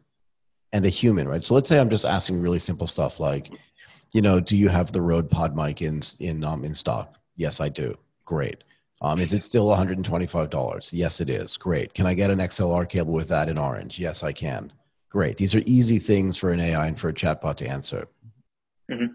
and 0.73 0.85
a 0.85 0.91
human 0.91 1.29
right? 1.29 1.45
So 1.45 1.55
let's 1.55 1.69
say 1.69 1.79
i'm 1.79 1.91
just 1.91 2.05
asking 2.05 2.41
really 2.41 2.59
simple 2.59 2.87
stuff 2.87 3.21
like 3.21 3.51
you 4.13 4.23
know 4.23 4.41
do 4.41 4.57
you 4.57 4.69
have 4.69 4.93
the 4.93 5.03
rode 5.03 5.31
pod 5.31 5.57
mic 5.57 5.83
in 5.83 6.01
in 6.19 6.45
um, 6.45 6.65
in 6.65 6.75
stock? 6.75 7.17
Yes 7.37 7.61
i 7.61 7.69
do. 7.69 7.97
Great 8.25 8.63
um, 9.03 9.19
is 9.19 9.33
it 9.33 9.43
still 9.43 9.67
$125? 9.67 10.91
Yes, 10.93 11.21
it 11.21 11.31
is. 11.31 11.57
Great. 11.57 11.95
Can 11.95 12.07
I 12.07 12.15
get 12.15 12.31
an 12.31 12.39
XLR 12.39 12.89
cable 12.89 13.15
with 13.15 13.29
that 13.29 13.49
in 13.49 13.57
orange? 13.57 13.99
Yes, 13.99 14.23
I 14.23 14.33
can. 14.33 14.73
Great. 15.09 15.37
These 15.37 15.55
are 15.55 15.63
easy 15.67 15.99
things 15.99 16.37
for 16.37 16.51
an 16.51 16.61
AI 16.61 16.87
and 16.87 16.99
for 16.99 17.09
a 17.09 17.13
chatbot 17.13 17.57
to 17.57 17.67
answer. 17.67 18.07
Mm-hmm. 18.91 19.13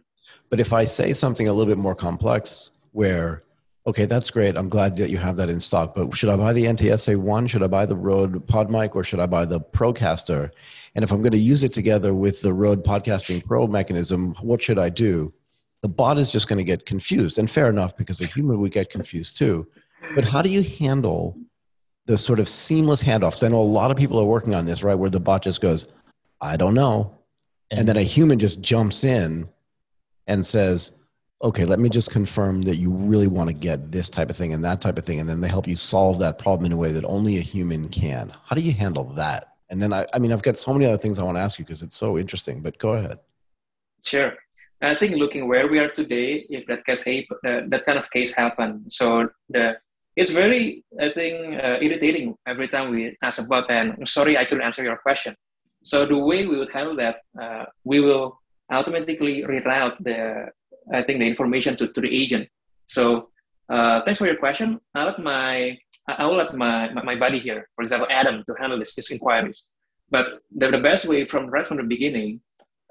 But 0.49 0.59
if 0.59 0.73
I 0.73 0.85
say 0.85 1.13
something 1.13 1.47
a 1.47 1.53
little 1.53 1.73
bit 1.73 1.81
more 1.81 1.95
complex, 1.95 2.71
where, 2.91 3.41
okay, 3.85 4.05
that's 4.05 4.31
great. 4.31 4.57
I'm 4.57 4.69
glad 4.69 4.97
that 4.97 5.09
you 5.09 5.17
have 5.17 5.37
that 5.37 5.49
in 5.49 5.59
stock, 5.59 5.93
but 5.93 6.15
should 6.15 6.29
I 6.29 6.37
buy 6.37 6.53
the 6.53 6.65
NTSA 6.65 7.17
1? 7.17 7.47
Should 7.47 7.63
I 7.63 7.67
buy 7.67 7.85
the 7.85 7.95
Rode 7.95 8.47
PodMic 8.47 8.95
or 8.95 9.03
should 9.03 9.19
I 9.19 9.27
buy 9.27 9.45
the 9.45 9.59
Procaster? 9.59 10.49
And 10.95 11.03
if 11.03 11.11
I'm 11.11 11.21
going 11.21 11.31
to 11.31 11.37
use 11.37 11.63
it 11.63 11.73
together 11.73 12.13
with 12.13 12.41
the 12.41 12.53
Rode 12.53 12.83
Podcasting 12.83 13.45
Pro 13.45 13.67
mechanism, 13.67 14.33
what 14.41 14.61
should 14.61 14.79
I 14.79 14.89
do? 14.89 15.31
The 15.81 15.89
bot 15.89 16.17
is 16.17 16.31
just 16.31 16.47
going 16.47 16.57
to 16.57 16.63
get 16.63 16.85
confused. 16.85 17.37
And 17.37 17.49
fair 17.49 17.69
enough 17.69 17.95
because 17.95 18.21
a 18.21 18.25
human 18.25 18.59
would 18.59 18.71
get 18.71 18.89
confused 18.89 19.37
too. 19.37 19.67
But 20.13 20.25
how 20.25 20.41
do 20.41 20.49
you 20.49 20.63
handle 20.63 21.37
the 22.05 22.17
sort 22.17 22.39
of 22.39 22.47
seamless 22.47 23.01
handoffs 23.03 23.43
i 23.43 23.47
know 23.47 23.61
a 23.61 23.63
lot 23.63 23.91
of 23.91 23.97
people 23.97 24.19
are 24.19 24.25
working 24.25 24.53
on 24.53 24.65
this 24.65 24.83
right 24.83 24.95
where 24.95 25.09
the 25.09 25.19
bot 25.19 25.41
just 25.41 25.61
goes 25.61 25.87
i 26.41 26.55
don't 26.55 26.73
know. 26.73 27.11
And 27.71 27.87
then 27.87 27.97
a 27.97 28.03
human 28.03 28.37
just 28.37 28.61
jumps 28.61 29.03
in 29.03 29.49
and 30.27 30.45
says 30.45 30.95
okay 31.41 31.65
let 31.65 31.79
me 31.79 31.89
just 31.89 32.11
confirm 32.11 32.61
that 32.63 32.75
you 32.75 32.91
really 32.91 33.27
want 33.27 33.49
to 33.49 33.53
get 33.53 33.91
this 33.91 34.07
type 34.07 34.29
of 34.29 34.37
thing 34.37 34.53
and 34.53 34.63
that 34.63 34.81
type 34.81 34.97
of 34.97 35.05
thing 35.05 35.19
and 35.19 35.27
then 35.27 35.41
they 35.41 35.47
help 35.47 35.67
you 35.67 35.75
solve 35.75 36.19
that 36.19 36.37
problem 36.37 36.67
in 36.67 36.71
a 36.71 36.77
way 36.77 36.91
that 36.91 37.03
only 37.05 37.37
a 37.37 37.41
human 37.41 37.89
can. 37.89 38.31
How 38.45 38.55
do 38.55 38.61
you 38.61 38.71
handle 38.71 39.05
that? 39.15 39.55
And 39.71 39.81
then 39.81 39.91
i, 39.91 40.05
I 40.13 40.19
mean 40.19 40.31
i've 40.31 40.43
got 40.43 40.57
so 40.57 40.73
many 40.73 40.85
other 40.85 40.97
things 40.97 41.17
i 41.17 41.23
want 41.23 41.37
to 41.37 41.41
ask 41.41 41.57
you 41.57 41.65
because 41.65 41.81
it's 41.81 41.97
so 41.97 42.17
interesting 42.17 42.61
but 42.61 42.77
go 42.77 42.93
ahead. 42.93 43.19
Sure 44.03 44.33
I 44.81 44.95
think 44.95 45.15
looking 45.15 45.47
where 45.47 45.67
we 45.67 45.79
are 45.79 45.89
today, 45.89 46.45
if 46.49 46.65
that 46.67 46.85
case 46.85 47.07
uh, 47.07 47.61
that 47.67 47.85
kind 47.85 47.97
of 47.97 48.09
case 48.11 48.33
happened, 48.33 48.91
so 48.91 49.29
the 49.49 49.77
it's 50.15 50.31
very 50.31 50.83
I 50.99 51.11
think 51.11 51.61
uh, 51.63 51.77
irritating 51.81 52.35
every 52.47 52.67
time 52.67 52.91
we 52.91 53.17
ask 53.21 53.41
about 53.41 53.69
and 53.69 54.07
sorry 54.07 54.37
I 54.37 54.45
couldn't 54.45 54.63
answer 54.63 54.83
your 54.83 54.97
question. 54.97 55.35
So 55.83 56.05
the 56.05 56.17
way 56.17 56.45
we 56.45 56.57
would 56.57 56.71
handle 56.71 56.95
that, 56.97 57.17
uh, 57.39 57.65
we 57.83 57.99
will 57.99 58.39
automatically 58.71 59.43
reroute 59.43 59.97
the 59.99 60.47
I 60.93 61.01
think 61.03 61.19
the 61.19 61.27
information 61.27 61.75
to, 61.77 61.87
to 61.87 62.01
the 62.01 62.11
agent. 62.23 62.47
So 62.87 63.29
uh, 63.69 64.01
thanks 64.03 64.19
for 64.19 64.27
your 64.27 64.37
question. 64.37 64.79
I'll 64.93 65.07
let 65.07 65.19
my 65.19 65.77
I 66.07 66.25
will 66.25 66.37
let 66.37 66.55
my, 66.55 66.93
my, 66.93 67.01
my 67.01 67.15
buddy 67.15 67.39
here, 67.39 67.67
for 67.75 67.81
example, 67.81 68.07
Adam, 68.11 68.43
to 68.47 68.53
handle 68.59 68.77
this, 68.77 68.93
this 68.93 69.09
inquiries. 69.09 69.65
But 70.11 70.39
the, 70.55 70.69
the 70.69 70.77
best 70.77 71.07
way 71.07 71.25
from 71.25 71.47
right 71.47 71.65
from 71.65 71.77
the 71.77 71.83
beginning 71.83 72.41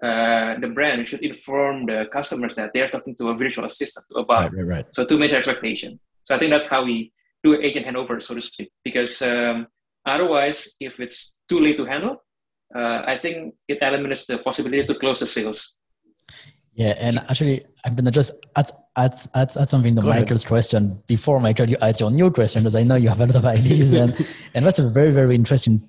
uh, 0.03 0.59
the 0.61 0.71
brand 0.75 1.07
should 1.09 1.23
inform 1.23 1.87
the 1.87 2.05
customers 2.13 2.55
that 2.57 2.71
they're 2.75 2.89
talking 2.89 3.15
to 3.17 3.29
a 3.29 3.35
virtual 3.37 3.65
assistant, 3.65 4.05
to 4.11 4.19
a 4.19 4.25
bot. 4.25 4.53
Right, 4.53 4.53
right, 4.53 4.77
right. 4.77 4.87
So 4.93 5.05
to 5.05 5.17
measure 5.17 5.37
expectation. 5.37 6.01
So 6.25 6.35
I 6.35 6.39
think 6.39 6.51
that's 6.51 6.69
how 6.69 6.85
we 6.85 7.13
do 7.43 7.61
agent 7.61 7.87
handover, 7.87 8.23
so 8.23 8.35
to 8.35 8.43
speak. 8.43 8.71
Because 8.83 9.23
um, 9.23 9.67
otherwise, 10.05 10.77
if 10.81 11.01
it's 11.01 11.39
too 11.49 11.61
late 11.61 11.77
to 11.77 11.85
handle, 11.85 12.23
uh, 12.75 13.03
I 13.07 13.19
think 13.21 13.55
it 13.69 13.79
eliminates 13.81 14.27
the 14.27 14.39
possibility 14.39 14.87
to 14.87 14.95
close 14.99 15.21
the 15.21 15.27
sales. 15.27 15.79
Yeah, 16.75 16.95
and 16.99 17.19
actually, 17.19 17.65
I'm 17.85 17.95
gonna 17.95 18.11
just 18.11 18.33
add 18.57 18.71
add 18.97 19.15
add, 19.35 19.57
add 19.57 19.69
something 19.69 19.95
to 19.95 20.03
Go 20.03 20.09
Michael's 20.09 20.43
ahead. 20.43 20.49
question 20.49 21.03
before 21.07 21.39
Michael 21.39 21.71
you 21.71 21.77
add 21.81 22.01
your 22.01 22.11
new 22.11 22.31
question 22.31 22.63
because 22.63 22.75
I 22.75 22.83
know 22.83 22.97
you 22.97 23.09
have 23.09 23.21
a 23.21 23.27
lot 23.27 23.37
of 23.37 23.45
ideas 23.59 23.93
and 23.93 24.15
and 24.55 24.67
that's 24.67 24.81
a 24.81 24.91
very 24.91 25.13
very 25.13 25.37
interesting 25.37 25.89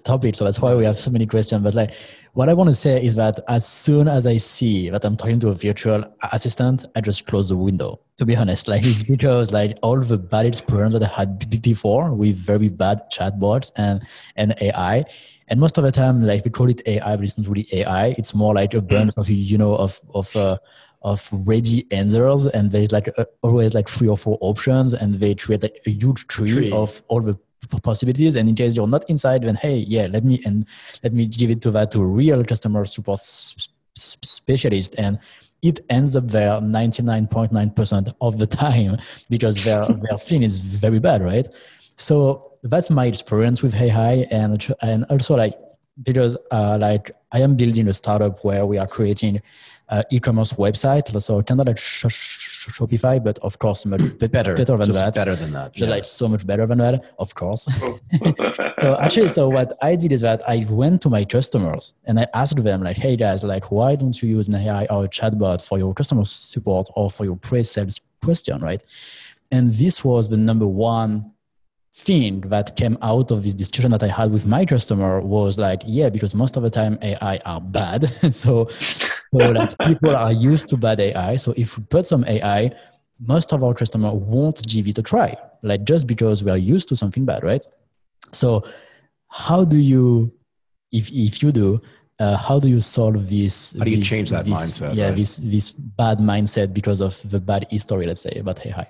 topic. 0.00 0.34
So 0.34 0.44
that's 0.44 0.60
why 0.60 0.74
we 0.74 0.84
have 0.84 0.98
so 0.98 1.10
many 1.10 1.26
questions. 1.26 1.62
But 1.62 1.74
like, 1.74 1.94
what 2.32 2.48
I 2.48 2.54
want 2.54 2.68
to 2.68 2.74
say 2.74 3.02
is 3.02 3.14
that 3.16 3.38
as 3.48 3.66
soon 3.66 4.08
as 4.08 4.26
I 4.26 4.38
see 4.38 4.90
that 4.90 5.04
I'm 5.04 5.16
talking 5.16 5.40
to 5.40 5.48
a 5.48 5.54
virtual 5.54 6.04
assistant, 6.32 6.84
I 6.94 7.00
just 7.00 7.26
close 7.26 7.48
the 7.48 7.56
window. 7.56 8.00
To 8.18 8.24
be 8.24 8.36
honest, 8.36 8.68
like 8.68 8.84
it's 8.84 9.02
because 9.02 9.50
like 9.52 9.76
all 9.82 9.98
the 9.98 10.16
bad 10.16 10.46
experience 10.46 10.92
that 10.92 11.02
I 11.02 11.08
had 11.08 11.60
before 11.60 12.12
with 12.12 12.36
very 12.36 12.68
bad 12.68 13.02
chatbots 13.10 13.72
and 13.76 14.06
and 14.36 14.54
AI. 14.60 15.04
And 15.48 15.60
most 15.60 15.78
of 15.78 15.84
the 15.84 15.92
time, 15.92 16.24
like 16.24 16.44
we 16.44 16.50
call 16.50 16.70
it 16.70 16.80
AI, 16.86 17.16
but 17.16 17.24
it's 17.24 17.36
not 17.36 17.48
really 17.48 17.68
AI. 17.72 18.14
It's 18.16 18.34
more 18.34 18.54
like 18.54 18.72
a 18.74 18.80
bunch 18.80 19.12
of 19.16 19.28
you 19.28 19.58
know 19.58 19.74
of 19.74 20.00
of 20.14 20.34
uh, 20.36 20.58
of 21.02 21.28
ready 21.32 21.86
answers, 21.92 22.46
and 22.46 22.72
there's 22.72 22.92
like 22.92 23.08
uh, 23.18 23.26
always 23.42 23.74
like 23.74 23.88
three 23.88 24.08
or 24.08 24.16
four 24.16 24.38
options, 24.40 24.94
and 24.94 25.14
they 25.14 25.34
create 25.34 25.62
like 25.62 25.80
a 25.86 25.90
huge 25.90 26.26
tree, 26.28 26.50
tree. 26.50 26.72
of 26.72 27.02
all 27.08 27.20
the 27.20 27.38
possibilities. 27.82 28.34
And 28.34 28.48
in 28.48 28.54
case 28.54 28.76
you're 28.76 28.86
not 28.86 29.08
inside 29.08 29.42
then 29.42 29.56
hey 29.56 29.76
yeah 29.76 30.06
let 30.06 30.24
me 30.24 30.40
and 30.44 30.66
let 31.02 31.12
me 31.12 31.26
give 31.26 31.50
it 31.50 31.60
to 31.62 31.70
that 31.72 31.90
to 31.92 32.00
a 32.00 32.06
real 32.06 32.44
customer 32.44 32.84
support 32.84 33.20
specialist. 33.20 34.94
And 34.98 35.18
it 35.62 35.80
ends 35.88 36.14
up 36.14 36.28
there 36.28 36.60
99.9% 36.60 38.14
of 38.20 38.38
the 38.38 38.46
time 38.64 38.98
because 39.30 39.64
their 39.64 39.86
their 40.08 40.18
thing 40.18 40.42
is 40.42 40.58
very 40.58 40.98
bad 40.98 41.22
right? 41.22 41.48
So 41.96 42.52
that's 42.62 42.90
my 42.90 43.06
experience 43.06 43.62
with 43.62 43.74
AI 43.74 44.26
and 44.30 44.74
and 44.82 45.04
also 45.10 45.36
like 45.36 45.54
because 46.02 46.36
uh, 46.50 46.76
like 46.80 47.10
I 47.32 47.40
am 47.40 47.56
building 47.56 47.88
a 47.88 47.94
startup 47.94 48.44
where 48.44 48.66
we 48.66 48.78
are 48.78 48.86
creating 48.86 49.40
uh, 49.88 50.02
e-commerce 50.10 50.54
website 50.54 51.20
so 51.20 51.42
kind 51.42 51.60
of 51.60 51.66
like 51.66 51.78
sh- 51.78 52.06
Shopify, 52.70 53.22
but 53.22 53.38
of 53.40 53.58
course 53.58 53.84
much 53.86 54.00
better, 54.18 54.54
better 54.54 54.76
than 54.76 54.92
that. 54.92 55.14
Better 55.14 55.36
than 55.36 55.52
that. 55.52 55.78
Yeah. 55.78 55.88
Like 55.88 56.06
so 56.06 56.28
much 56.28 56.46
better 56.46 56.66
than 56.66 56.78
that, 56.78 57.04
of 57.18 57.34
course. 57.34 57.64
so 58.80 58.98
actually, 59.00 59.28
so 59.28 59.48
what 59.48 59.76
I 59.82 59.96
did 59.96 60.12
is 60.12 60.22
that 60.22 60.42
I 60.48 60.66
went 60.68 61.02
to 61.02 61.10
my 61.10 61.24
customers 61.24 61.94
and 62.04 62.18
I 62.18 62.26
asked 62.34 62.62
them 62.62 62.82
like, 62.82 62.96
"Hey 62.96 63.16
guys, 63.16 63.44
like, 63.44 63.70
why 63.70 63.96
don't 63.96 64.20
you 64.22 64.28
use 64.28 64.48
an 64.48 64.54
AI 64.56 64.86
or 64.86 65.04
a 65.04 65.08
chatbot 65.08 65.62
for 65.62 65.78
your 65.78 65.92
customer 65.94 66.24
support 66.24 66.88
or 66.96 67.10
for 67.10 67.24
your 67.24 67.36
pre-sales 67.36 68.00
question, 68.22 68.60
right?" 68.60 68.82
And 69.50 69.72
this 69.72 70.04
was 70.04 70.28
the 70.28 70.36
number 70.36 70.66
one 70.66 71.32
thing 71.94 72.40
that 72.40 72.74
came 72.74 72.98
out 73.02 73.30
of 73.30 73.44
this 73.44 73.54
discussion 73.54 73.92
that 73.92 74.02
I 74.02 74.08
had 74.08 74.32
with 74.32 74.46
my 74.46 74.66
customer 74.66 75.20
was 75.20 75.58
like, 75.58 75.82
yeah, 75.86 76.08
because 76.08 76.34
most 76.34 76.56
of 76.56 76.64
the 76.64 76.70
time 76.70 76.98
AI 77.00 77.38
are 77.44 77.60
bad. 77.60 78.10
so, 78.34 78.68
so 79.34 79.50
like 79.50 79.76
people 79.88 80.14
are 80.14 80.32
used 80.32 80.68
to 80.68 80.76
bad 80.76 81.00
AI. 81.00 81.36
So 81.36 81.54
if 81.56 81.76
we 81.76 81.84
put 81.84 82.06
some 82.06 82.24
AI, 82.24 82.70
most 83.18 83.52
of 83.52 83.64
our 83.64 83.74
customer 83.74 84.12
won't 84.12 84.66
give 84.66 84.86
it 84.86 84.98
a 84.98 85.02
try, 85.02 85.36
like 85.62 85.84
just 85.84 86.06
because 86.06 86.44
we 86.44 86.50
are 86.50 86.56
used 86.56 86.88
to 86.90 86.96
something 86.96 87.24
bad, 87.24 87.42
right? 87.42 87.64
So 88.32 88.64
how 89.28 89.64
do 89.64 89.78
you, 89.78 90.32
if, 90.92 91.10
if 91.10 91.42
you 91.42 91.50
do, 91.52 91.80
uh, 92.20 92.36
how 92.36 92.60
do 92.60 92.68
you 92.68 92.80
solve 92.80 93.28
this? 93.28 93.74
How 93.76 93.84
do 93.84 93.90
you 93.90 93.96
this, 93.96 94.08
change 94.08 94.30
that 94.30 94.44
this, 94.44 94.54
mindset? 94.54 94.94
Yeah, 94.94 95.06
right? 95.06 95.16
this 95.16 95.38
this 95.38 95.72
bad 95.72 96.18
mindset 96.18 96.72
because 96.72 97.00
of 97.00 97.20
the 97.28 97.40
bad 97.40 97.66
history, 97.70 98.06
let's 98.06 98.20
say, 98.20 98.34
about 98.38 98.64
AI. 98.64 98.86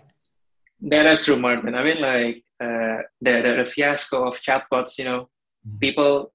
That 0.83 1.07
is 1.07 1.25
true, 1.25 1.39
Martin. 1.39 1.75
I 1.75 1.83
mean, 1.85 2.03
like 2.03 2.45
uh, 2.61 3.01
the, 3.23 3.41
the, 3.43 3.63
the 3.65 3.71
fiasco 3.71 4.29
of 4.29 4.43
chatbots. 4.43 4.99
You 4.99 5.05
know, 5.05 5.21
mm-hmm. 5.67 5.79
people 5.79 6.34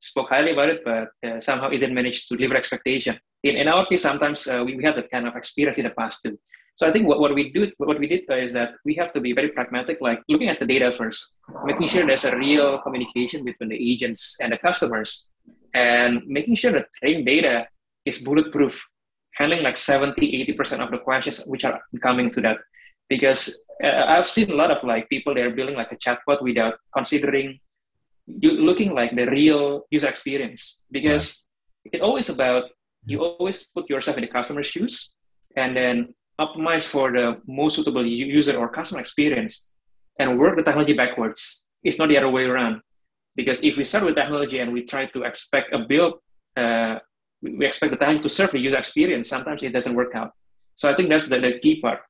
spoke 0.00 0.28
highly 0.28 0.52
about 0.52 0.68
it, 0.68 0.82
but 0.84 1.08
uh, 1.26 1.40
somehow 1.40 1.68
it 1.68 1.78
didn't 1.78 1.94
manage 1.94 2.26
to 2.28 2.36
deliver 2.36 2.56
expectation. 2.56 3.18
In, 3.42 3.56
in 3.56 3.68
our 3.68 3.86
case, 3.86 4.02
sometimes 4.02 4.46
uh, 4.46 4.62
we, 4.64 4.76
we 4.76 4.84
had 4.84 4.96
that 4.96 5.10
kind 5.10 5.26
of 5.26 5.36
experience 5.36 5.78
in 5.78 5.84
the 5.84 5.90
past 5.90 6.22
too. 6.22 6.38
So 6.74 6.86
I 6.86 6.92
think 6.92 7.08
what, 7.08 7.18
what 7.20 7.34
we 7.34 7.50
do, 7.50 7.70
what 7.78 7.98
we 7.98 8.06
did 8.06 8.22
is 8.30 8.52
that 8.52 8.74
we 8.84 8.94
have 8.94 9.12
to 9.14 9.20
be 9.20 9.32
very 9.32 9.48
pragmatic, 9.48 9.98
like 10.00 10.20
looking 10.28 10.48
at 10.48 10.60
the 10.60 10.66
data 10.66 10.92
first, 10.92 11.32
making 11.64 11.88
sure 11.88 12.06
there's 12.06 12.24
a 12.24 12.36
real 12.36 12.78
communication 12.82 13.44
between 13.44 13.70
the 13.70 13.92
agents 13.92 14.38
and 14.40 14.52
the 14.52 14.58
customers, 14.58 15.28
and 15.74 16.22
making 16.26 16.54
sure 16.54 16.72
that 16.72 16.86
training 17.00 17.24
data 17.24 17.66
is 18.04 18.22
bulletproof, 18.22 18.86
handling 19.34 19.64
like 19.64 19.76
70, 19.76 20.46
80% 20.56 20.80
of 20.80 20.90
the 20.92 20.98
questions 20.98 21.42
which 21.46 21.64
are 21.64 21.80
coming 22.00 22.30
to 22.30 22.40
that 22.42 22.58
because 23.08 23.64
uh, 23.82 24.04
I've 24.06 24.28
seen 24.28 24.50
a 24.50 24.54
lot 24.54 24.70
of 24.70 24.84
like 24.84 25.08
people 25.08 25.34
they're 25.34 25.50
building 25.50 25.76
like 25.76 25.92
a 25.92 25.96
chatbot 25.96 26.42
without 26.42 26.74
considering 26.94 27.58
looking 28.42 28.94
like 28.94 29.14
the 29.14 29.26
real 29.26 29.86
user 29.90 30.08
experience 30.08 30.82
because 30.90 31.46
right. 31.84 31.94
it's 31.94 32.02
always 32.02 32.28
about 32.28 32.64
you 33.06 33.22
always 33.22 33.66
put 33.68 33.88
yourself 33.88 34.16
in 34.18 34.22
the 34.22 34.28
customer's 34.28 34.66
shoes 34.66 35.14
and 35.56 35.76
then 35.76 36.14
optimize 36.40 36.86
for 36.86 37.10
the 37.10 37.40
most 37.46 37.76
suitable 37.76 38.04
user 38.04 38.56
or 38.56 38.68
customer 38.68 39.00
experience 39.00 39.66
and 40.18 40.38
work 40.38 40.56
the 40.56 40.62
technology 40.62 40.92
backwards. 40.92 41.68
It's 41.82 41.98
not 41.98 42.08
the 42.08 42.18
other 42.18 42.28
way 42.28 42.44
around 42.44 42.82
because 43.34 43.64
if 43.64 43.76
we 43.76 43.84
start 43.84 44.04
with 44.04 44.14
technology 44.14 44.58
and 44.58 44.72
we 44.72 44.84
try 44.84 45.06
to 45.06 45.22
expect 45.22 45.72
a 45.72 45.78
build 45.78 46.14
uh, 46.56 46.98
we 47.40 47.64
expect 47.66 47.92
the 47.92 47.96
technology 47.96 48.22
to 48.22 48.28
serve 48.28 48.50
the 48.50 48.58
user 48.58 48.76
experience 48.76 49.28
sometimes 49.28 49.62
it 49.62 49.72
doesn't 49.72 49.94
work 49.94 50.14
out. 50.14 50.32
So 50.76 50.90
i 50.90 50.94
think 50.94 51.08
that's 51.08 51.28
the, 51.28 51.40
the 51.40 51.58
key 51.60 51.80
part. 51.80 52.00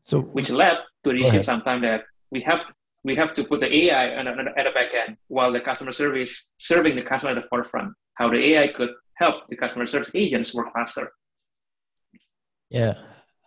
So 0.00 0.20
which 0.20 0.50
led 0.50 0.78
to 1.04 1.10
the 1.10 1.22
issue 1.24 1.42
sometimes 1.42 1.82
that 1.82 2.02
we 2.30 2.40
have 2.42 2.64
we 3.06 3.14
have 3.14 3.32
to 3.32 3.44
put 3.44 3.60
the 3.60 3.72
AI 3.84 4.06
at 4.08 4.24
the 4.24 4.72
back 4.74 4.90
end 4.92 5.16
while 5.28 5.52
the 5.52 5.60
customer 5.60 5.92
service 5.92 6.52
serving 6.58 6.96
the 6.96 7.02
customer 7.02 7.32
at 7.34 7.40
the 7.40 7.48
forefront. 7.48 7.94
How 8.14 8.28
the 8.28 8.54
AI 8.54 8.68
could 8.76 8.90
help 9.14 9.48
the 9.48 9.56
customer 9.56 9.86
service 9.86 10.10
agents 10.12 10.52
work 10.52 10.72
faster. 10.74 11.12
Yeah, 12.68 12.94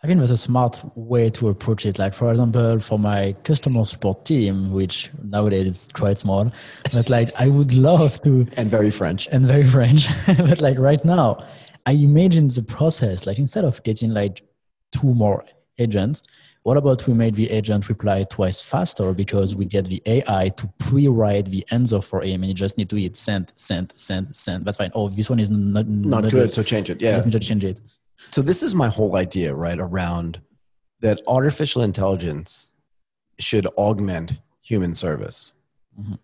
I 0.02 0.06
think 0.06 0.18
that's 0.18 0.30
a 0.30 0.36
smart 0.38 0.82
way 0.94 1.28
to 1.30 1.48
approach 1.48 1.84
it. 1.84 1.98
Like 1.98 2.14
for 2.14 2.30
example, 2.30 2.80
for 2.80 2.98
my 2.98 3.36
customer 3.44 3.84
support 3.84 4.24
team, 4.24 4.72
which 4.72 5.10
nowadays 5.22 5.66
is 5.66 5.88
quite 5.92 6.16
small, 6.16 6.50
but 6.94 7.10
like 7.10 7.28
I 7.38 7.48
would 7.48 7.74
love 7.74 8.18
to 8.22 8.46
and 8.56 8.70
very 8.70 8.90
French 8.90 9.28
and 9.30 9.46
very 9.46 9.64
French. 9.64 10.08
but 10.26 10.62
like 10.62 10.78
right 10.78 11.04
now, 11.04 11.38
I 11.84 11.92
imagine 11.92 12.48
the 12.48 12.62
process 12.62 13.26
like 13.26 13.38
instead 13.38 13.66
of 13.66 13.82
getting 13.82 14.14
like 14.14 14.42
two 14.90 15.12
more 15.12 15.44
agents, 15.78 16.22
what 16.62 16.76
about 16.76 17.06
we 17.06 17.14
made 17.14 17.34
the 17.34 17.50
agent 17.50 17.88
reply 17.88 18.24
twice 18.24 18.60
faster 18.60 19.14
because 19.14 19.56
we 19.56 19.64
get 19.64 19.86
the 19.86 20.02
AI 20.04 20.50
to 20.50 20.70
pre-write 20.78 21.46
the 21.46 21.64
answer 21.70 22.02
for 22.02 22.20
him 22.22 22.42
and 22.42 22.48
you 22.48 22.54
just 22.54 22.76
need 22.76 22.90
to 22.90 22.96
hit 22.96 23.16
send, 23.16 23.52
send, 23.56 23.92
send, 23.96 24.34
send. 24.36 24.66
That's 24.66 24.76
fine. 24.76 24.90
Oh, 24.94 25.08
this 25.08 25.30
one 25.30 25.40
is 25.40 25.48
not, 25.48 25.86
not, 25.86 26.22
not 26.22 26.22
good, 26.24 26.32
good, 26.32 26.52
so 26.52 26.62
change 26.62 26.90
it. 26.90 27.00
Yeah. 27.00 27.16
Let 27.16 27.26
me 27.26 27.32
just 27.32 27.48
change 27.48 27.64
it. 27.64 27.80
So 28.30 28.42
this 28.42 28.62
is 28.62 28.74
my 28.74 28.88
whole 28.88 29.16
idea, 29.16 29.54
right, 29.54 29.78
around 29.78 30.40
that 31.00 31.20
artificial 31.26 31.82
intelligence 31.82 32.72
should 33.38 33.66
augment 33.78 34.38
human 34.60 34.94
service. 34.94 35.54
Mm-hmm. 35.98 36.14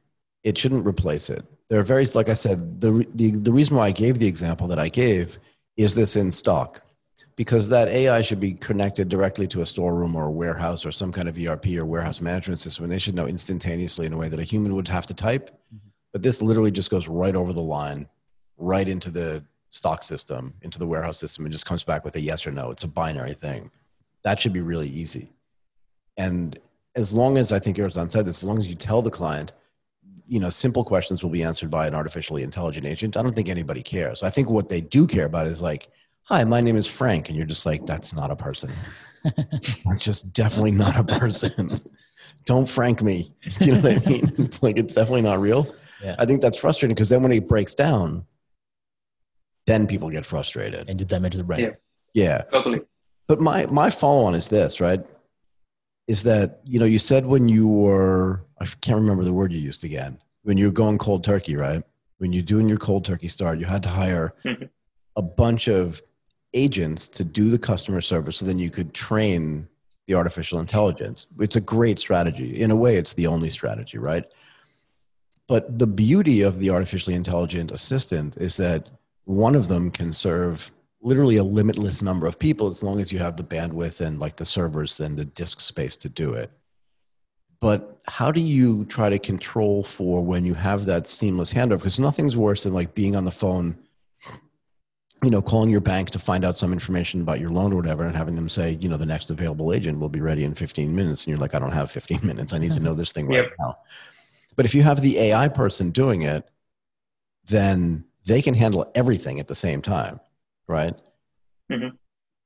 It 0.45 0.59
shouldn't 0.59 0.87
replace 0.87 1.31
it. 1.31 1.45
There 1.71 1.81
are 1.81 1.85
various, 1.85 2.15
like 2.15 2.29
I 2.29 2.35
said, 2.35 2.81
the, 2.81 3.07
the, 3.15 3.31
the 3.33 3.53
reason 3.53 3.77
why 3.77 3.87
I 3.87 3.93
gave 3.93 4.19
the 4.19 4.29
example 4.29 4.69
that 4.69 4.79
I 4.79 4.91
gave 4.91 5.39
is 5.79 5.95
this 5.95 6.15
in 6.15 6.31
stock 6.31 6.86
because 7.37 7.69
that 7.69 7.89
AI 7.89 8.23
should 8.23 8.41
be 8.41 8.55
connected 8.55 9.09
directly 9.11 9.47
to 9.47 9.61
a 9.61 9.67
storeroom 9.67 10.17
or 10.17 10.27
a 10.27 10.31
warehouse 10.31 10.87
or 10.87 10.91
some 10.91 11.13
kind 11.13 11.29
of 11.29 11.39
ERP 11.39 11.67
or 11.77 11.85
warehouse 11.85 12.21
management 12.21 12.59
system, 12.59 12.85
and 12.85 12.93
they 12.93 12.99
should 12.99 13.15
know 13.15 13.27
instantaneously 13.27 14.07
in 14.07 14.15
a 14.15 14.17
way 14.17 14.29
that 14.29 14.41
a 14.41 14.45
human 14.45 14.75
would 14.75 14.89
have 14.89 15.07
to 15.07 15.15
type. 15.15 15.51
Mm-hmm. 15.51 15.89
But 16.13 16.23
this 16.23 16.41
literally 16.41 16.71
just 16.71 16.91
goes 16.91 17.09
right 17.09 17.37
over 17.37 17.53
the 17.53 17.63
line, 17.63 18.09
right 18.57 18.89
into 18.89 19.11
the 19.11 19.45
stock 19.69 20.03
system, 20.03 20.55
into 20.63 20.79
the 20.79 20.87
warehouse 20.87 21.19
system, 21.19 21.45
and 21.45 21.53
just 21.53 21.67
comes 21.67 21.85
back 21.85 22.05
with 22.05 22.17
a 22.17 22.21
yes 22.21 22.47
or 22.47 22.53
no. 22.53 22.71
It's 22.71 22.85
a 22.85 22.89
binary 22.89 23.35
thing. 23.35 23.71
That 24.23 24.41
should 24.41 24.55
be 24.55 24.63
really 24.63 24.89
easy. 24.89 25.31
And 26.17 26.59
as 26.95 27.13
long 27.13 27.37
as 27.37 27.53
I 27.53 27.59
think 27.59 27.77
Irzan 27.77 28.11
said 28.11 28.25
this, 28.25 28.43
as 28.43 28.49
long 28.49 28.59
as 28.59 28.67
you 28.67 28.75
tell 28.75 29.03
the 29.03 29.11
client, 29.11 29.53
you 30.27 30.41
know, 30.41 30.49
simple 30.49 30.85
questions 30.85 31.23
will 31.23 31.31
be 31.31 31.43
answered 31.43 31.71
by 31.71 31.87
an 31.87 31.95
artificially 31.95 32.43
intelligent 32.43 32.87
agent. 32.87 33.19
I 33.19 33.23
don't 33.23 33.37
think 33.37 33.51
anybody 33.51 33.83
cares. 33.83 34.23
I 34.23 34.31
think 34.31 34.49
what 34.49 34.71
they 34.71 34.81
do 34.81 35.07
care 35.07 35.27
about 35.27 35.47
is 35.47 35.61
like, 35.61 35.89
hi, 36.27 36.43
my 36.45 36.61
name 36.61 36.77
is 36.77 36.87
Frank. 36.87 37.29
And 37.29 37.37
you're 37.37 37.47
just 37.47 37.67
like, 37.67 37.87
that's 37.87 38.13
not 38.13 38.31
a 38.31 38.37
person. 38.37 38.71
just 39.99 40.33
definitely 40.33 40.73
not 40.73 40.99
a 40.99 41.05
person. 41.05 41.81
Don't 42.47 42.69
Frank 42.69 43.03
me. 43.03 43.33
Do 43.43 43.65
you 43.65 43.73
know 43.73 43.81
what 43.81 44.07
I 44.07 44.11
mean? 44.11 44.33
It's 44.39 44.63
like, 44.63 44.77
it's 44.77 44.95
definitely 44.95 45.23
not 45.23 45.41
real. 45.41 45.73
Yeah. 46.03 46.17
I 46.19 46.27
think 46.27 46.43
that's 46.43 46.59
frustrating 46.59 46.95
because 46.95 47.09
then 47.09 47.23
when 47.23 47.33
it 47.33 47.49
breaks 47.49 47.75
down, 47.75 48.27
then 49.67 49.87
people 49.87 50.11
get 50.11 50.27
frustrated. 50.27 50.89
And 50.89 51.01
you 51.01 51.07
damage 51.07 51.35
the 51.35 51.45
brain. 51.45 51.61
Yeah. 51.61 51.71
Yeah. 52.15 52.43
Totally. 52.51 52.81
But 53.29 53.41
my, 53.41 53.67
my 53.67 53.91
follow 53.91 54.25
on 54.25 54.35
is 54.35 54.49
this, 54.49 54.81
right? 54.81 55.05
Is 56.07 56.23
that, 56.25 56.61
you 56.65 56.79
know, 56.79 56.87
you 56.87 56.99
said 56.99 57.27
when 57.27 57.49
you 57.49 57.67
were, 57.67 58.45
I 58.61 58.67
can't 58.81 59.01
remember 59.01 59.25
the 59.25 59.33
word 59.33 59.53
you 59.53 59.61
used 59.61 59.85
again, 59.85 60.19
when 60.43 60.57
you 60.57 60.67
were 60.67 60.73
going 60.73 60.99
cold 60.99 61.25
turkey, 61.25 61.57
right? 61.57 61.83
When 62.19 62.33
you're 62.33 62.43
doing 62.43 62.69
your 62.69 62.79
cold 62.79 63.05
turkey 63.05 63.29
start, 63.29 63.59
you 63.59 63.67
had 63.67 63.83
to 63.83 63.89
hire 63.89 64.35
mm-hmm. 64.45 64.65
a 65.17 65.23
bunch 65.23 65.69
of 65.69 66.01
agents 66.57 67.09
to 67.11 67.23
do 67.23 67.51
the 67.51 67.59
customer 67.59 68.01
service 68.01 68.39
so 68.39 68.47
then 68.47 68.59
you 68.59 68.71
could 68.71 68.95
train 68.95 69.69
the 70.07 70.15
artificial 70.15 70.59
intelligence. 70.59 71.27
It's 71.39 71.57
a 71.57 71.61
great 71.61 71.99
strategy. 71.99 72.61
In 72.61 72.71
a 72.71 72.77
way, 72.77 72.97
it's 72.97 73.13
the 73.13 73.27
only 73.27 73.51
strategy, 73.51 73.99
right? 73.99 74.25
But 75.49 75.79
the 75.79 75.87
beauty 75.87 76.43
of 76.43 76.59
the 76.59 76.71
artificially 76.71 77.15
intelligent 77.15 77.71
assistant 77.71 78.37
is 78.37 78.57
that 78.57 78.89
one 79.25 79.55
of 79.55 79.69
them 79.69 79.91
can 79.91 80.13
serve 80.13 80.71
literally 81.03 81.37
a 81.37 81.45
limitless 81.45 82.03
number 82.03 82.27
of 82.27 82.39
people 82.39 82.69
as 82.69 82.83
long 82.83 83.01
as 83.01 83.13
you 83.13 83.19
have 83.19 83.37
the 83.37 83.45
bandwidth 83.45 84.01
and 84.01 84.19
like 84.19 84.37
the 84.37 84.45
servers 84.47 84.99
and 84.99 85.17
the 85.17 85.25
disk 85.25 85.61
space 85.61 85.97
to 85.99 86.09
do 86.09 86.33
it. 86.33 86.51
But 87.61 88.01
how 88.07 88.33
do 88.33 88.41
you 88.41 88.85
try 88.87 89.09
to 89.09 89.19
control 89.19 89.83
for 89.83 90.23
when 90.25 90.45
you 90.45 90.55
have 90.55 90.87
that 90.87 91.07
seamless 91.07 91.53
handover? 91.53 91.79
Because 91.79 91.99
nothing's 91.99 92.37
worse 92.37 92.65
than 92.65 92.75
like 92.75 92.95
being 92.95 93.17
on 93.17 93.25
the 93.25 93.31
phone, 93.31 93.77
you 95.23 95.31
know, 95.31 95.43
calling 95.43 95.71
your 95.71 95.81
bank 95.81 96.11
to 96.11 96.19
find 96.19 96.45
out 96.45 96.59
some 96.59 96.73
information 96.73 97.21
about 97.23 97.41
your 97.41 97.51
loan 97.51 97.73
or 97.73 97.77
whatever 97.77 98.05
and 98.05 98.15
having 98.15 98.37
them 98.37 98.49
say, 98.49 98.73
you 98.81 98.89
know, 98.89 98.97
the 98.97 99.07
next 99.07 99.31
available 99.31 99.73
agent 99.73 99.99
will 99.99 100.09
be 100.09 100.21
ready 100.21 100.45
in 100.45 100.55
15 100.55 100.95
minutes. 100.95 101.25
And 101.25 101.31
you're 101.31 101.41
like, 101.41 101.55
I 101.55 101.59
don't 101.59 101.73
have 101.73 101.91
15 101.91 102.21
minutes. 102.23 102.53
I 102.53 102.59
need 102.59 102.75
to 102.75 102.81
know 102.81 102.95
this 102.95 103.13
thing 103.13 103.27
right 103.27 103.45
yep. 103.45 103.53
now. 103.59 103.79
But 104.57 104.67
if 104.67 104.75
you 104.75 104.83
have 104.83 105.01
the 105.01 105.19
AI 105.19 105.49
person 105.49 105.91
doing 105.91 106.23
it, 106.23 106.49
then 107.47 108.05
they 108.27 108.43
can 108.43 108.55
handle 108.55 108.91
everything 108.95 109.41
at 109.41 109.49
the 109.49 109.55
same 109.55 109.81
time 109.81 110.21
right? 110.69 110.95
Mm-hmm. 111.71 111.97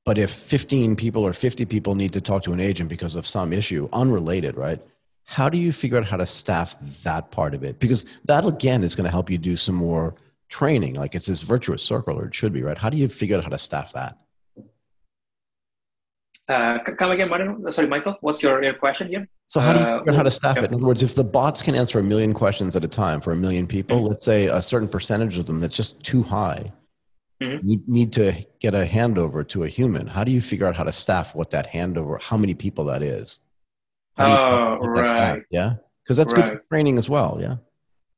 But 0.05 0.17
if 0.17 0.31
15 0.31 0.95
people 0.95 1.23
or 1.25 1.33
50 1.33 1.65
people 1.65 1.95
need 1.95 2.13
to 2.13 2.21
talk 2.21 2.43
to 2.43 2.53
an 2.53 2.59
agent 2.59 2.89
because 2.89 3.15
of 3.15 3.27
some 3.27 3.53
issue, 3.53 3.87
unrelated, 3.93 4.55
right? 4.55 4.79
How 5.25 5.47
do 5.47 5.57
you 5.57 5.71
figure 5.71 5.97
out 5.97 6.09
how 6.09 6.17
to 6.17 6.25
staff 6.25 6.75
that 7.03 7.31
part 7.31 7.53
of 7.53 7.63
it? 7.63 7.79
Because 7.79 8.05
that 8.25 8.45
again 8.45 8.83
is 8.83 8.95
going 8.95 9.05
to 9.05 9.11
help 9.11 9.29
you 9.29 9.37
do 9.37 9.55
some 9.55 9.75
more 9.75 10.15
training. 10.51 10.95
Like 10.95 11.15
it's 11.15 11.25
this 11.25 11.41
virtuous 11.41 11.81
circle, 11.81 12.19
or 12.19 12.25
it 12.27 12.35
should 12.35 12.53
be, 12.53 12.61
right? 12.61 12.77
How 12.77 12.89
do 12.89 12.97
you 12.97 13.07
figure 13.07 13.37
out 13.37 13.43
how 13.43 13.49
to 13.49 13.57
staff 13.57 13.93
that? 13.93 14.17
Uh, 16.47 16.79
come 16.83 17.11
again, 17.11 17.29
Martin. 17.29 17.71
Sorry, 17.71 17.87
Michael. 17.87 18.17
What's 18.21 18.43
your, 18.43 18.61
your 18.63 18.73
question 18.73 19.07
here? 19.07 19.27
So 19.47 19.59
how 19.59 19.73
do 19.73 19.79
you 19.79 19.99
figure 19.99 20.11
out 20.11 20.17
how 20.17 20.23
to 20.23 20.31
staff 20.31 20.57
uh, 20.57 20.61
it? 20.61 20.71
In 20.71 20.75
other 20.75 20.85
words, 20.85 21.01
if 21.01 21.15
the 21.15 21.23
bots 21.23 21.61
can 21.61 21.75
answer 21.75 21.99
a 21.99 22.03
million 22.03 22.33
questions 22.33 22.75
at 22.75 22.83
a 22.83 22.87
time 22.87 23.21
for 23.21 23.31
a 23.31 23.35
million 23.35 23.65
people, 23.65 23.97
mm-hmm. 23.97 24.07
let's 24.07 24.25
say 24.25 24.47
a 24.47 24.61
certain 24.61 24.87
percentage 24.87 25.37
of 25.37 25.45
them 25.45 25.59
that's 25.61 25.77
just 25.77 26.03
too 26.03 26.23
high, 26.23 26.71
mm-hmm. 27.41 27.65
need, 27.65 27.87
need 27.87 28.13
to 28.13 28.33
get 28.59 28.73
a 28.73 28.85
handover 28.85 29.47
to 29.47 29.63
a 29.63 29.67
human 29.67 30.07
how 30.07 30.23
do 30.23 30.31
you 30.31 30.41
figure 30.41 30.67
out 30.67 30.75
how 30.75 30.83
to 30.83 30.91
staff 30.91 31.35
what 31.35 31.51
that 31.51 31.71
handover 31.71 32.21
how 32.21 32.37
many 32.37 32.53
people 32.53 32.85
that 32.85 33.01
is 33.01 33.39
oh 34.17 34.77
right 34.77 35.43
yeah 35.49 35.73
because 36.03 36.17
that's 36.17 36.33
right. 36.33 36.43
good 36.43 36.53
for 36.53 36.63
training 36.69 36.97
as 36.97 37.09
well 37.09 37.37
yeah 37.41 37.55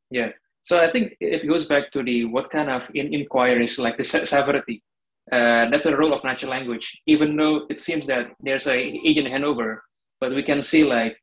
yeah 0.10 0.30
so 0.64 0.82
i 0.82 0.91
think 0.91 1.16
it 1.20 1.47
goes 1.47 1.68
back 1.68 1.91
to 1.91 2.03
the 2.03 2.26
what 2.26 2.49
kind 2.49 2.70
of 2.70 2.89
in- 2.93 3.14
inquiries 3.14 3.78
like 3.80 3.97
the 3.97 4.03
severity 4.03 4.84
uh, 5.32 5.70
that's 5.70 5.86
the 5.86 5.97
role 5.97 6.14
of 6.14 6.24
natural 6.24 6.51
language 6.51 7.01
even 7.07 7.36
though 7.38 7.66
it 7.70 7.80
seems 7.80 8.05
that 8.07 8.32
there's 8.39 8.68
a 8.68 8.78
agent 9.05 9.28
handover 9.28 9.78
but 10.20 10.34
we 10.34 10.43
can 10.43 10.61
see 10.61 10.84
like 10.84 11.16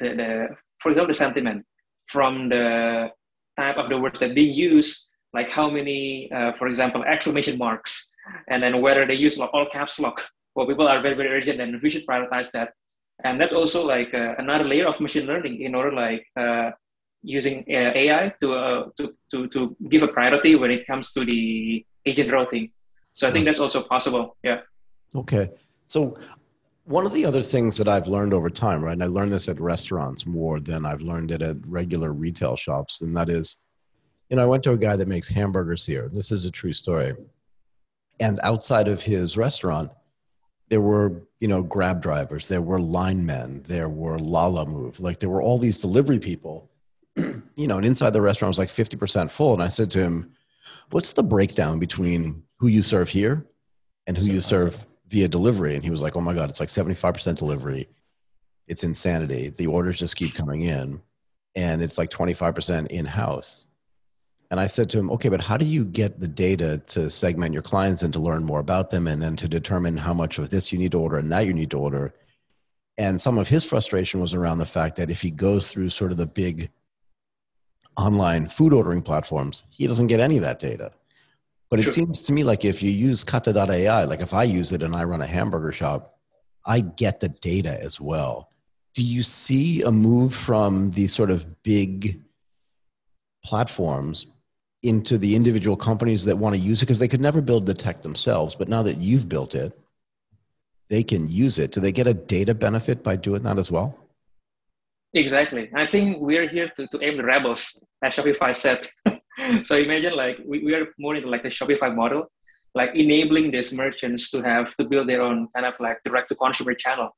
the, 0.00 0.08
the 0.20 0.48
for 0.80 0.90
example 0.90 1.12
the 1.12 1.14
sentiment 1.24 1.64
from 2.06 2.48
the 2.48 3.08
type 3.56 3.76
of 3.76 3.88
the 3.88 3.98
words 3.98 4.20
that 4.20 4.34
being 4.34 4.54
used 4.54 5.08
like 5.34 5.50
how 5.50 5.68
many, 5.68 6.30
uh, 6.32 6.52
for 6.58 6.66
example, 6.68 7.04
exclamation 7.04 7.58
marks, 7.58 8.12
and 8.48 8.62
then 8.62 8.80
whether 8.80 9.06
they 9.06 9.14
use 9.14 9.38
all 9.38 9.66
caps 9.70 10.00
lock. 10.00 10.26
Well, 10.54 10.66
people 10.66 10.88
are 10.88 11.00
very, 11.02 11.14
very 11.14 11.28
urgent, 11.28 11.60
and 11.60 11.80
we 11.82 11.90
should 11.90 12.06
prioritize 12.06 12.50
that. 12.52 12.72
And 13.24 13.40
that's 13.40 13.52
also 13.52 13.86
like 13.86 14.14
uh, 14.14 14.34
another 14.38 14.64
layer 14.64 14.86
of 14.86 15.00
machine 15.00 15.26
learning 15.26 15.60
in 15.62 15.74
order 15.74 15.92
like 15.92 16.24
uh, 16.36 16.70
using 17.22 17.64
uh, 17.68 17.92
AI 17.94 18.32
to, 18.40 18.54
uh, 18.54 18.88
to, 18.96 19.14
to, 19.30 19.48
to 19.48 19.76
give 19.88 20.02
a 20.02 20.08
priority 20.08 20.54
when 20.54 20.70
it 20.70 20.86
comes 20.86 21.12
to 21.12 21.24
the 21.24 21.84
agent 22.06 22.32
routing. 22.32 22.70
So 23.12 23.28
I 23.28 23.32
think 23.32 23.44
that's 23.44 23.60
also 23.60 23.82
possible. 23.82 24.36
Yeah. 24.42 24.60
Okay. 25.14 25.50
So 25.86 26.18
one 26.84 27.06
of 27.06 27.12
the 27.12 27.24
other 27.24 27.42
things 27.42 27.76
that 27.76 27.88
I've 27.88 28.06
learned 28.06 28.32
over 28.32 28.48
time, 28.48 28.84
right, 28.84 28.92
and 28.92 29.02
I 29.02 29.06
learned 29.06 29.32
this 29.32 29.48
at 29.48 29.60
restaurants 29.60 30.26
more 30.26 30.60
than 30.60 30.86
I've 30.86 31.02
learned 31.02 31.30
it 31.32 31.42
at 31.42 31.56
regular 31.66 32.12
retail 32.12 32.56
shops, 32.56 33.00
and 33.00 33.16
that 33.16 33.28
is 33.28 33.56
you 34.28 34.36
know, 34.36 34.42
I 34.42 34.46
went 34.46 34.62
to 34.64 34.72
a 34.72 34.78
guy 34.78 34.96
that 34.96 35.08
makes 35.08 35.28
hamburgers 35.28 35.86
here. 35.86 36.08
This 36.12 36.30
is 36.30 36.44
a 36.44 36.50
true 36.50 36.72
story. 36.72 37.14
And 38.20 38.40
outside 38.42 38.88
of 38.88 39.02
his 39.02 39.36
restaurant, 39.36 39.90
there 40.68 40.80
were, 40.82 41.22
you 41.40 41.48
know, 41.48 41.62
grab 41.62 42.02
drivers, 42.02 42.46
there 42.46 42.60
were 42.60 42.80
LINE 42.80 43.24
MAN, 43.24 43.62
there 43.62 43.88
were 43.88 44.18
Lalamove, 44.18 45.00
like 45.00 45.18
there 45.18 45.30
were 45.30 45.40
all 45.40 45.58
these 45.58 45.78
delivery 45.78 46.18
people, 46.18 46.67
you 47.56 47.66
know, 47.66 47.76
and 47.76 47.86
inside 47.86 48.10
the 48.10 48.22
restaurant 48.22 48.50
was 48.50 48.58
like 48.58 48.68
50% 48.68 49.30
full. 49.30 49.54
And 49.54 49.62
I 49.62 49.68
said 49.68 49.90
to 49.92 50.00
him, 50.00 50.32
What's 50.90 51.12
the 51.12 51.22
breakdown 51.22 51.78
between 51.78 52.44
who 52.58 52.68
you 52.68 52.82
serve 52.82 53.08
here 53.08 53.46
and 54.06 54.16
who 54.16 54.24
you 54.24 54.40
serve 54.40 54.86
via 55.08 55.28
delivery? 55.28 55.74
And 55.74 55.84
he 55.84 55.90
was 55.90 56.02
like, 56.02 56.16
Oh 56.16 56.20
my 56.20 56.34
God, 56.34 56.50
it's 56.50 56.60
like 56.60 56.68
75% 56.68 57.36
delivery. 57.36 57.88
It's 58.66 58.84
insanity. 58.84 59.48
The 59.50 59.66
orders 59.66 59.98
just 59.98 60.16
keep 60.16 60.34
coming 60.34 60.62
in. 60.62 61.00
And 61.54 61.82
it's 61.82 61.98
like 61.98 62.10
25% 62.10 62.88
in 62.88 63.06
house. 63.06 63.66
And 64.50 64.58
I 64.60 64.66
said 64.66 64.88
to 64.90 64.98
him, 64.98 65.10
okay, 65.10 65.28
but 65.28 65.42
how 65.42 65.56
do 65.56 65.66
you 65.66 65.84
get 65.84 66.20
the 66.20 66.28
data 66.28 66.78
to 66.88 67.10
segment 67.10 67.52
your 67.52 67.62
clients 67.62 68.02
and 68.02 68.12
to 68.14 68.20
learn 68.20 68.44
more 68.44 68.60
about 68.60 68.90
them 68.90 69.06
and 69.06 69.20
then 69.20 69.36
to 69.36 69.48
determine 69.48 69.96
how 69.96 70.14
much 70.14 70.38
of 70.38 70.48
this 70.48 70.72
you 70.72 70.78
need 70.78 70.92
to 70.92 71.00
order 71.00 71.18
and 71.18 71.30
that 71.32 71.46
you 71.46 71.52
need 71.52 71.70
to 71.72 71.78
order? 71.78 72.14
And 72.96 73.20
some 73.20 73.38
of 73.38 73.48
his 73.48 73.64
frustration 73.64 74.20
was 74.20 74.34
around 74.34 74.58
the 74.58 74.66
fact 74.66 74.96
that 74.96 75.10
if 75.10 75.20
he 75.20 75.30
goes 75.30 75.68
through 75.68 75.90
sort 75.90 76.12
of 76.12 76.16
the 76.16 76.26
big 76.26 76.70
online 77.98 78.48
food 78.48 78.72
ordering 78.72 79.02
platforms, 79.02 79.64
he 79.70 79.86
doesn't 79.86 80.06
get 80.06 80.20
any 80.20 80.36
of 80.36 80.42
that 80.42 80.58
data. 80.58 80.92
But 81.70 81.80
it 81.80 81.84
sure. 81.84 81.92
seems 81.92 82.22
to 82.22 82.32
me 82.32 82.44
like 82.44 82.64
if 82.64 82.82
you 82.82 82.90
use 82.90 83.24
kata.ai, 83.24 84.04
like 84.04 84.20
if 84.20 84.32
I 84.32 84.44
use 84.44 84.72
it 84.72 84.82
and 84.82 84.96
I 84.96 85.04
run 85.04 85.20
a 85.20 85.26
hamburger 85.26 85.72
shop, 85.72 86.16
I 86.64 86.80
get 86.80 87.20
the 87.20 87.28
data 87.28 87.82
as 87.82 88.00
well. 88.00 88.50
Do 88.94 89.04
you 89.04 89.22
see 89.22 89.82
a 89.82 89.90
move 89.90 90.34
from 90.34 90.90
these 90.92 91.12
sort 91.12 91.30
of 91.30 91.62
big 91.62 92.20
platforms 93.44 94.26
into 94.82 95.18
the 95.18 95.34
individual 95.34 95.76
companies 95.76 96.24
that 96.24 96.38
want 96.38 96.54
to 96.54 96.60
use 96.60 96.82
it 96.82 96.86
because 96.86 96.98
they 96.98 97.08
could 97.08 97.20
never 97.20 97.40
build 97.40 97.66
the 97.66 97.74
tech 97.74 98.02
themselves. 98.02 98.54
But 98.54 98.68
now 98.68 98.82
that 98.84 98.98
you've 98.98 99.28
built 99.28 99.54
it, 99.54 99.76
they 100.88 101.02
can 101.02 101.28
use 101.28 101.58
it. 101.58 101.72
Do 101.72 101.80
they 101.80 101.92
get 101.92 102.06
a 102.06 102.14
data 102.14 102.54
benefit 102.54 103.02
by 103.02 103.16
doing 103.16 103.42
that 103.42 103.58
as 103.58 103.70
well? 103.70 103.96
Exactly. 105.14 105.70
I 105.74 105.86
think 105.86 106.18
we're 106.20 106.48
here 106.48 106.70
to, 106.76 106.86
to 106.86 107.02
aim 107.02 107.16
the 107.16 107.24
rebels, 107.24 107.84
as 108.02 108.14
Shopify 108.14 108.54
said. 108.54 108.86
so 109.64 109.76
imagine 109.76 110.14
like 110.14 110.38
we, 110.44 110.62
we 110.64 110.74
are 110.74 110.86
more 110.98 111.16
into 111.16 111.28
like 111.28 111.42
the 111.42 111.48
Shopify 111.48 111.94
model, 111.94 112.26
like 112.74 112.90
enabling 112.94 113.50
these 113.50 113.72
merchants 113.72 114.30
to 114.30 114.42
have 114.42 114.74
to 114.76 114.84
build 114.84 115.08
their 115.08 115.22
own 115.22 115.48
kind 115.54 115.64
of 115.66 115.74
like 115.80 115.98
direct 116.04 116.28
to 116.28 116.34
consumer 116.34 116.74
channel. 116.74 117.10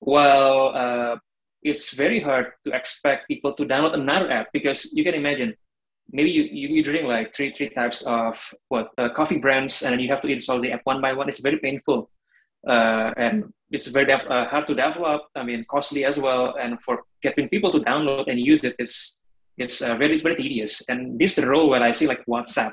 Well, 0.00 0.74
uh, 0.74 1.16
it's 1.62 1.94
very 1.94 2.20
hard 2.20 2.52
to 2.64 2.72
expect 2.74 3.28
people 3.28 3.54
to 3.54 3.64
download 3.64 3.94
another 3.94 4.30
app 4.30 4.48
because 4.52 4.92
you 4.94 5.04
can 5.04 5.14
imagine 5.14 5.54
maybe 6.12 6.30
you, 6.30 6.42
you, 6.44 6.68
you 6.68 6.82
drink 6.84 7.06
like 7.06 7.34
three 7.34 7.52
three 7.52 7.70
types 7.70 8.02
of 8.02 8.52
what 8.68 8.90
uh, 8.98 9.08
coffee 9.10 9.38
brands 9.38 9.82
and 9.82 9.92
then 9.92 10.00
you 10.00 10.08
have 10.08 10.20
to 10.20 10.28
install 10.28 10.60
the 10.60 10.70
app 10.70 10.82
one 10.84 11.00
by 11.00 11.14
one 11.14 11.26
it's 11.26 11.40
very 11.40 11.58
painful 11.58 12.10
uh, 12.68 13.10
and 13.16 13.44
it's 13.74 13.88
very 13.96 14.06
def- 14.06 14.30
uh, 14.34 14.46
hard 14.52 14.66
to 14.70 14.74
develop 14.74 15.22
i 15.40 15.42
mean 15.48 15.60
costly 15.74 16.02
as 16.10 16.16
well 16.26 16.44
and 16.62 16.80
for 16.84 16.94
getting 17.26 17.46
people 17.54 17.70
to 17.72 17.80
download 17.90 18.24
and 18.30 18.38
use 18.52 18.62
it 18.68 18.74
is 18.78 18.94
it's 19.56 19.82
uh, 19.82 19.94
very 19.96 20.18
very 20.18 20.36
tedious. 20.36 20.88
And 20.88 21.18
this 21.18 21.32
is 21.32 21.44
the 21.44 21.48
role 21.48 21.68
where 21.70 21.82
i 21.82 21.92
see 21.92 22.06
like 22.06 22.24
whatsapp. 22.26 22.72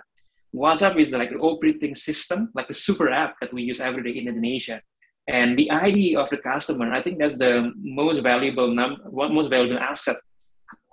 Whatsapp 0.53 0.99
is 0.99 1.11
like 1.11 1.31
an 1.31 1.39
operating 1.39 1.95
system 1.95 2.51
like 2.55 2.69
a 2.69 2.73
super 2.73 3.09
app 3.09 3.35
that 3.39 3.53
we 3.53 3.61
use 3.63 3.79
every 3.79 4.03
day 4.03 4.19
in 4.19 4.27
indonesia. 4.27 4.81
And 5.27 5.57
the 5.57 5.69
id 5.69 6.15
of 6.15 6.29
the 6.29 6.37
customer 6.37 6.87
i 6.93 7.01
think 7.01 7.19
that's 7.19 7.37
the 7.37 7.71
most 7.77 8.19
valuable 8.31 8.69
num 8.73 8.97
most 9.11 9.49
valuable 9.49 9.79
asset 9.79 10.17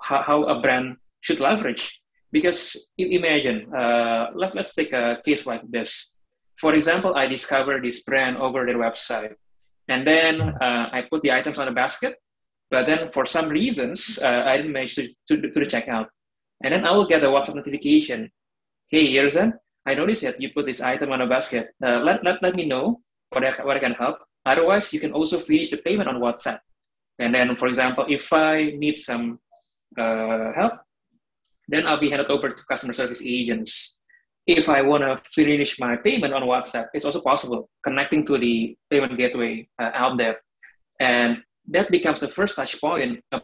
how, 0.00 0.22
how 0.22 0.38
a 0.44 0.60
brand 0.60 0.96
should 1.20 1.40
leverage. 1.40 2.00
Because 2.30 2.92
imagine, 2.98 3.64
uh, 3.74 4.26
let, 4.34 4.54
let's 4.54 4.74
take 4.74 4.92
a 4.92 5.16
case 5.24 5.46
like 5.46 5.62
this. 5.70 6.14
For 6.60 6.74
example, 6.74 7.14
I 7.14 7.26
discover 7.26 7.80
this 7.80 8.02
brand 8.02 8.36
over 8.36 8.66
their 8.66 8.76
website, 8.76 9.34
and 9.88 10.06
then 10.06 10.40
uh, 10.40 10.88
I 10.92 11.04
put 11.10 11.22
the 11.22 11.32
items 11.32 11.58
on 11.58 11.68
a 11.68 11.72
basket, 11.72 12.16
but 12.70 12.86
then 12.86 13.10
for 13.10 13.24
some 13.24 13.48
reasons, 13.48 14.18
uh, 14.22 14.44
I 14.46 14.56
didn't 14.56 14.72
manage 14.72 14.94
to, 14.96 15.08
to, 15.28 15.40
to 15.40 15.60
the 15.60 15.66
checkout. 15.66 16.06
And 16.62 16.74
then 16.74 16.84
I 16.84 16.90
will 16.92 17.06
get 17.06 17.24
a 17.24 17.28
WhatsApp 17.28 17.54
notification. 17.56 18.30
Hey, 18.88 19.12
Irzan, 19.14 19.52
I 19.86 19.94
noticed 19.94 20.22
that 20.22 20.40
you 20.40 20.50
put 20.54 20.66
this 20.66 20.82
item 20.82 21.12
on 21.12 21.22
a 21.22 21.26
basket. 21.26 21.70
Uh, 21.84 22.00
let, 22.00 22.22
let, 22.24 22.42
let 22.42 22.54
me 22.54 22.66
know 22.66 23.00
what 23.30 23.44
I, 23.44 23.64
what 23.64 23.76
I 23.76 23.80
can 23.80 23.92
help. 23.92 24.18
Otherwise, 24.44 24.92
you 24.92 25.00
can 25.00 25.12
also 25.12 25.38
finish 25.38 25.70
the 25.70 25.78
payment 25.78 26.08
on 26.08 26.16
WhatsApp. 26.16 26.58
And 27.18 27.34
then, 27.34 27.56
for 27.56 27.68
example, 27.68 28.04
if 28.08 28.32
I 28.32 28.72
need 28.76 28.96
some 28.96 29.40
uh, 29.98 30.52
help, 30.54 30.74
then 31.68 31.86
I'll 31.86 32.00
be 32.00 32.10
handed 32.10 32.30
over 32.30 32.48
to 32.48 32.62
customer 32.66 32.92
service 32.92 33.22
agents. 33.24 33.97
If 34.48 34.70
I 34.70 34.80
want 34.80 35.02
to 35.04 35.20
finish 35.30 35.78
my 35.78 35.96
payment 35.96 36.32
on 36.32 36.42
WhatsApp, 36.42 36.86
it's 36.94 37.04
also 37.04 37.20
possible 37.20 37.68
connecting 37.84 38.24
to 38.24 38.38
the 38.38 38.74
payment 38.88 39.18
gateway 39.18 39.68
uh, 39.78 39.90
out 39.92 40.16
there. 40.16 40.40
And 40.98 41.42
that 41.68 41.90
becomes 41.90 42.20
the 42.20 42.28
first 42.28 42.56
touch 42.56 42.80
point 42.80 43.22
a 43.30 43.42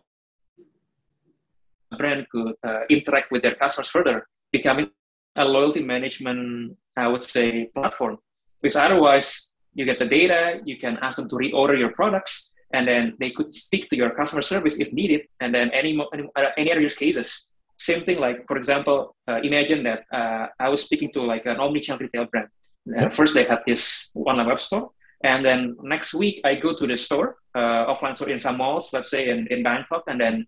brand 1.99 2.27
could 2.31 2.55
uh, 2.67 2.81
interact 2.89 3.31
with 3.31 3.43
their 3.43 3.55
customers 3.55 3.91
further, 3.91 4.27
becoming 4.51 4.89
a 5.37 5.45
loyalty 5.45 5.83
management, 5.83 6.79
I 6.97 7.09
would 7.09 7.23
say, 7.23 7.67
platform. 7.75 8.17
Because 8.63 8.77
otherwise, 8.77 9.53
you 9.75 9.85
get 9.85 9.99
the 9.99 10.07
data, 10.07 10.61
you 10.65 10.79
can 10.79 10.97
ask 11.03 11.19
them 11.19 11.29
to 11.29 11.37
reorder 11.37 11.79
your 11.79 11.93
products, 11.93 12.55
and 12.73 12.89
then 12.89 13.15
they 13.21 13.31
could 13.31 13.53
speak 13.53 13.91
to 13.91 13.97
your 13.97 14.09
customer 14.11 14.41
service 14.41 14.81
if 14.81 14.91
needed, 14.91 15.23
and 15.41 15.55
then 15.55 15.71
any, 15.71 16.01
any, 16.15 16.29
uh, 16.35 16.51
any 16.57 16.73
other 16.73 16.81
use 16.81 16.95
cases 16.97 17.51
same 17.79 18.05
thing 18.05 18.19
like 18.19 18.47
for 18.47 18.57
example 18.57 19.17
uh, 19.29 19.41
imagine 19.43 19.83
that 19.83 20.05
uh, 20.13 20.47
i 20.59 20.69
was 20.69 20.83
speaking 20.83 21.11
to 21.13 21.21
like 21.23 21.45
an 21.47 21.57
omnichannel 21.57 22.01
retail 22.01 22.27
brand 22.27 22.49
Uh, 22.85 23.09
first, 23.09 23.33
they 23.35 23.45
had 23.45 23.65
this 23.67 24.13
online 24.15 24.47
web 24.47 24.61
store, 24.61 24.93
and 25.25 25.41
then 25.45 25.77
next 25.83 26.13
week 26.15 26.41
I 26.45 26.55
go 26.61 26.75
to 26.77 26.87
the 26.87 26.99
store, 26.99 27.41
uh, 27.55 27.89
offline 27.89 28.15
store 28.15 28.29
in 28.29 28.39
some 28.39 28.59
malls, 28.59 28.93
let's 28.93 29.09
say 29.09 29.29
in, 29.33 29.49
in 29.49 29.63
Bangkok, 29.63 30.05
and 30.07 30.21
then 30.21 30.47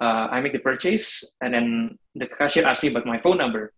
uh, 0.00 0.32
I 0.32 0.40
make 0.40 0.52
the 0.52 0.64
purchase, 0.64 1.36
and 1.42 1.52
then 1.52 1.98
the 2.14 2.26
cashier 2.26 2.64
asks 2.64 2.82
me 2.82 2.88
about 2.88 3.04
my 3.04 3.18
phone 3.20 3.36
number, 3.36 3.72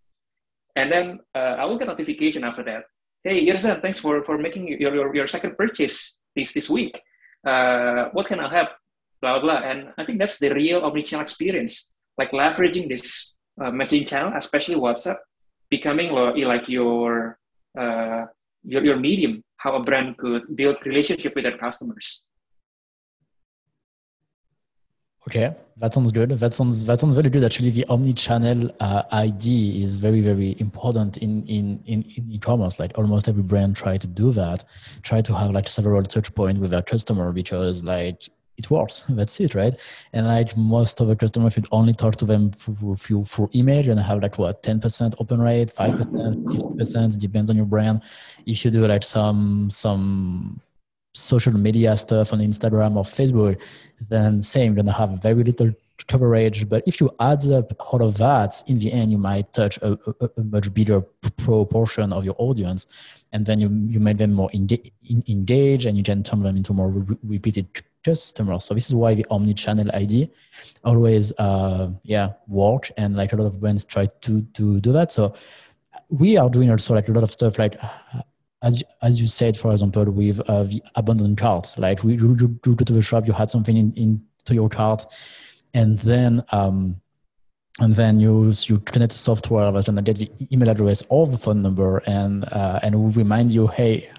and 0.76 0.86
then 0.92 1.18
uh, 1.34 1.59
I 1.59 1.64
will 1.66 1.78
get 1.78 1.88
notification 1.88 2.44
after 2.44 2.62
that. 2.62 2.84
Hey, 3.24 3.42
Irzan, 3.51 3.82
thanks 3.82 3.99
for, 3.99 4.22
for 4.22 4.38
making 4.38 4.68
your, 4.68 4.94
your, 4.94 5.14
your 5.14 5.26
second 5.26 5.57
purchase 5.59 6.20
this 6.36 6.55
this 6.55 6.70
week. 6.70 7.03
Uh, 7.42 8.14
what 8.14 8.28
can 8.30 8.38
I 8.38 8.49
help? 8.49 8.70
Blah, 9.20 9.40
blah 9.40 9.42
blah. 9.42 9.61
And 9.68 9.90
I 9.99 10.05
think 10.07 10.20
that's 10.22 10.38
the 10.38 10.55
real 10.55 10.78
omnichannel 10.86 11.22
experience, 11.26 11.90
like 12.19 12.31
leveraging 12.33 12.89
this 12.89 13.37
uh, 13.61 13.71
messaging 13.71 14.07
channel, 14.07 14.33
especially 14.37 14.75
WhatsApp, 14.75 15.17
becoming 15.71 16.12
like 16.12 16.69
your 16.69 17.39
uh, 17.79 18.25
your 18.64 18.85
your 18.85 18.97
medium, 18.97 19.43
how 19.59 19.75
a 19.77 19.83
brand 19.83 20.17
could 20.19 20.57
build 20.57 20.77
relationship 20.85 21.35
with 21.35 21.45
their 21.45 21.59
customers. 21.59 22.27
Okay, 25.29 25.57
that 25.79 25.93
sounds 25.93 26.12
good. 26.12 26.31
That 26.31 26.55
sounds 26.55 26.85
that 26.85 27.01
sounds 27.01 27.14
very 27.14 27.29
good. 27.29 27.43
Actually, 27.43 27.71
the 27.71 27.85
omni-channel 27.87 28.71
uh, 28.79 29.03
ID 29.11 29.83
is 29.83 29.97
very 29.97 30.21
very 30.21 30.55
important 30.61 31.17
in, 31.17 31.45
in 31.47 31.83
in 31.87 32.05
e-commerce. 32.31 32.79
Like 32.79 32.97
almost 32.97 33.27
every 33.27 33.43
brand 33.43 33.75
try 33.75 33.97
to 33.97 34.07
do 34.07 34.31
that, 34.33 34.62
try 35.03 35.21
to 35.23 35.35
have 35.35 35.51
like 35.51 35.67
several 35.67 36.03
touch 36.05 36.33
point 36.33 36.61
with 36.61 36.71
their 36.71 36.83
customer 36.83 37.33
because 37.33 37.83
like 37.83 38.29
it 38.57 38.71
works. 38.71 39.05
That's 39.09 39.39
it, 39.41 39.55
right? 39.55 39.75
And 40.13 40.27
like 40.27 40.57
most 40.57 41.01
of 41.01 41.09
the 41.09 41.17
customers, 41.17 41.57
you 41.57 41.63
only 41.73 41.93
talk 41.93 42.17
to 42.17 42.25
them 42.25 42.51
through, 42.51 42.97
through, 42.97 43.25
for 43.25 43.49
email, 43.55 43.89
and 43.89 44.01
have 44.01 44.23
like 44.23 44.39
what 44.39 44.63
ten 44.63 44.81
percent 44.81 45.15
open 45.19 45.41
rate, 45.41 45.71
five 45.71 45.97
percent, 45.97 46.51
fifty 46.51 46.77
percent, 46.77 47.19
depends 47.19 47.51
on 47.51 47.57
your 47.57 47.67
brand. 47.67 48.03
If 48.47 48.65
you 48.65 48.71
do 48.71 48.87
like 48.87 49.03
some 49.03 49.71
some 49.71 50.61
social 51.15 51.53
media 51.53 51.97
stuff 51.97 52.33
on 52.33 52.41
Instagram 52.41 52.97
or 52.97 53.05
Facebook, 53.05 53.63
then 54.09 54.43
same, 54.43 54.75
you're 54.75 54.83
gonna 54.83 54.93
have 54.93 55.11
very 55.23 55.43
little 55.43 55.73
coverage. 56.07 56.69
But 56.69 56.83
if 56.87 57.01
you 57.01 57.11
add 57.21 57.45
up 57.51 57.73
all 57.81 58.03
of 58.03 58.19
that, 58.19 58.63
in 58.67 58.79
the 58.79 58.93
end, 58.93 59.11
you 59.11 59.19
might 59.19 59.53
touch 59.53 59.79
a, 59.79 59.99
a, 60.21 60.31
a 60.37 60.45
much 60.45 60.73
bigger 60.73 61.01
proportion 61.01 62.13
of 62.13 62.25
your 62.25 62.35
audience, 62.39 62.87
and 63.33 63.45
then 63.47 63.61
you 63.61 63.69
you 63.89 64.01
make 64.01 64.19
them 64.19 64.33
more 64.33 64.51
engaged, 64.53 65.87
and 65.87 65.97
you 65.97 66.05
can 66.05 66.23
turn 66.23 66.43
them 66.43 66.57
into 66.57 66.73
more 66.73 66.91
re- 66.91 67.17
repeated 67.25 67.67
So 68.15 68.75
this 68.75 68.89
is 68.89 68.95
why 68.95 69.15
the 69.15 69.27
omni-channel 69.31 69.91
ID 69.95 70.31
always, 70.85 71.33
uh, 71.39 71.91
yeah, 72.03 72.35
work, 72.47 72.91
and 72.97 73.17
like 73.17 73.33
a 73.33 73.37
lot 73.37 73.47
of 73.47 73.61
brands 73.61 73.85
try 73.85 74.07
to 74.23 74.43
to 74.43 74.81
do 74.81 74.93
that. 74.93 75.13
So 75.13 75.35
we 76.09 76.37
are 76.37 76.49
doing 76.49 76.71
also 76.71 76.95
like 76.95 77.09
a 77.09 77.13
lot 77.13 77.25
of 77.25 77.33
stuff 77.33 77.59
like 77.59 77.81
as 78.63 78.83
as 79.03 79.21
you 79.21 79.27
said, 79.27 79.57
for 79.57 79.73
example, 79.73 80.05
with 80.11 80.41
uh, 80.49 80.65
the 80.65 80.83
abandoned 80.95 81.39
carts, 81.39 81.79
like 81.79 82.03
we, 82.03 82.15
you, 82.15 82.37
you, 82.41 82.49
go 82.61 82.75
to 82.75 82.93
the 82.93 83.03
shop, 83.03 83.27
you 83.27 83.33
had 83.33 83.51
something 83.51 83.77
in, 83.77 83.93
into 83.97 84.55
your 84.55 84.69
cart, 84.69 85.05
and 85.75 85.99
then 86.01 86.43
um, 86.51 87.01
and 87.81 87.95
then 87.95 88.19
you 88.19 88.53
you 88.65 88.79
connect 88.81 89.13
the 89.13 89.19
software 89.19 89.71
that's 89.71 89.87
gonna 89.87 90.03
get 90.03 90.17
the 90.17 90.31
email 90.53 90.71
address 90.71 91.03
or 91.09 91.27
the 91.27 91.39
phone 91.39 91.63
number, 91.63 91.99
and 92.07 92.45
uh, 92.47 92.81
and 92.83 93.17
remind 93.17 93.51
you, 93.51 93.67
hey, 93.67 94.11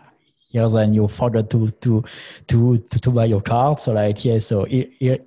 here's 0.57 0.73
and 0.73 0.95
you 0.95 1.07
forgot 1.07 1.49
to 1.49 1.69
to 1.83 2.03
to 2.47 2.77
to, 2.77 2.99
to 2.99 3.09
buy 3.11 3.25
your 3.25 3.41
card 3.41 3.79
So 3.79 3.93
like 3.93 4.25
yeah, 4.25 4.39
so 4.39 4.65
here, 4.65 4.87
here 4.99 5.19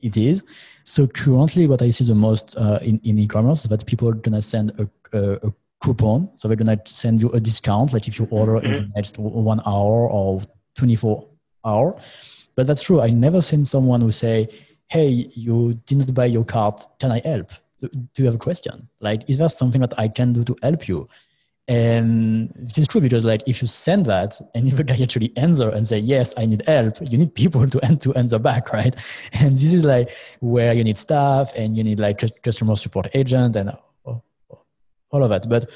it 0.00 0.16
is. 0.16 0.44
So 0.84 1.06
currently, 1.06 1.66
what 1.66 1.82
I 1.82 1.90
see 1.90 2.04
the 2.04 2.14
most 2.14 2.56
uh, 2.56 2.78
in 2.82 3.00
in 3.04 3.18
e-commerce 3.18 3.62
is 3.64 3.68
that 3.68 3.86
people 3.86 4.08
are 4.08 4.18
gonna 4.26 4.42
send 4.42 4.66
a, 4.82 4.88
a, 5.18 5.48
a 5.48 5.52
coupon. 5.80 6.30
So 6.34 6.48
they're 6.48 6.62
gonna 6.64 6.80
send 6.86 7.20
you 7.22 7.28
a 7.30 7.40
discount, 7.40 7.92
like 7.92 8.08
if 8.08 8.18
you 8.18 8.26
order 8.30 8.54
mm-hmm. 8.54 8.66
in 8.66 8.72
the 8.72 8.80
mm-hmm. 8.80 8.98
next 8.98 9.18
one 9.18 9.60
hour 9.66 10.08
or 10.08 10.42
24 10.76 11.26
hour. 11.64 12.00
But 12.54 12.66
that's 12.66 12.82
true. 12.82 13.00
I 13.00 13.10
never 13.10 13.40
seen 13.40 13.64
someone 13.64 14.00
who 14.00 14.12
say, 14.12 14.48
"Hey, 14.88 15.08
you 15.46 15.74
didn't 15.86 16.14
buy 16.14 16.26
your 16.26 16.44
card 16.44 16.74
Can 17.00 17.12
I 17.12 17.20
help? 17.32 17.50
Do 17.80 18.22
you 18.22 18.24
have 18.24 18.34
a 18.34 18.44
question? 18.48 18.88
Like, 19.00 19.20
is 19.28 19.38
there 19.38 19.48
something 19.48 19.80
that 19.82 19.94
I 19.98 20.08
can 20.08 20.32
do 20.32 20.42
to 20.44 20.56
help 20.62 20.88
you?" 20.88 21.08
And 21.68 22.50
this 22.56 22.78
is 22.78 22.88
true 22.88 23.02
because, 23.02 23.26
like, 23.26 23.42
if 23.46 23.60
you 23.60 23.68
send 23.68 24.06
that 24.06 24.40
and 24.54 24.66
if 24.66 24.78
a 24.78 24.84
guy 24.84 24.98
actually 25.02 25.32
answer 25.36 25.68
and 25.68 25.86
say, 25.86 25.98
"Yes, 25.98 26.32
I 26.36 26.46
need 26.46 26.62
help," 26.66 26.96
you 27.10 27.18
need 27.18 27.34
people 27.34 27.68
to 27.68 27.78
to 27.96 28.14
answer 28.14 28.38
back, 28.38 28.72
right? 28.80 28.96
And 29.34 29.52
this 29.52 29.74
is 29.74 29.84
like 29.84 30.14
where 30.40 30.72
you 30.72 30.82
need 30.82 30.96
staff 30.96 31.52
and 31.54 31.76
you 31.76 31.84
need 31.84 32.00
like 32.00 32.24
customer 32.42 32.76
support 32.76 33.08
agent 33.14 33.54
and 33.56 33.76
all 35.10 35.22
of 35.22 35.30
that. 35.30 35.48
But 35.48 35.70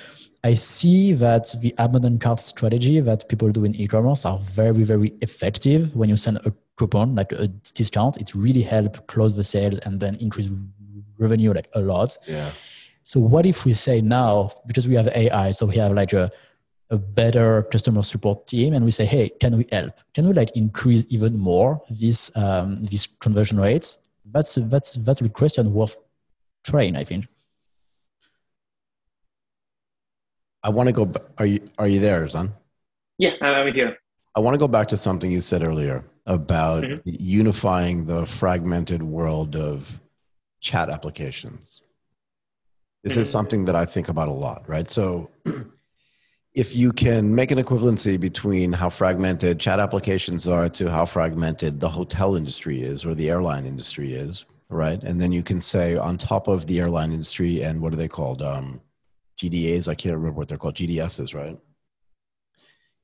I 0.45 0.55
see 0.55 1.13
that 1.13 1.55
the 1.61 1.75
abandoned 1.79 2.21
cart 2.21 2.41
strategy 2.41 3.01
that 3.01 3.29
people 3.29 3.49
do 3.51 3.65
in 3.65 3.77
e-commerce 3.77 4.25
are 4.25 4.39
very, 4.39 4.83
very 4.83 5.13
effective. 5.21 5.95
When 5.95 6.09
you 6.09 6.17
send 6.17 6.39
a 6.39 6.53
coupon, 6.77 7.15
like 7.15 7.33
a 7.33 7.49
discount, 7.75 8.17
it 8.17 8.35
really 8.35 8.63
helps 8.63 8.99
close 9.07 9.35
the 9.35 9.45
sales 9.45 9.79
and 9.79 10.01
then 10.01 10.17
increase 10.17 10.49
revenue 11.19 11.53
like 11.53 11.69
a 11.75 11.81
lot. 11.81 12.17
Yeah. 12.27 12.51
So 13.05 13.21
what 13.21 13.47
if 13.47 13.65
we 13.65 13.73
say 13.73 14.01
now, 14.01 14.53
because 14.67 14.89
we 14.89 14.95
have 14.95 15.09
AI, 15.09 15.51
so 15.51 15.67
we 15.67 15.77
have 15.77 15.93
like 15.93 16.13
a, 16.13 16.31
a 16.91 16.99
better 16.99 17.65
customer 17.65 18.03
support 18.03 18.47
team 18.47 18.75
and 18.75 18.85
we 18.85 18.91
say, 18.91 19.05
hey, 19.05 19.31
can 19.41 19.57
we 19.57 19.67
help? 19.73 19.95
Can 20.15 20.29
we 20.29 20.35
like 20.35 20.51
increase 20.55 21.05
even 21.09 21.39
more 21.39 21.83
these 21.91 22.31
um, 22.37 22.85
these 22.85 23.09
conversion 23.21 23.59
rates? 23.59 23.99
That's 24.27 24.55
that's 24.55 24.95
that's 24.95 25.21
a 25.21 25.29
question 25.29 25.73
worth 25.73 25.97
trying, 26.65 26.97
I 26.97 27.05
think. 27.05 27.27
I 30.63 30.69
want 30.69 30.89
to 30.89 30.93
go. 30.93 31.13
Are 31.39 31.47
you 31.47 31.61
are 31.79 31.89
you 31.89 31.99
there, 31.99 32.29
Zan? 32.29 32.53
Yeah, 33.19 33.33
I'm 33.41 33.73
here. 33.75 33.99
I 34.35 34.41
want 34.41 34.55
to 34.55 34.59
go 34.59 34.69
back 34.69 34.89
to 34.89 34.97
something 34.97 35.31
you 35.31 35.41
said 35.41 35.63
earlier 35.63 36.05
about 36.27 36.85
mm-hmm. 36.85 37.01
unifying 37.05 38.07
the 38.07 38.25
fragmented 38.27 39.03
world 39.03 39.57
of 39.57 40.01
chat 40.61 40.89
applications. 40.89 41.83
This 43.03 43.13
mm-hmm. 43.13 43.23
is 43.23 43.31
something 43.31 43.65
that 43.65 43.75
I 43.75 43.85
think 43.85 44.09
about 44.09 44.29
a 44.29 44.33
lot, 44.33 44.69
right? 44.69 44.89
So, 44.89 45.31
if 46.55 46.77
you 46.77 46.93
can 46.93 47.35
make 47.35 47.51
an 47.51 47.59
equivalency 47.59 48.21
between 48.21 48.73
how 48.73 48.91
fragmented 48.91 49.59
chat 49.59 49.81
applications 49.81 50.47
are 50.47 50.69
to 50.69 50.91
how 50.91 51.07
fragmented 51.07 51.81
the 51.81 51.89
hotel 51.89 52.37
industry 52.37 52.83
is 52.83 53.07
or 53.07 53.15
the 53.15 53.31
airline 53.31 53.65
industry 53.65 54.13
is, 54.13 54.45
right? 54.69 55.03
And 55.03 55.21
then 55.21 55.33
you 55.33 55.43
can 55.43 55.61
say 55.61 55.97
on 55.97 56.19
top 56.19 56.49
of 56.49 56.67
the 56.67 56.81
airline 56.81 57.11
industry 57.11 57.63
and 57.63 57.81
what 57.81 57.93
are 57.93 57.97
they 57.97 58.09
called? 58.09 58.43
Um, 58.43 58.83
GDAs, 59.39 59.89
I 59.89 59.95
can't 59.95 60.15
remember 60.15 60.39
what 60.39 60.49
they're 60.49 60.59
called, 60.59 60.77
GDSs, 60.77 61.35
right? 61.35 61.59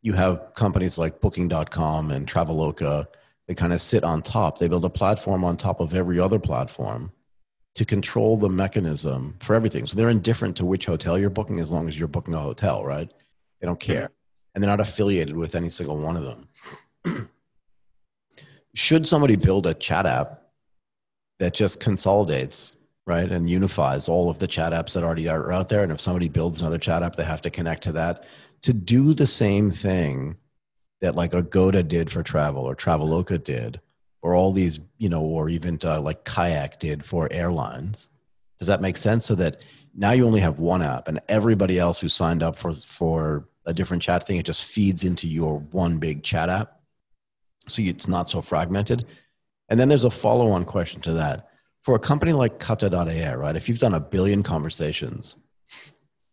You 0.03 0.13
have 0.13 0.55
companies 0.55 0.99
like 0.99 1.21
Booking.com 1.21 2.11
and 2.11 2.27
Traveloka 2.27 3.07
They 3.47 3.55
kind 3.55 3.73
of 3.73 3.81
sit 3.81 4.05
on 4.05 4.23
top. 4.23 4.59
They 4.59 4.69
build 4.69 4.85
a 4.85 4.91
platform 4.91 5.43
on 5.43 5.57
top 5.57 5.81
of 5.81 5.95
every 5.95 6.21
other 6.21 6.39
platform 6.39 7.13
to 7.79 7.85
control 7.85 8.37
the 8.37 8.49
mechanism 8.49 9.37
for 9.41 9.55
everything. 9.55 9.87
So 9.87 9.97
they're 9.97 10.11
indifferent 10.11 10.57
to 10.57 10.67
which 10.67 10.87
hotel 10.87 11.19
you're 11.19 11.31
booking 11.31 11.61
as 11.61 11.71
long 11.71 11.89
as 11.89 11.99
you're 11.99 12.09
booking 12.09 12.35
a 12.35 12.39
hotel, 12.39 12.85
right? 12.85 13.09
They 13.61 13.67
don't 13.67 13.79
mm-hmm. 13.79 13.93
care. 13.93 14.11
And 14.55 14.63
they're 14.63 14.71
not 14.71 14.81
affiliated 14.81 15.37
with 15.37 15.55
any 15.55 15.71
single 15.71 15.97
one 15.97 16.17
of 16.17 16.25
them. 16.25 16.49
Should 18.75 19.07
somebody 19.07 19.37
build 19.37 19.67
a 19.67 19.75
chat 19.75 20.07
app 20.07 20.43
that 21.39 21.55
just 21.55 21.81
consolidates 21.81 22.77
right? 23.07 23.33
And 23.33 23.49
unifies 23.49 24.07
all 24.07 24.29
of 24.29 24.39
the 24.39 24.47
chat 24.47 24.75
apps 24.75 24.93
that 24.93 25.03
already 25.03 25.31
are 25.31 25.51
out 25.51 25.71
there. 25.71 25.83
And 25.83 25.91
if 25.91 25.99
somebody 25.99 26.29
builds 26.29 26.61
another 26.61 26.77
chat 26.77 27.03
app, 27.03 27.17
they 27.17 27.25
have 27.25 27.41
to 27.41 27.49
connect 27.49 27.85
to 27.85 27.93
that 27.93 28.25
to 28.61 28.75
do 28.75 29.15
the 29.15 29.27
same 29.27 29.71
thing 29.71 30.37
that 31.01 31.17
like 31.17 31.33
Agoda 31.33 31.83
did 31.83 32.11
for 32.11 32.23
travel 32.23 32.65
or 32.65 32.77
Traveloka 32.77 33.43
did, 33.43 33.81
or 34.23 34.35
all 34.35 34.53
these, 34.53 34.81
you 34.99 35.09
know, 35.09 35.23
or 35.23 35.49
even 35.49 35.79
uh, 35.85 36.01
like 36.01 36.25
Kayak 36.25 36.81
did 36.81 37.05
for 37.05 37.29
airlines. 37.33 38.11
Does 38.59 38.69
that 38.69 38.81
make 38.81 38.97
sense? 38.97 39.25
So 39.25 39.35
that 39.37 39.65
now 39.95 40.13
you 40.13 40.27
only 40.27 40.41
have 40.41 40.59
one 40.59 40.83
app, 40.83 41.09
and 41.09 41.21
everybody 41.29 41.79
else 41.79 42.01
who 42.01 42.09
signed 42.09 42.43
up 42.43 42.59
for 42.59 42.73
for 42.73 43.49
a 43.67 43.75
different 43.75 44.03
chat 44.03 44.27
thing, 44.27 44.39
it 44.39 44.47
just 44.47 44.65
feeds 44.65 45.05
into 45.05 45.29
your 45.29 45.59
one 45.71 45.99
big 45.99 46.23
chat 46.23 46.49
app. 46.49 46.81
So 47.69 47.83
it's 47.83 48.09
not 48.09 48.31
so 48.31 48.41
fragmented. 48.41 49.07
And 49.69 49.79
then 49.79 49.89
there's 49.89 50.07
a 50.07 50.11
follow 50.11 50.51
on 50.51 50.65
question 50.65 51.03
to 51.03 51.13
that 51.15 51.51
for 51.83 51.95
a 51.95 51.99
company 51.99 52.33
like 52.33 52.59
Kata.ai, 52.59 53.35
right? 53.35 53.57
If 53.57 53.69
you've 53.69 53.79
done 53.79 53.95
a 53.95 54.01
billion 54.01 54.43
conversations 54.43 55.37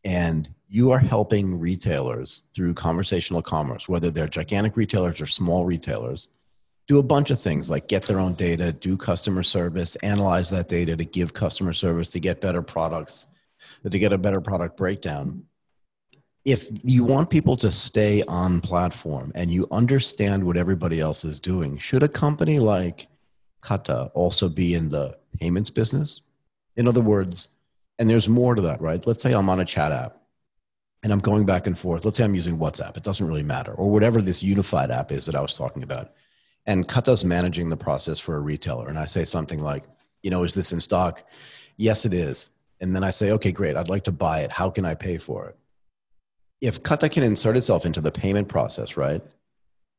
and 0.06 0.50
you 0.70 0.92
are 0.92 1.00
helping 1.00 1.60
retailers 1.60 2.44
through 2.56 2.74
conversational 2.74 3.42
commerce, 3.42 3.90
whether 3.90 4.10
they're 4.10 4.28
gigantic 4.28 4.78
retailers 4.78 5.20
or 5.20 5.26
small 5.26 5.66
retailers, 5.66 6.30
do 6.88 7.00
a 7.00 7.04
bunch 7.04 7.32
of 7.32 7.42
things 7.42 7.70
like 7.70 7.88
get 7.88 8.04
their 8.04 8.20
own 8.20 8.34
data, 8.34 8.72
do 8.72 8.96
customer 8.98 9.44
service, 9.44 9.96
analyze 9.98 10.50
that 10.50 10.68
data 10.68 10.96
to 10.96 11.06
give 11.06 11.34
customer 11.34 11.74
service 11.74 12.10
to 12.12 12.20
get 12.20 12.42
better 12.42 12.62
products, 12.62 13.28
to 13.90 14.00
get 14.00 14.14
a 14.14 14.18
better 14.18 14.40
product 14.42 14.78
breakdown. 14.78 15.44
If 16.44 16.70
you 16.84 17.04
want 17.04 17.32
people 17.32 17.58
to 17.58 17.72
stay 17.72 18.22
on 18.28 18.62
platform 18.62 19.32
and 19.34 19.50
you 19.50 19.68
understand 19.72 20.44
what 20.44 20.58
everybody 20.58 21.00
else 21.00 21.26
is 21.26 21.40
doing, 21.40 21.78
should 21.80 22.04
a 22.04 22.08
company 22.08 22.60
like 22.60 23.08
Kata 23.62 24.12
also 24.14 24.48
be 24.48 24.76
in 24.76 24.90
the 24.90 25.18
payments 25.40 25.72
business? 25.72 26.22
In 26.76 26.88
other 26.88 27.02
words, 27.02 27.48
and 27.98 28.08
there's 28.08 28.30
more 28.30 28.54
to 28.54 28.62
that, 28.62 28.80
right? 28.80 29.06
Let's 29.08 29.24
say 29.24 29.34
I'm 29.34 29.50
on 29.50 29.62
a 29.62 29.66
chat 29.66 29.92
app 29.92 30.18
and 31.02 31.12
I'm 31.12 31.20
going 31.20 31.46
back 31.46 31.66
and 31.66 31.78
forth. 31.78 32.06
Let's 32.06 32.18
say 32.18 32.24
I'm 32.24 32.36
using 32.36 32.60
WhatsApp. 32.60 32.96
It 32.96 33.04
doesn't 33.04 33.26
really 33.26 33.44
matter, 33.44 33.74
or 33.74 33.90
whatever 33.90 34.22
this 34.22 34.44
unified 34.44 34.92
app 34.92 35.12
is 35.12 35.26
that 35.26 35.36
I 35.36 35.42
was 35.42 35.56
talking 35.56 35.82
about. 35.82 36.12
And 36.66 36.88
Kata's 36.88 37.24
managing 37.24 37.70
the 37.70 37.78
process 37.78 38.20
for 38.20 38.36
a 38.36 38.40
retailer. 38.40 38.88
And 38.88 38.98
I 38.98 39.06
say 39.06 39.24
something 39.24 39.60
like, 39.60 39.84
you 40.24 40.32
know, 40.32 40.44
is 40.44 40.54
this 40.54 40.72
in 40.72 40.82
stock? 40.82 41.24
Yes, 41.78 42.06
it 42.06 42.14
is. 42.14 42.50
And 42.82 42.96
then 42.96 43.04
I 43.04 43.12
say, 43.12 43.32
okay, 43.32 43.52
great. 43.52 43.76
I'd 43.76 43.90
like 43.90 44.04
to 44.06 44.12
buy 44.12 44.40
it. 44.40 44.52
How 44.52 44.70
can 44.70 44.86
I 44.86 44.96
pay 44.96 45.18
for 45.18 45.48
it? 45.50 45.58
If 46.62 46.82
Kata 46.82 47.10
can 47.10 47.24
insert 47.24 47.58
itself 47.58 47.86
into 47.86 48.02
the 48.02 48.12
payment 48.12 48.48
process, 48.48 48.98
right? 48.98 49.22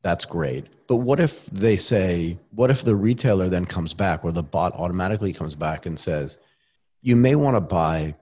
That's 0.02 0.24
great. 0.24 0.66
But 0.88 0.96
what 0.96 1.20
if 1.20 1.46
they 1.46 1.76
say, 1.76 2.38
what 2.50 2.70
if 2.70 2.82
the 2.82 2.96
retailer 2.96 3.48
then 3.48 3.64
comes 3.64 3.94
back 3.94 4.24
or 4.24 4.32
the 4.32 4.42
bot 4.42 4.72
automatically 4.74 5.32
comes 5.32 5.54
back 5.54 5.86
and 5.86 5.98
says, 5.98 6.38
you 7.02 7.16
may 7.16 7.34
want 7.34 7.56
to 7.56 7.60
buy 7.60 8.14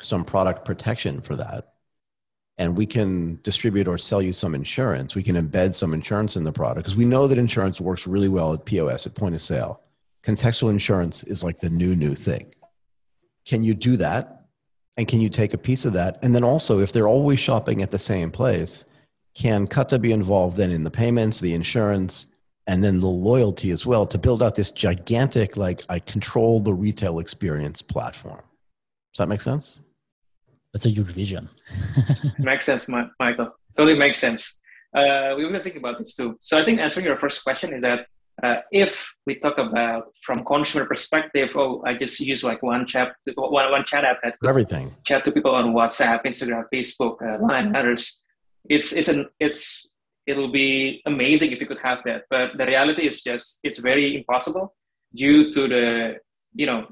some 0.00 0.24
product 0.24 0.64
protection 0.64 1.20
for 1.20 1.36
that 1.36 1.73
and 2.58 2.76
we 2.76 2.86
can 2.86 3.40
distribute 3.42 3.88
or 3.88 3.98
sell 3.98 4.22
you 4.22 4.32
some 4.32 4.54
insurance. 4.54 5.14
We 5.14 5.22
can 5.22 5.36
embed 5.36 5.74
some 5.74 5.92
insurance 5.92 6.36
in 6.36 6.44
the 6.44 6.52
product 6.52 6.84
because 6.84 6.96
we 6.96 7.04
know 7.04 7.26
that 7.26 7.38
insurance 7.38 7.80
works 7.80 8.06
really 8.06 8.28
well 8.28 8.52
at 8.52 8.64
POS, 8.64 9.06
at 9.06 9.14
point 9.14 9.34
of 9.34 9.40
sale. 9.40 9.80
Contextual 10.22 10.70
insurance 10.70 11.24
is 11.24 11.42
like 11.42 11.58
the 11.58 11.70
new, 11.70 11.94
new 11.96 12.14
thing. 12.14 12.54
Can 13.44 13.62
you 13.62 13.74
do 13.74 13.96
that? 13.96 14.46
And 14.96 15.08
can 15.08 15.20
you 15.20 15.28
take 15.28 15.54
a 15.54 15.58
piece 15.58 15.84
of 15.84 15.92
that? 15.94 16.18
And 16.22 16.34
then 16.34 16.44
also, 16.44 16.78
if 16.78 16.92
they're 16.92 17.08
always 17.08 17.40
shopping 17.40 17.82
at 17.82 17.90
the 17.90 17.98
same 17.98 18.30
place, 18.30 18.84
can 19.34 19.66
Kata 19.66 19.98
be 19.98 20.12
involved 20.12 20.56
then 20.56 20.70
in 20.70 20.84
the 20.84 20.90
payments, 20.90 21.40
the 21.40 21.54
insurance, 21.54 22.26
and 22.66 22.82
then 22.82 23.00
the 23.00 23.08
loyalty 23.08 23.72
as 23.72 23.84
well 23.84 24.06
to 24.06 24.16
build 24.16 24.42
out 24.42 24.54
this 24.54 24.70
gigantic, 24.70 25.56
like, 25.56 25.82
I 25.88 25.98
control 25.98 26.60
the 26.60 26.72
retail 26.72 27.18
experience 27.18 27.82
platform? 27.82 28.40
Does 29.12 29.18
that 29.18 29.28
make 29.28 29.40
sense? 29.40 29.80
That's 30.74 30.86
a 30.86 30.90
huge 30.90 31.06
vision. 31.06 31.48
makes 32.38 32.64
sense, 32.66 32.88
Michael. 32.88 33.56
Totally 33.76 33.96
makes 33.96 34.18
sense. 34.18 34.60
Uh, 34.92 35.34
we 35.36 35.46
were 35.46 35.60
thinking 35.60 35.78
about 35.78 35.98
this 35.98 36.16
too. 36.16 36.36
So 36.40 36.60
I 36.60 36.64
think 36.64 36.80
answering 36.80 37.06
your 37.06 37.16
first 37.16 37.44
question 37.44 37.72
is 37.72 37.84
that 37.84 38.06
uh, 38.42 38.56
if 38.72 39.14
we 39.24 39.36
talk 39.36 39.56
about 39.58 40.10
from 40.20 40.44
consumer 40.44 40.84
perspective, 40.84 41.50
oh, 41.54 41.80
I 41.86 41.94
just 41.94 42.18
use 42.18 42.42
like 42.42 42.60
one 42.64 42.86
chat, 42.86 43.14
one, 43.36 43.70
one 43.70 43.84
chat 43.84 44.04
app 44.04 44.18
that 44.24 44.34
everything 44.44 44.92
chat 45.04 45.24
to 45.26 45.30
people 45.30 45.52
on 45.52 45.74
WhatsApp, 45.74 46.24
Instagram, 46.24 46.64
Facebook, 46.74 47.22
uh, 47.22 47.40
Line, 47.40 47.76
others. 47.76 48.20
It's 48.68 48.92
it's 48.92 49.06
an 49.06 49.28
it's 49.38 49.88
it'll 50.26 50.50
be 50.50 51.02
amazing 51.06 51.52
if 51.52 51.60
you 51.60 51.66
could 51.66 51.78
have 51.84 51.98
that, 52.06 52.24
but 52.28 52.56
the 52.58 52.66
reality 52.66 53.06
is 53.06 53.22
just 53.22 53.60
it's 53.62 53.78
very 53.78 54.16
impossible 54.16 54.74
due 55.14 55.52
to 55.52 55.68
the 55.68 56.16
you 56.54 56.66
know 56.66 56.88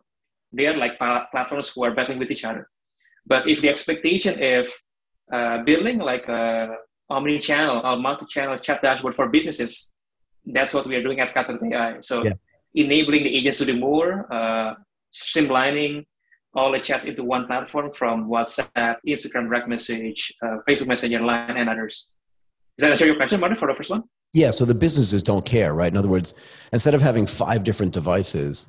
they 0.53 0.67
are 0.67 0.77
like 0.77 0.99
platforms 0.99 1.73
who 1.75 1.83
are 1.83 1.93
battling 1.93 2.21
with 2.21 2.31
each 2.31 2.45
other. 2.45 2.69
But 3.27 3.49
if 3.49 3.61
the 3.61 3.69
expectation 3.69 4.39
if 4.39 4.73
uh, 5.33 5.63
building 5.63 5.99
like 5.99 6.29
a 6.29 6.77
omni-channel 7.09 7.81
or 7.85 7.97
multi-channel 7.97 8.59
chat 8.59 8.83
dashboard 8.83 9.15
for 9.15 9.29
businesses, 9.29 9.95
that's 10.47 10.75
what 10.75 10.87
we 10.87 10.97
are 10.97 11.03
doing 11.03 11.21
at 11.21 11.33
Kata 11.35 11.59
AI. 11.73 12.01
So 12.01 12.25
yeah. 12.25 12.33
enabling 12.75 13.25
the 13.25 13.35
agents 13.37 13.59
to 13.59 13.65
do 13.65 13.77
more, 13.79 14.33
uh, 14.33 14.75
streamlining 15.15 16.07
all 16.55 16.73
the 16.73 16.81
chats 16.81 17.07
into 17.07 17.23
one 17.23 17.47
platform 17.47 17.91
from 17.93 18.29
WhatsApp, 18.29 18.97
Instagram 19.07 19.49
direct 19.49 19.69
message, 19.69 20.33
uh, 20.43 20.59
Facebook 20.69 20.89
Messenger, 20.89 21.21
Line, 21.21 21.57
and 21.57 21.69
others. 21.69 22.11
Does 22.77 22.85
that 22.85 22.91
answer 22.93 23.07
your 23.07 23.17
question, 23.17 23.41
Martin, 23.41 23.57
for 23.57 23.69
the 23.69 23.75
first 23.75 23.91
one? 23.91 24.03
Yeah, 24.35 24.51
so 24.51 24.65
the 24.65 24.75
businesses 24.75 25.23
don't 25.23 25.45
care, 25.45 25.75
right? 25.75 25.91
In 25.91 25.97
other 25.97 26.09
words, 26.09 26.35
instead 26.73 26.95
of 26.95 27.03
having 27.03 27.27
five 27.27 27.65
different 27.65 27.93
devices, 27.93 28.67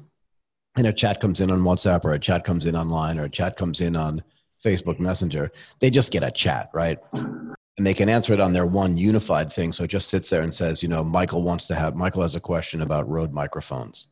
and 0.76 0.88
a 0.88 0.94
chat 0.94 1.22
comes 1.22 1.40
in 1.40 1.52
on 1.52 1.60
WhatsApp 1.60 2.04
or 2.04 2.14
a 2.14 2.20
chat 2.20 2.44
comes 2.44 2.66
in 2.66 2.76
online 2.76 3.20
or 3.20 3.26
a 3.26 3.30
chat 3.30 3.56
comes 3.58 3.80
in 3.80 3.96
on 3.96 4.24
Facebook 4.64 5.00
Messenger, 5.00 5.52
they 5.80 5.90
just 5.90 6.12
get 6.12 6.24
a 6.24 6.32
chat, 6.32 6.70
right? 6.74 7.00
And 7.14 7.86
they 7.88 7.94
can 7.94 8.08
answer 8.08 8.34
it 8.34 8.40
on 8.40 8.54
their 8.54 8.66
one 8.66 8.98
unified 8.98 9.52
thing. 9.52 9.74
So 9.74 9.84
it 9.84 9.90
just 9.90 10.10
sits 10.10 10.30
there 10.30 10.42
and 10.42 10.54
says, 10.54 10.84
you 10.84 10.90
know, 10.90 11.04
Michael 11.04 11.44
wants 11.44 11.68
to 11.68 11.76
have, 11.76 11.96
Michael 11.96 12.22
has 12.22 12.36
a 12.36 12.40
question 12.40 12.82
about 12.82 13.10
Rode 13.10 13.34
microphones. 13.34 14.08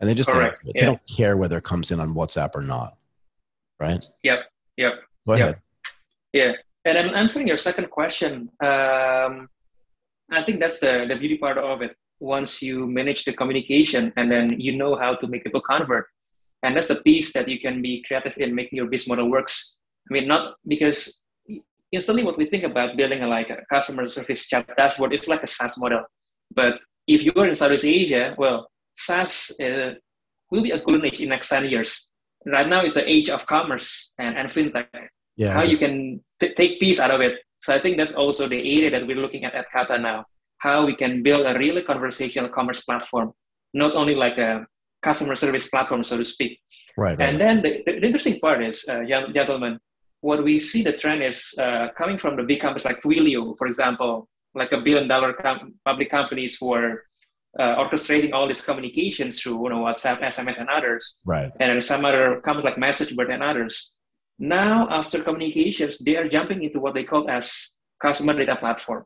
And 0.00 0.08
they 0.08 0.14
just, 0.14 0.28
yeah. 0.28 0.50
they 0.74 0.80
don't 0.80 1.00
care 1.06 1.36
whether 1.36 1.58
it 1.58 1.64
comes 1.64 1.90
in 1.92 2.00
on 2.00 2.14
WhatsApp 2.14 2.50
or 2.54 2.62
not, 2.62 2.96
right? 3.78 4.04
Yep, 4.24 4.40
yep. 4.76 4.94
Go 5.26 5.34
yep. 5.34 5.40
ahead. 5.40 5.60
Yeah. 6.32 6.52
And 6.84 6.98
I'm 6.98 7.14
answering 7.14 7.46
your 7.46 7.58
second 7.58 7.90
question. 7.90 8.50
Um, 8.60 9.48
I 10.30 10.42
think 10.44 10.60
that's 10.60 10.80
the, 10.80 11.06
the 11.08 11.16
beauty 11.16 11.38
part 11.38 11.56
of 11.56 11.80
it. 11.82 11.96
Once 12.20 12.60
you 12.60 12.86
manage 12.86 13.24
the 13.24 13.32
communication 13.32 14.12
and 14.16 14.30
then 14.30 14.58
you 14.58 14.76
know 14.76 14.96
how 14.96 15.14
to 15.14 15.26
make 15.26 15.44
people 15.44 15.60
convert, 15.60 16.06
and 16.62 16.76
that's 16.76 16.88
the 16.88 16.96
piece 17.02 17.32
that 17.34 17.46
you 17.48 17.60
can 17.60 17.82
be 17.82 18.02
creative 18.06 18.36
in 18.38 18.54
making 18.54 18.76
your 18.76 18.86
business 18.86 19.08
model 19.08 19.30
works 19.30 19.78
I 20.08 20.12
mean, 20.12 20.28
not 20.28 20.56
because 20.66 21.22
instantly 21.92 22.24
what 22.24 22.36
we 22.36 22.46
think 22.46 22.64
about 22.64 22.96
building 22.96 23.22
a, 23.22 23.28
like 23.28 23.50
a 23.50 23.64
customer 23.70 24.08
service 24.10 24.46
chat 24.46 24.68
dashboard 24.76 25.14
is 25.14 25.28
like 25.28 25.42
a 25.42 25.46
SaaS 25.46 25.78
model. 25.78 26.02
But 26.54 26.74
if 27.06 27.22
you 27.22 27.32
are 27.36 27.46
in 27.46 27.54
Southeast 27.54 27.84
Asia, 27.84 28.34
well, 28.36 28.68
SaaS 28.96 29.58
uh, 29.60 29.94
will 30.50 30.62
be 30.62 30.70
a 30.70 30.78
golden 30.78 31.06
age 31.06 31.20
in 31.20 31.28
next 31.28 31.48
10 31.48 31.66
years. 31.66 32.10
Right 32.46 32.68
now 32.68 32.84
is 32.84 32.94
the 32.94 33.08
age 33.08 33.30
of 33.30 33.46
commerce 33.46 34.12
and, 34.18 34.36
and 34.36 34.48
fintech. 34.48 34.86
Yeah. 35.36 35.52
How 35.52 35.62
you 35.62 35.78
can 35.78 36.22
t- 36.40 36.54
take 36.54 36.78
piece 36.78 37.00
out 37.00 37.10
of 37.10 37.20
it. 37.20 37.40
So 37.60 37.74
I 37.74 37.80
think 37.80 37.96
that's 37.96 38.14
also 38.14 38.46
the 38.46 38.58
area 38.58 38.90
that 38.90 39.06
we're 39.06 39.16
looking 39.16 39.44
at 39.44 39.54
at 39.54 39.70
Kata 39.72 39.98
now. 39.98 40.26
How 40.58 40.84
we 40.86 40.94
can 40.94 41.22
build 41.22 41.46
a 41.46 41.58
really 41.58 41.82
conversational 41.82 42.50
commerce 42.50 42.84
platform, 42.84 43.32
not 43.72 43.94
only 43.96 44.14
like 44.14 44.38
a 44.38 44.66
customer 45.02 45.36
service 45.36 45.68
platform, 45.68 46.04
so 46.04 46.16
to 46.16 46.24
speak. 46.24 46.58
Right. 46.96 47.20
And 47.20 47.38
then 47.38 47.62
the, 47.62 47.82
the, 47.84 48.00
interesting 48.00 48.38
part 48.40 48.62
is, 48.62 48.88
uh, 48.88 49.04
gentlemen, 49.04 49.78
what 50.24 50.42
we 50.42 50.58
see 50.58 50.82
the 50.82 50.92
trend 50.92 51.22
is 51.22 51.54
uh, 51.58 51.88
coming 51.98 52.18
from 52.18 52.34
the 52.36 52.42
big 52.42 52.60
companies 52.60 52.86
like 52.86 53.02
Twilio, 53.02 53.54
for 53.58 53.66
example, 53.66 54.26
like 54.54 54.72
a 54.72 54.80
billion 54.80 55.06
dollar 55.06 55.34
com- 55.34 55.74
public 55.84 56.10
companies 56.10 56.56
who 56.58 56.72
are 56.72 57.04
uh, 57.60 57.76
orchestrating 57.82 58.32
all 58.32 58.46
these 58.48 58.62
communications 58.62 59.42
through 59.42 59.62
you 59.62 59.68
know, 59.68 59.80
WhatsApp, 59.84 60.22
SMS, 60.22 60.58
and 60.60 60.70
others. 60.70 61.20
Right. 61.26 61.52
And 61.60 61.84
some 61.84 62.06
other 62.06 62.40
companies 62.42 62.64
like 62.64 62.76
MessageBird 62.76 63.30
and 63.34 63.42
others. 63.42 63.92
Now, 64.38 64.88
after 64.90 65.22
communications, 65.22 65.98
they 65.98 66.16
are 66.16 66.28
jumping 66.28 66.62
into 66.64 66.80
what 66.80 66.94
they 66.94 67.04
call 67.04 67.28
as 67.28 67.76
customer 68.00 68.32
data 68.32 68.56
platform. 68.56 69.04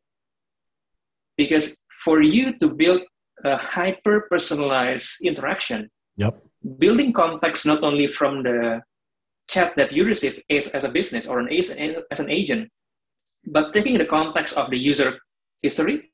Because 1.37 1.83
for 2.05 2.23
you 2.23 2.57
to 2.59 2.69
build 2.69 3.03
a 3.45 3.57
hyper 3.57 4.27
personalized 4.31 5.11
interaction, 5.25 5.91
yep. 6.17 6.41
building 6.79 7.13
context 7.13 7.67
not 7.67 7.83
only 7.83 8.07
from 8.07 8.45
the 8.45 8.83
chat 9.49 9.75
that 9.77 9.93
you 9.93 10.05
receive 10.05 10.41
is 10.49 10.69
as 10.69 10.85
a 10.85 10.89
business 10.89 11.27
or 11.27 11.41
an 11.41 11.49
as, 11.53 11.71
as 12.11 12.21
an 12.21 12.31
agent, 12.31 12.71
but 13.47 13.73
taking 13.73 13.99
the 13.99 14.07
context 14.07 14.57
of 14.57 14.71
the 14.71 14.79
user 14.79 15.19
history, 15.63 16.11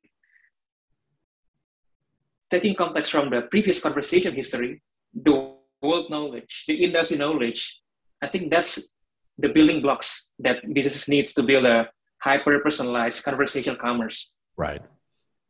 taking 2.50 2.74
context 2.74 3.12
from 3.12 3.30
the 3.30 3.42
previous 3.42 3.82
conversation 3.82 4.34
history, 4.34 4.82
the 5.12 5.54
world 5.82 6.08
knowledge, 6.10 6.64
the 6.68 6.84
industry 6.84 7.18
knowledge, 7.18 7.80
I 8.22 8.28
think 8.28 8.50
that's 8.50 8.94
the 9.38 9.48
building 9.48 9.82
blocks 9.82 10.32
that 10.38 10.62
business 10.72 11.08
needs 11.08 11.34
to 11.34 11.42
build 11.42 11.66
a 11.66 11.88
hyper 12.22 12.58
personalized 12.60 13.24
conversational 13.24 13.76
commerce. 13.76 14.32
Right. 14.56 14.82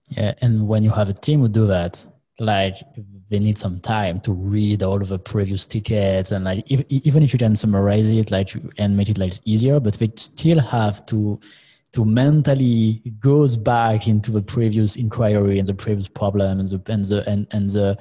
Yeah, 0.08 0.32
and 0.40 0.66
when 0.66 0.82
you 0.82 0.90
have 0.90 1.08
a 1.08 1.12
team 1.12 1.40
who 1.40 1.48
do 1.48 1.66
that, 1.66 2.06
like 2.38 2.76
they 3.30 3.38
need 3.38 3.56
some 3.56 3.80
time 3.80 4.20
to 4.20 4.32
read 4.32 4.82
all 4.82 5.00
of 5.00 5.08
the 5.08 5.18
previous 5.18 5.66
tickets 5.66 6.32
and 6.32 6.44
like 6.44 6.70
if, 6.70 6.84
even 6.88 7.22
if 7.22 7.32
you 7.32 7.38
can 7.38 7.54
summarize 7.54 8.08
it 8.08 8.30
like 8.30 8.54
and 8.78 8.96
make 8.96 9.08
it 9.08 9.18
like 9.18 9.34
easier 9.44 9.78
but 9.78 9.94
they 9.94 10.10
still 10.16 10.58
have 10.58 11.04
to 11.06 11.38
to 11.94 12.04
mentally 12.04 13.00
goes 13.20 13.56
back 13.56 14.08
into 14.08 14.32
the 14.32 14.42
previous 14.42 14.96
inquiry 14.96 15.60
and 15.60 15.68
the 15.68 15.74
previous 15.74 16.08
problem 16.08 16.58
and 16.58 16.68
the 16.68 16.92
and 16.92 17.04
the 17.04 17.28
and, 17.28 17.46
and 17.52 17.70
the 17.70 17.96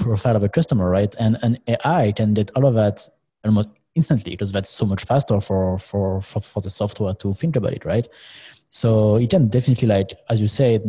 profile 0.00 0.34
of 0.34 0.42
a 0.42 0.48
customer 0.48 0.90
right? 0.90 1.14
And 1.20 1.38
and 1.42 1.60
ai 1.68 2.12
can 2.12 2.34
get 2.34 2.50
all 2.56 2.66
of 2.66 2.74
that 2.74 3.08
almost 3.44 3.68
instantly 3.94 4.32
because 4.32 4.50
that's 4.50 4.68
so 4.68 4.84
much 4.84 5.04
faster 5.04 5.40
for 5.40 5.78
for 5.78 6.20
for, 6.22 6.40
for 6.40 6.60
the 6.60 6.70
software 6.70 7.14
to 7.14 7.34
think 7.34 7.54
about 7.54 7.72
it 7.72 7.84
right? 7.84 8.06
So 8.68 9.14
it 9.14 9.30
can 9.30 9.46
definitely 9.46 9.86
like 9.86 10.10
as 10.28 10.40
you 10.40 10.48
said 10.48 10.82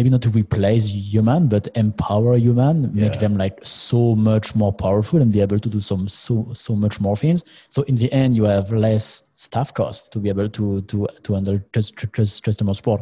maybe 0.00 0.08
not 0.08 0.22
to 0.22 0.30
replace 0.30 0.88
human 0.88 1.46
but 1.46 1.68
empower 1.74 2.34
human 2.38 2.76
make 2.94 3.16
them 3.20 3.36
like 3.36 3.58
so 3.62 4.14
much 4.14 4.54
more 4.54 4.72
powerful 4.72 5.20
and 5.20 5.30
be 5.30 5.42
able 5.42 5.58
to 5.58 5.68
do 5.68 5.78
some 5.78 6.08
so 6.08 6.34
so 6.54 6.74
much 6.74 6.98
more 7.04 7.16
things. 7.22 7.44
So 7.68 7.82
in 7.82 7.96
the 7.96 8.10
end 8.10 8.34
you 8.34 8.44
have 8.44 8.72
less 8.72 9.04
staff 9.34 9.74
cost 9.74 10.10
to 10.12 10.18
be 10.18 10.30
able 10.30 10.48
to 10.58 10.80
to 10.90 11.06
to 11.24 11.34
handle 11.34 11.60
just 11.74 11.90
just 12.16 12.42
customer 12.46 12.72
support 12.72 13.00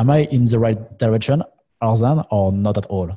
am 0.00 0.08
i 0.08 0.20
in 0.36 0.46
the 0.52 0.58
right 0.58 0.80
direction 1.04 1.42
Irzan 1.82 2.18
or 2.30 2.50
not 2.50 2.78
at 2.78 2.86
all? 2.86 3.10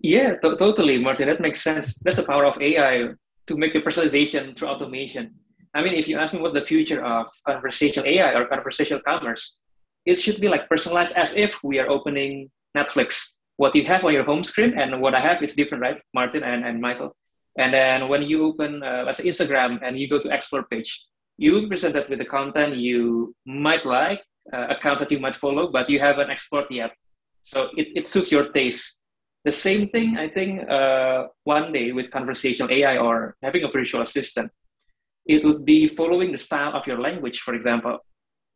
Yeah 0.00 0.30
t- 0.42 0.56
totally 0.64 0.96
martin. 0.98 1.28
That 1.28 1.40
makes 1.40 1.60
sense. 1.68 1.86
That's 2.04 2.18
the 2.20 2.28
power 2.32 2.44
of 2.44 2.60
ai 2.68 2.94
to 3.48 3.52
make 3.62 3.72
the 3.72 3.82
personalization 3.86 4.42
through 4.54 4.68
automation. 4.74 5.24
I 5.76 5.78
mean 5.84 5.94
if 5.94 6.08
you 6.08 6.18
ask 6.22 6.34
me 6.34 6.40
what's 6.42 6.58
the 6.60 6.68
future 6.72 7.00
of 7.14 7.24
conversational 7.50 8.06
ai 8.12 8.30
or 8.38 8.44
conversational 8.54 9.02
commerce 9.10 9.44
it 10.06 10.18
should 10.22 10.40
be 10.40 10.48
like 10.48 10.68
personalized 10.68 11.16
as 11.24 11.36
if 11.44 11.52
we 11.64 11.78
are 11.80 11.88
opening 11.88 12.50
Netflix. 12.76 13.36
What 13.56 13.74
you 13.74 13.84
have 13.86 14.04
on 14.04 14.12
your 14.12 14.24
home 14.24 14.44
screen 14.44 14.78
and 14.78 15.00
what 15.00 15.14
I 15.14 15.20
have 15.20 15.42
is 15.42 15.54
different, 15.54 15.82
right, 15.82 15.98
Martin 16.12 16.42
and, 16.42 16.64
and 16.64 16.80
Michael? 16.80 17.16
And 17.58 17.72
then 17.72 18.08
when 18.08 18.22
you 18.22 18.44
open, 18.44 18.82
uh, 18.82 19.02
let's 19.06 19.18
say 19.18 19.28
Instagram, 19.28 19.80
and 19.82 19.98
you 19.98 20.08
go 20.08 20.18
to 20.18 20.28
explore 20.28 20.64
page, 20.64 20.90
you 21.38 21.66
presented 21.68 22.08
with 22.10 22.18
the 22.18 22.24
content 22.24 22.76
you 22.76 23.34
might 23.46 23.84
like, 23.86 24.20
uh, 24.52 24.66
account 24.68 24.98
that 25.00 25.10
you 25.10 25.18
might 25.18 25.36
follow, 25.36 25.68
but 25.72 25.88
you 25.88 25.98
haven't 25.98 26.30
explored 26.30 26.66
yet. 26.70 26.92
So 27.42 27.70
it, 27.76 27.88
it 27.94 28.06
suits 28.06 28.30
your 28.30 28.48
taste. 28.48 29.00
The 29.44 29.52
same 29.52 29.88
thing, 29.88 30.18
I 30.18 30.28
think, 30.28 30.68
uh, 30.68 31.28
one 31.44 31.72
day 31.72 31.92
with 31.92 32.10
conversational 32.10 32.70
AI 32.70 32.98
or 32.98 33.36
having 33.42 33.62
a 33.62 33.68
virtual 33.68 34.02
assistant, 34.02 34.50
it 35.24 35.44
would 35.44 35.64
be 35.64 35.88
following 35.88 36.32
the 36.32 36.38
style 36.38 36.74
of 36.74 36.86
your 36.86 37.00
language, 37.00 37.40
for 37.40 37.54
example. 37.54 37.98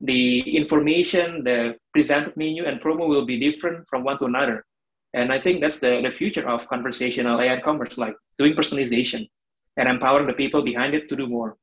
The 0.00 0.56
information, 0.56 1.44
the 1.44 1.76
presented 1.92 2.36
menu, 2.36 2.64
and 2.64 2.80
promo 2.80 3.08
will 3.08 3.26
be 3.26 3.38
different 3.38 3.86
from 3.88 4.04
one 4.04 4.18
to 4.18 4.24
another. 4.24 4.64
And 5.12 5.32
I 5.32 5.40
think 5.40 5.60
that's 5.60 5.80
the, 5.80 6.00
the 6.02 6.10
future 6.10 6.48
of 6.48 6.68
conversational 6.68 7.40
AI 7.40 7.60
commerce, 7.60 7.98
like 7.98 8.14
doing 8.38 8.54
personalization 8.54 9.28
and 9.76 9.88
empowering 9.88 10.26
the 10.26 10.32
people 10.32 10.62
behind 10.62 10.94
it 10.94 11.08
to 11.08 11.16
do 11.16 11.26
more. 11.26 11.56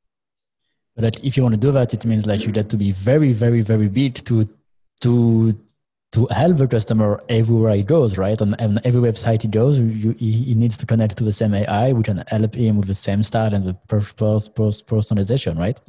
But 0.96 1.24
if 1.24 1.38
you 1.38 1.44
want 1.44 1.54
to 1.54 1.60
do 1.60 1.72
that, 1.72 1.94
it 1.94 2.06
means 2.06 2.26
like 2.26 2.44
you 2.46 2.52
have 2.54 2.68
to 2.70 2.78
be 2.78 2.92
very, 2.92 3.32
very, 3.32 3.62
very 3.62 3.88
big 3.88 4.16
to 4.26 4.48
to 5.02 5.56
to 6.14 6.26
help 6.32 6.58
the 6.58 6.68
customer 6.68 7.20
everywhere 7.30 7.76
he 7.76 7.84
goes, 7.84 8.18
right? 8.18 8.42
On, 8.42 8.54
on 8.56 8.80
every 8.86 9.02
website 9.02 9.42
he 9.42 9.48
goes, 9.50 9.78
you, 9.78 10.16
he, 10.18 10.56
needs 10.56 10.78
to 10.78 10.86
connect 10.86 11.18
to 11.18 11.24
the 11.26 11.34
same 11.34 11.54
AI, 11.54 11.92
which 11.92 12.06
can 12.06 12.24
help 12.28 12.56
him 12.56 12.78
with 12.78 12.88
the 12.88 12.96
same 12.96 13.24
style 13.24 13.54
and 13.54 13.66
the 13.66 13.74
personalization, 13.90 15.60
right? 15.60 15.80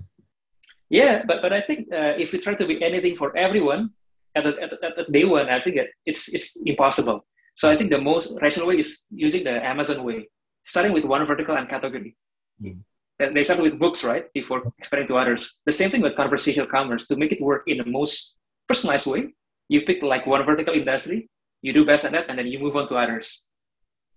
Yeah, 0.91 1.23
but 1.27 1.43
but 1.43 1.53
I 1.53 1.61
think 1.61 1.93
uh, 1.93 2.17
if 2.17 2.33
we 2.33 2.39
try 2.39 2.55
to 2.55 2.67
be 2.67 2.83
anything 2.83 3.17
for 3.17 3.37
everyone 3.37 3.91
at 4.35 4.45
the, 4.45 4.57
at, 4.63 4.71
the, 4.71 4.79
at 4.87 4.97
the 4.97 5.05
day 5.13 5.25
one, 5.25 5.49
I 5.49 5.61
think 5.61 5.77
it's 6.07 6.33
it's 6.33 6.57
impossible. 6.65 7.27
So 7.57 7.71
I 7.71 7.77
think 7.77 7.91
the 7.91 8.01
most 8.01 8.33
rational 8.41 8.69
way 8.69 8.79
is 8.79 9.05
using 9.11 9.45
the 9.45 9.65
Amazon 9.65 10.05
way, 10.05 10.29
starting 10.65 10.93
with 10.93 11.05
one 11.05 11.27
vertical 11.27 11.57
and 11.57 11.69
category. 11.69 12.17
Mm. 12.63 12.81
They 13.19 13.43
start 13.43 13.61
with 13.61 13.79
books, 13.79 14.05
right, 14.05 14.33
before 14.33 14.63
expanding 14.79 15.09
to 15.09 15.19
others. 15.19 15.59
The 15.67 15.73
same 15.73 15.91
thing 15.91 16.03
with 16.03 16.15
conversational 16.15 16.69
commerce. 16.69 17.09
To 17.09 17.17
make 17.17 17.33
it 17.33 17.41
work 17.41 17.65
in 17.67 17.79
the 17.79 17.85
most 17.85 18.37
personalized 18.69 19.09
way, 19.09 19.35
you 19.69 19.83
pick 19.83 20.03
like 20.03 20.25
one 20.27 20.47
vertical 20.47 20.73
industry, 20.73 21.29
you 21.61 21.73
do 21.73 21.85
best 21.85 22.05
at 22.05 22.13
that, 22.13 22.31
and 22.31 22.39
then 22.39 22.47
you 22.47 22.61
move 22.61 22.77
on 22.77 22.87
to 22.89 22.97
others. 22.97 23.43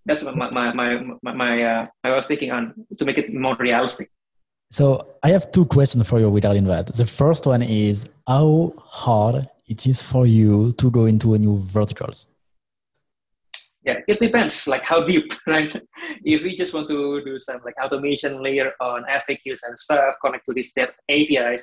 That's 0.06 0.24
my 0.24 0.50
my 0.52 0.74
my 0.74 0.90
my, 1.22 1.34
my 1.34 1.54
uh, 1.64 1.88
of 2.06 2.26
thinking 2.28 2.52
on 2.52 2.74
to 2.98 3.06
make 3.06 3.18
it 3.18 3.34
more 3.34 3.58
realistic. 3.58 4.10
So 4.72 5.16
I 5.22 5.30
have 5.30 5.52
two 5.52 5.66
questions 5.66 6.08
for 6.08 6.18
you 6.22 6.30
regarding 6.30 6.64
that. 6.66 6.94
The 6.94 7.06
first 7.06 7.46
one 7.46 7.62
is 7.62 8.06
how 8.26 8.74
hard 8.78 9.50
it 9.68 9.86
is 9.86 10.02
for 10.02 10.26
you 10.26 10.72
to 10.78 10.90
go 10.90 11.06
into 11.06 11.34
a 11.34 11.38
new 11.38 11.58
verticals? 11.60 12.26
Yeah 13.84 14.00
it 14.08 14.20
depends 14.20 14.68
like 14.68 14.84
how 14.84 15.04
deep 15.04 15.34
right? 15.48 15.76
If 16.24 16.44
we 16.44 16.56
just 16.56 16.74
want 16.74 16.88
to 16.88 17.22
do 17.26 17.38
some 17.38 17.60
like 17.66 17.76
automation 17.84 18.42
layer 18.42 18.72
on 18.80 19.04
faqs 19.28 19.62
and 19.68 19.78
stuff 19.78 20.16
connect 20.24 20.46
to 20.46 20.54
these 20.54 20.72
apis 21.10 21.62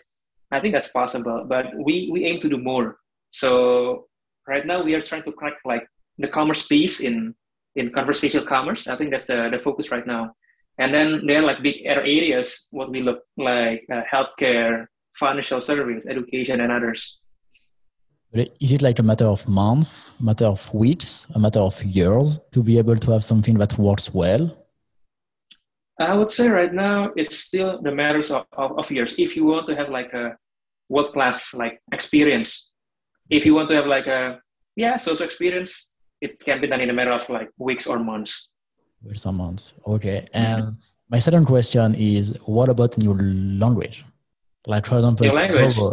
i 0.51 0.59
think 0.59 0.73
that's 0.75 0.91
possible 0.91 1.45
but 1.49 1.67
we 1.87 2.11
we 2.13 2.25
aim 2.25 2.39
to 2.41 2.49
do 2.49 2.59
more. 2.59 2.99
So 3.31 4.09
right 4.47 4.67
now 4.67 4.83
we 4.83 4.95
are 4.95 5.03
trying 5.03 5.23
to 5.23 5.33
crack 5.33 5.57
like 5.65 5.87
the 6.19 6.29
commerce 6.29 6.67
piece 6.67 7.01
in 7.01 7.35
in 7.77 7.91
conversational 7.93 8.47
commerce. 8.47 8.89
I 8.89 8.97
think 8.97 9.11
that's 9.13 9.29
the, 9.29 9.49
the 9.53 9.59
focus 9.59 9.91
right 9.91 10.07
now 10.07 10.35
and 10.79 10.95
then 10.95 11.27
there 11.27 11.41
are 11.41 11.47
like 11.47 11.63
big 11.63 11.77
areas 11.85 12.69
what 12.71 12.91
we 12.91 13.03
look 13.03 13.21
like 13.37 13.85
uh, 13.93 14.03
healthcare 14.13 14.87
financial 15.15 15.61
service 15.61 16.07
education 16.07 16.61
and 16.61 16.73
others 16.73 17.19
is 18.33 18.73
it 18.73 18.83
like 18.83 18.99
a 18.99 19.03
matter 19.03 19.25
of 19.25 19.47
months, 19.49 20.13
matter 20.21 20.47
of 20.47 20.73
weeks, 20.75 21.27
a 21.35 21.39
matter 21.39 21.61
of 21.61 21.83
years 21.83 22.39
to 22.53 22.63
be 22.63 22.79
able 22.79 22.97
to 22.97 23.11
have 23.13 23.25
something 23.25 23.57
that 23.59 23.79
works 23.79 24.13
well? 24.13 24.67
I 25.99 26.15
would 26.15 26.31
say 26.31 26.49
right 26.49 26.73
now 26.73 27.11
it's 27.17 27.39
still 27.39 27.81
the 27.83 27.91
matters 27.91 28.31
of, 28.31 28.47
of, 28.53 28.79
of 28.79 28.91
years. 28.91 29.15
If 29.19 29.35
you 29.35 29.45
want 29.45 29.67
to 29.69 29.75
have 29.75 29.89
like 29.89 30.13
a 30.13 30.37
world 30.89 31.13
class 31.13 31.55
like 31.55 31.81
experience, 31.93 32.71
if 33.31 33.45
you 33.45 33.55
want 33.55 33.69
to 33.71 33.75
have 33.75 33.87
like 33.87 34.07
a 34.07 34.41
yeah 34.77 34.97
social 34.97 35.25
experience, 35.25 35.95
it 36.21 36.39
can 36.39 36.61
be 36.61 36.67
done 36.67 36.81
in 36.81 36.91
a 36.91 36.93
matter 36.93 37.13
of 37.13 37.29
like 37.29 37.51
weeks 37.59 37.87
or 37.87 37.99
months. 37.99 38.51
Or 39.25 39.33
months. 39.33 39.75
Okay. 39.87 40.29
And 40.33 40.77
my 41.11 41.19
second 41.19 41.47
question 41.47 41.95
is, 41.95 42.37
what 42.45 42.69
about 42.69 42.99
new 42.99 43.15
language? 43.15 44.05
Like 44.67 44.87
for 44.87 44.97
example, 44.97 45.27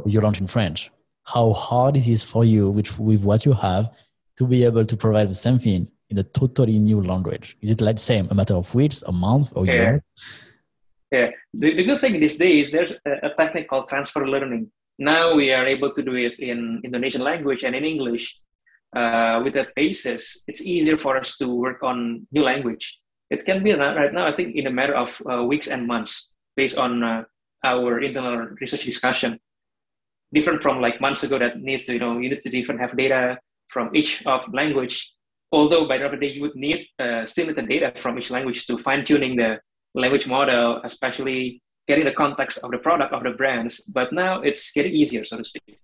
you're 0.06 0.26
in 0.26 0.48
French 0.48 0.92
how 1.26 1.54
hard 1.54 1.98
it 1.98 2.08
is 2.08 2.24
for 2.24 2.46
you 2.46 2.70
with, 2.70 2.98
with 3.00 3.22
what 3.22 3.46
you 3.46 3.54
have 3.54 3.92
to 4.38 4.46
be 4.46 4.64
able 4.64 4.86
to 4.86 4.96
provide 4.96 5.30
the 5.30 5.36
same 5.36 5.58
thing 5.58 5.88
in 6.10 6.18
a 6.20 6.24
totally 6.24 6.78
new 6.78 7.02
language? 7.02 7.58
Is 7.62 7.72
it 7.72 7.82
like 7.82 7.96
the 7.96 8.02
same, 8.02 8.28
a 8.30 8.36
matter 8.36 8.54
of 8.54 8.74
weeks, 8.76 9.04
a 9.08 9.12
month, 9.12 9.52
or 9.56 9.66
yeah. 9.66 9.74
years? 9.74 10.02
Yeah. 11.12 11.32
The, 11.54 11.76
the 11.76 11.84
good 11.84 12.02
thing 12.02 12.20
these 12.20 12.38
days, 12.38 12.72
there's 12.72 12.92
a, 13.06 13.28
a 13.28 13.36
technique 13.36 13.70
called 13.70 13.88
transfer 13.90 14.28
learning. 14.28 14.72
Now 15.00 15.36
we 15.36 15.52
are 15.52 15.66
able 15.66 15.92
to 15.92 16.04
do 16.04 16.16
it 16.16 16.40
in 16.40 16.82
Indonesian 16.84 17.22
language 17.22 17.64
and 17.64 17.76
in 17.76 17.84
English. 17.84 18.40
Uh, 18.96 19.42
with 19.44 19.54
that 19.54 19.76
basis, 19.76 20.44
it's 20.48 20.66
easier 20.66 20.98
for 20.98 21.18
us 21.18 21.38
to 21.38 21.48
work 21.48 21.84
on 21.84 22.26
new 22.32 22.44
language. 22.44 22.98
It 23.30 23.46
can 23.46 23.62
be 23.64 23.74
right 23.74 24.14
now, 24.14 24.26
I 24.26 24.36
think, 24.36 24.56
in 24.56 24.68
a 24.68 24.72
matter 24.72 24.96
of 24.96 25.22
uh, 25.30 25.44
weeks 25.44 25.68
and 25.68 25.86
months 25.86 26.34
based 26.56 26.78
on 26.78 27.04
uh, 27.04 27.24
our 27.64 28.00
internal 28.00 28.48
research 28.62 28.86
discussion 28.86 29.40
different 30.34 30.62
from 30.62 30.82
like 30.82 31.02
months 31.02 31.24
ago 31.24 31.40
that 31.40 31.60
needs 31.62 31.86
to, 31.86 31.94
you 31.94 32.00
know, 32.00 32.20
you 32.20 32.30
need 32.30 32.42
to 32.42 32.50
different 32.50 32.80
have 32.80 32.96
data 32.96 33.38
from 33.70 33.96
each 33.96 34.26
of 34.26 34.42
language. 34.54 35.12
Although 35.52 35.88
by 35.88 35.98
the 35.98 36.06
end 36.06 36.14
of 36.14 36.20
the 36.20 36.28
day, 36.28 36.34
you 36.34 36.42
would 36.42 36.56
need 36.56 36.88
uh, 37.00 37.26
similar 37.26 37.62
data 37.62 37.94
from 37.98 38.18
each 38.18 38.32
language 38.32 38.66
to 38.68 38.78
fine 38.78 39.04
tuning 39.04 39.36
the 39.36 39.60
language 39.94 40.28
model, 40.28 40.82
especially 40.84 41.62
getting 41.88 42.06
the 42.06 42.12
context 42.12 42.64
of 42.64 42.72
the 42.72 42.78
product 42.78 43.14
of 43.14 43.24
the 43.24 43.32
brands. 43.32 43.82
But 43.82 44.12
now 44.12 44.42
it's 44.42 44.72
getting 44.72 44.94
easier, 44.94 45.24
so 45.26 45.38
to 45.38 45.46
speak. 45.46 45.80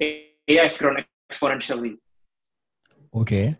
AI 0.00 0.62
has 0.62 0.78
grown 0.78 1.04
exponentially. 1.30 1.96
Okay. 3.16 3.56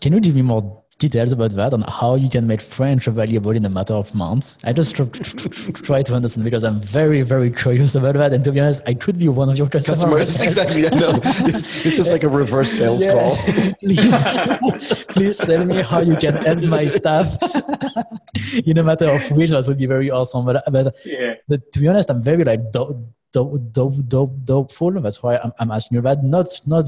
Can 0.00 0.14
you 0.14 0.20
give 0.20 0.34
me 0.34 0.42
more 0.42 0.84
details 0.98 1.32
about 1.32 1.50
that 1.52 1.72
and 1.72 1.84
how 1.88 2.14
you 2.14 2.28
can 2.28 2.46
make 2.46 2.60
French 2.60 3.06
available 3.06 3.50
in 3.50 3.64
a 3.64 3.68
matter 3.68 3.94
of 3.94 4.14
months. 4.14 4.58
I 4.64 4.72
just 4.72 4.96
try 4.96 6.02
to 6.02 6.14
understand 6.14 6.44
because 6.44 6.64
I'm 6.64 6.80
very, 6.80 7.22
very 7.22 7.50
curious 7.50 7.94
about 7.94 8.14
that. 8.14 8.32
And 8.32 8.44
to 8.44 8.52
be 8.52 8.60
honest, 8.60 8.82
I 8.86 8.94
could 8.94 9.18
be 9.18 9.28
one 9.28 9.48
of 9.50 9.58
your 9.58 9.68
customers. 9.68 9.98
customers 9.98 10.40
exactly. 10.48 10.86
I 10.86 10.90
know. 10.90 11.20
It's, 11.22 11.86
it's, 11.86 11.96
just 11.96 12.12
like 12.12 12.22
a 12.22 12.28
reverse 12.28 12.72
sales 12.72 13.04
yeah. 13.04 13.12
call. 13.12 13.36
please, 13.80 15.04
please 15.14 15.36
tell 15.38 15.64
me 15.64 15.82
how 15.82 16.00
you 16.00 16.16
can 16.16 16.36
help 16.44 16.60
my 16.60 16.86
staff 16.86 17.36
in 18.66 18.78
a 18.78 18.84
matter 18.84 19.08
of 19.10 19.30
weeks. 19.32 19.52
That 19.52 19.66
would 19.66 19.78
be 19.78 19.86
very 19.86 20.10
awesome. 20.10 20.46
But, 20.46 20.62
but, 20.70 20.94
yeah. 21.04 21.34
but 21.48 21.72
to 21.72 21.80
be 21.80 21.88
honest, 21.88 22.10
I'm 22.10 22.22
very 22.22 22.44
like 22.44 22.70
dope, 22.72 22.96
dope, 23.32 23.72
dope, 23.72 23.94
dope, 24.08 24.44
dopeful. 24.44 24.92
That's 24.92 25.22
why 25.22 25.38
I'm, 25.38 25.52
I'm 25.58 25.70
asking 25.70 25.96
you 25.96 26.02
that. 26.02 26.22
Not, 26.22 26.48
not 26.66 26.84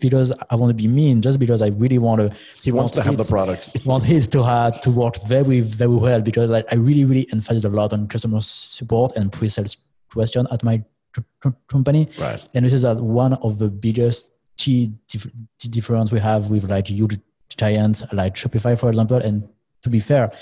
because 0.00 0.32
I 0.50 0.56
want 0.56 0.70
to 0.70 0.74
be 0.74 0.88
mean, 0.88 1.22
just 1.22 1.38
because 1.38 1.62
I 1.62 1.68
really 1.68 1.98
want 1.98 2.20
to. 2.20 2.36
He 2.62 2.72
wants 2.72 2.92
to 2.94 3.02
have 3.02 3.16
the 3.16 3.24
product. 3.24 3.70
want 3.84 4.02
his 4.02 4.28
to 4.28 4.42
have 4.42 4.80
to 4.82 4.90
work 4.90 5.16
very 5.26 5.60
very 5.60 5.94
well 5.94 6.20
because 6.20 6.50
like 6.50 6.66
I 6.70 6.76
really 6.76 7.04
really 7.04 7.26
emphasize 7.32 7.64
a 7.64 7.68
lot 7.68 7.92
on 7.92 8.08
customer 8.08 8.40
support 8.40 9.16
and 9.16 9.32
pre-sales 9.32 9.76
question 10.10 10.46
at 10.50 10.62
my 10.64 10.82
company. 11.68 12.08
Right. 12.18 12.42
And 12.54 12.64
this 12.64 12.72
is 12.72 12.84
uh, 12.84 12.94
one 12.96 13.34
of 13.34 13.58
the 13.58 13.68
biggest 13.68 14.32
key 14.56 14.92
dif- 15.08 15.30
difference 15.58 16.12
we 16.12 16.20
have 16.20 16.50
with 16.50 16.70
like 16.70 16.88
huge 16.88 17.18
giants 17.56 18.02
like 18.12 18.34
Shopify, 18.34 18.78
for 18.78 18.88
example. 18.88 19.16
And 19.16 19.48
to 19.82 19.90
be 19.90 20.00
fair, 20.00 20.32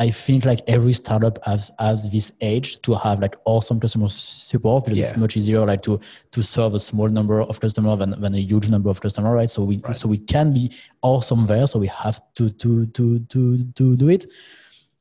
I 0.00 0.10
think 0.10 0.46
like 0.46 0.62
every 0.66 0.94
startup 0.94 1.38
has 1.44 1.70
has 1.78 2.10
this 2.10 2.32
edge 2.40 2.80
to 2.80 2.94
have 2.94 3.20
like 3.20 3.36
awesome 3.44 3.78
customer 3.78 4.08
support 4.08 4.86
because 4.86 4.98
yeah. 4.98 5.04
it's 5.04 5.16
much 5.18 5.36
easier 5.36 5.64
like 5.66 5.82
to 5.82 6.00
to 6.30 6.42
serve 6.42 6.72
a 6.72 6.80
small 6.80 7.10
number 7.10 7.42
of 7.42 7.60
customers 7.60 7.98
than, 7.98 8.18
than 8.18 8.34
a 8.34 8.38
huge 8.38 8.70
number 8.70 8.88
of 8.88 8.98
customers, 9.02 9.30
right? 9.30 9.50
So 9.50 9.62
we 9.62 9.76
right. 9.76 9.94
so 9.94 10.08
we 10.08 10.16
can 10.16 10.54
be 10.54 10.72
awesome 11.02 11.46
there. 11.46 11.66
So 11.66 11.78
we 11.78 11.88
have 11.88 12.18
to 12.36 12.48
to 12.48 12.86
to 12.86 13.18
to 13.18 13.58
to 13.58 13.96
do 13.96 14.08
it. 14.08 14.24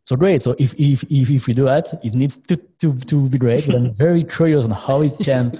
So 0.03 0.17
great. 0.17 0.41
So 0.41 0.53
if 0.59 0.73
if 0.77 1.03
if, 1.03 1.29
if 1.29 1.47
we 1.47 1.53
do 1.53 1.63
that, 1.63 1.93
it 2.03 2.13
needs 2.13 2.35
to 2.35 2.57
to, 2.81 2.93
to 2.93 3.29
be 3.29 3.37
great. 3.37 3.67
But 3.67 3.75
I'm 3.75 3.93
very 4.05 4.25
curious 4.25 4.65
on 4.65 4.71
how 4.71 5.01
it 5.01 5.13
can 5.23 5.57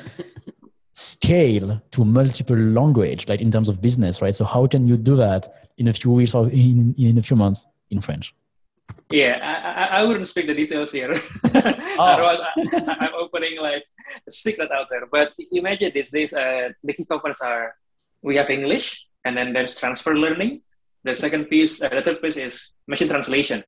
scale 0.91 1.81
to 1.91 2.03
multiple 2.03 2.57
language, 2.57 3.29
like 3.29 3.39
in 3.39 3.51
terms 3.51 3.69
of 3.69 3.81
business, 3.81 4.21
right? 4.21 4.35
So 4.35 4.43
how 4.43 4.67
can 4.67 4.85
you 4.85 4.97
do 4.97 5.15
that 5.15 5.47
in 5.77 5.87
a 5.87 5.93
few 5.93 6.11
weeks 6.11 6.35
or 6.35 6.49
in 6.49 6.93
in 6.97 7.17
a 7.17 7.23
few 7.23 7.37
months 7.37 7.65
in 7.89 8.01
French? 8.01 8.33
Yeah, 9.11 9.39
I, 9.41 9.99
I 9.99 10.03
wouldn't 10.03 10.27
speak 10.27 10.45
the 10.45 10.53
details 10.53 10.91
here. 10.91 11.15
oh. 11.15 11.97
Otherwise, 11.99 12.39
I, 12.39 13.07
am 13.07 13.13
opening 13.17 13.59
like 13.59 13.83
a 14.27 14.31
secret 14.31 14.71
out 14.71 14.87
there. 14.91 15.07
But 15.11 15.33
imagine 15.51 15.91
these 15.93 16.11
days, 16.11 16.33
uh, 16.33 16.69
the 16.83 16.93
key 16.93 17.05
components 17.05 17.41
are 17.41 17.73
we 18.21 18.35
have 18.35 18.49
English, 18.51 19.03
and 19.25 19.35
then 19.35 19.53
there's 19.53 19.79
transfer 19.79 20.15
learning. 20.15 20.61
The 21.03 21.15
second 21.15 21.45
piece, 21.45 21.81
uh, 21.81 21.89
the 21.89 22.01
third 22.01 22.21
piece 22.21 22.37
is 22.37 22.73
machine 22.87 23.09
translation. 23.09 23.63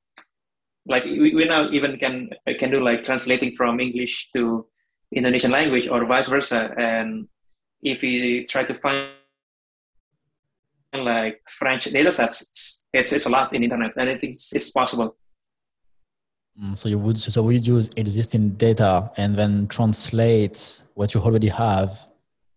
Like 0.86 1.04
we, 1.04 1.34
we 1.34 1.44
now 1.44 1.70
even 1.70 1.98
can 1.98 2.30
can 2.58 2.70
do 2.70 2.80
like 2.80 3.02
translating 3.02 3.56
from 3.56 3.80
English 3.80 4.30
to 4.34 4.66
Indonesian 5.12 5.50
language 5.50 5.88
or 5.88 6.06
vice 6.06 6.28
versa. 6.28 6.70
And 6.78 7.28
if 7.82 8.02
we 8.02 8.46
try 8.48 8.64
to 8.64 8.74
find 8.74 9.10
like 10.94 11.42
French 11.48 11.84
data 11.84 12.12
sets, 12.12 12.81
it's, 12.92 13.12
it's 13.12 13.26
a 13.26 13.30
lot 13.30 13.54
in 13.54 13.62
internet 13.62 13.92
and 13.96 14.10
I 14.10 14.18
it's, 14.22 14.54
it's 14.54 14.70
possible. 14.70 15.16
Mm, 16.60 16.76
so 16.76 16.88
you 16.88 16.98
would 16.98 17.16
so 17.18 17.42
we 17.42 17.56
use 17.56 17.88
existing 17.96 18.50
data 18.50 19.10
and 19.16 19.34
then 19.34 19.66
translate 19.68 20.82
what 20.94 21.14
you 21.14 21.20
already 21.20 21.48
have 21.48 22.06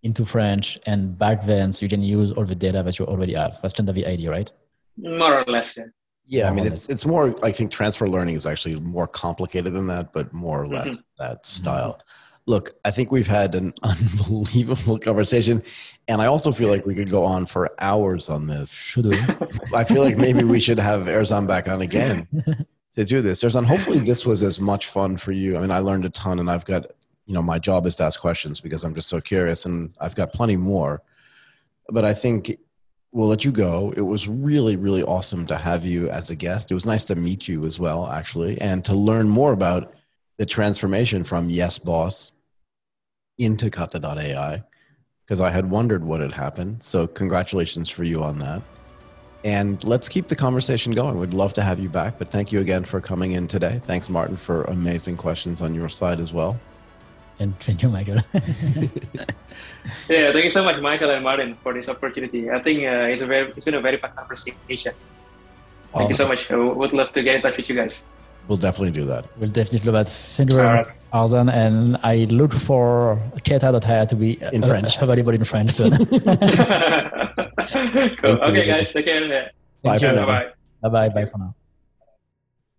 into 0.04 0.24
French, 0.24 0.78
and 0.86 1.18
back 1.18 1.44
then 1.46 1.72
so 1.72 1.84
you 1.86 1.90
can 1.90 2.02
use 2.02 2.32
all 2.34 2.46
the 2.46 2.56
data 2.56 2.84
that 2.84 3.00
you 3.00 3.06
already 3.06 3.34
have. 3.34 3.60
That's 3.62 3.74
kind 3.74 3.90
of 3.90 3.96
the 3.96 4.06
idea, 4.06 4.30
right? 4.30 4.52
More 4.98 5.40
or 5.40 5.46
less, 5.46 5.78
yeah. 5.78 5.86
Yeah, 6.28 6.50
I 6.50 6.54
mean, 6.54 6.66
it's 6.66 6.90
it's 6.90 7.06
more. 7.06 7.36
I 7.44 7.52
think 7.52 7.72
transfer 7.72 8.08
learning 8.08 8.36
is 8.36 8.46
actually 8.46 8.80
more 8.82 9.08
complicated 9.08 9.74
than 9.74 9.88
that, 9.88 10.12
but 10.12 10.34
more 10.34 10.64
or 10.64 10.68
less 10.68 10.88
mm-hmm. 10.88 11.00
that 11.20 11.46
style. 11.46 11.94
Mm-hmm. 11.94 12.25
Look, 12.48 12.74
I 12.86 12.92
think 12.92 13.12
we've 13.12 13.28
had 13.28 13.56
an 13.56 13.74
unbelievable 13.84 15.00
conversation, 15.00 15.64
and 16.08 16.22
I 16.22 16.28
also 16.28 16.52
feel 16.52 16.70
like 16.70 16.86
we 16.86 16.94
could 16.94 17.10
go 17.10 17.26
on 17.26 17.46
for 17.46 17.72
hours 17.80 18.30
on 18.30 18.48
this. 18.48 18.72
Should 18.72 19.08
we? 19.08 19.20
I 19.74 19.84
feel 19.84 20.04
like 20.04 20.18
maybe 20.18 20.44
we 20.44 20.60
should 20.60 20.80
have 20.80 21.04
Irzan 21.04 21.48
back 21.48 21.68
on 21.68 21.82
again 21.82 22.28
to 22.96 23.06
do 23.06 23.22
this. 23.22 23.44
Irzan, 23.44 23.66
hopefully 23.66 24.00
this 24.00 24.26
was 24.26 24.44
as 24.44 24.60
much 24.60 24.88
fun 24.88 25.18
for 25.18 25.32
you. 25.32 25.58
I 25.58 25.62
mean, 25.62 25.72
I 25.72 25.80
learned 25.80 26.06
a 26.06 26.10
ton, 26.12 26.40
and 26.40 26.50
I've 26.52 26.66
got 26.66 26.86
you 27.26 27.34
know 27.34 27.42
my 27.42 27.58
job 27.58 27.88
is 27.88 27.96
to 27.96 28.04
ask 28.04 28.20
questions 28.20 28.62
because 28.62 28.84
I'm 28.84 28.94
just 28.94 29.10
so 29.10 29.20
curious, 29.20 29.66
and 29.66 29.96
I've 30.00 30.16
got 30.16 30.32
plenty 30.32 30.56
more. 30.56 31.02
But 31.90 32.06
I 32.06 32.14
think 32.14 32.58
we'll 33.12 33.30
let 33.30 33.46
you 33.46 33.52
go. 33.52 33.94
It 33.96 34.02
was 34.02 34.28
really, 34.28 34.76
really 34.76 35.02
awesome 35.02 35.48
to 35.48 35.58
have 35.58 35.86
you 35.86 36.10
as 36.10 36.30
a 36.30 36.36
guest. 36.36 36.70
It 36.70 36.74
was 36.74 36.86
nice 36.86 37.06
to 37.06 37.16
meet 37.16 37.48
you 37.48 37.66
as 37.66 37.80
well, 37.80 38.08
actually, 38.08 38.60
and 38.62 38.84
to 38.86 38.94
learn 38.94 39.30
more 39.30 39.54
about 39.54 39.94
the 40.38 40.46
transformation 40.46 41.24
from 41.24 41.50
YesBoss 41.50 42.32
into 43.38 43.70
Kata.ai, 43.70 44.64
because 45.26 45.42
I 45.42 45.50
had 45.50 45.70
wondered 45.70 46.04
what 46.04 46.22
had 46.22 46.32
happened. 46.32 46.82
So, 46.82 47.08
congratulations 47.08 47.90
for 47.90 48.04
you 48.04 48.24
on 48.24 48.40
that. 48.40 48.62
And 49.46 49.84
let's 49.84 50.10
keep 50.10 50.28
the 50.28 50.36
conversation 50.36 50.92
going. 50.94 51.20
We'd 51.20 51.36
love 51.36 51.54
to 51.54 51.62
have 51.62 51.80
you 51.80 51.88
back, 51.88 52.18
but 52.18 52.30
thank 52.30 52.52
you 52.52 52.62
again 52.62 52.84
for 52.84 53.00
coming 53.00 53.34
in 53.34 53.48
today. 53.48 53.80
Thanks, 53.84 54.10
Martin, 54.10 54.38
for 54.38 54.64
amazing 54.64 55.18
questions 55.18 55.62
on 55.62 55.76
your 55.76 55.88
side 55.88 56.20
as 56.20 56.34
well. 56.34 56.60
And 57.38 57.58
thank 57.60 57.84
you, 57.84 57.90
Michael. 57.90 58.22
yeah, 58.34 60.32
thank 60.32 60.44
you 60.46 60.50
so 60.50 60.64
much, 60.64 60.82
Michael 60.82 61.12
and 61.12 61.24
Martin, 61.24 61.58
for 61.62 61.76
this 61.76 61.90
opportunity. 61.90 62.50
I 62.50 62.60
think 62.60 62.86
uh, 62.86 63.14
it's 63.14 63.22
a 63.22 63.28
very, 63.28 63.52
it's 63.52 63.66
been 63.66 63.76
a 63.76 63.82
very 63.82 63.98
fun 63.98 64.14
conversation. 64.16 64.94
Awesome. 65.94 66.00
Thank 66.00 66.10
you 66.10 66.16
so 66.16 66.28
much. 66.28 66.50
I 66.50 66.56
would 66.56 66.94
love 66.94 67.14
to 67.14 67.22
get 67.22 67.36
in 67.36 67.42
touch 67.44 67.58
with 67.58 67.70
you 67.70 67.76
guys. 67.76 68.10
We'll 68.48 68.58
definitely 68.58 68.92
do 68.92 69.06
that. 69.06 69.26
We'll 69.38 69.50
definitely 69.50 69.86
do 69.86 69.92
that. 69.92 70.08
Thank 70.08 70.52
you, 70.52 70.58
right. 70.58 70.88
Irzan, 71.16 71.50
and 71.52 71.98
I 72.04 72.26
look 72.30 72.54
for 72.54 73.22
Kata.ai 73.48 74.06
to 74.06 74.16
be 74.16 74.38
in 74.52 74.64
uh, 74.64 74.68
French. 74.68 74.98
available 75.02 75.34
in 75.34 75.44
French 75.46 75.72
soon. 75.72 75.92
cool. 78.22 78.38
Okay, 78.48 78.66
guys, 78.68 78.92
take 78.94 79.06
care. 79.06 79.52
Bye. 79.84 79.98
Bye. 79.98 80.16
Bye. 80.26 80.90
Bye. 80.90 81.10
Bye 81.10 81.26
for 81.26 81.38
now. 81.38 81.56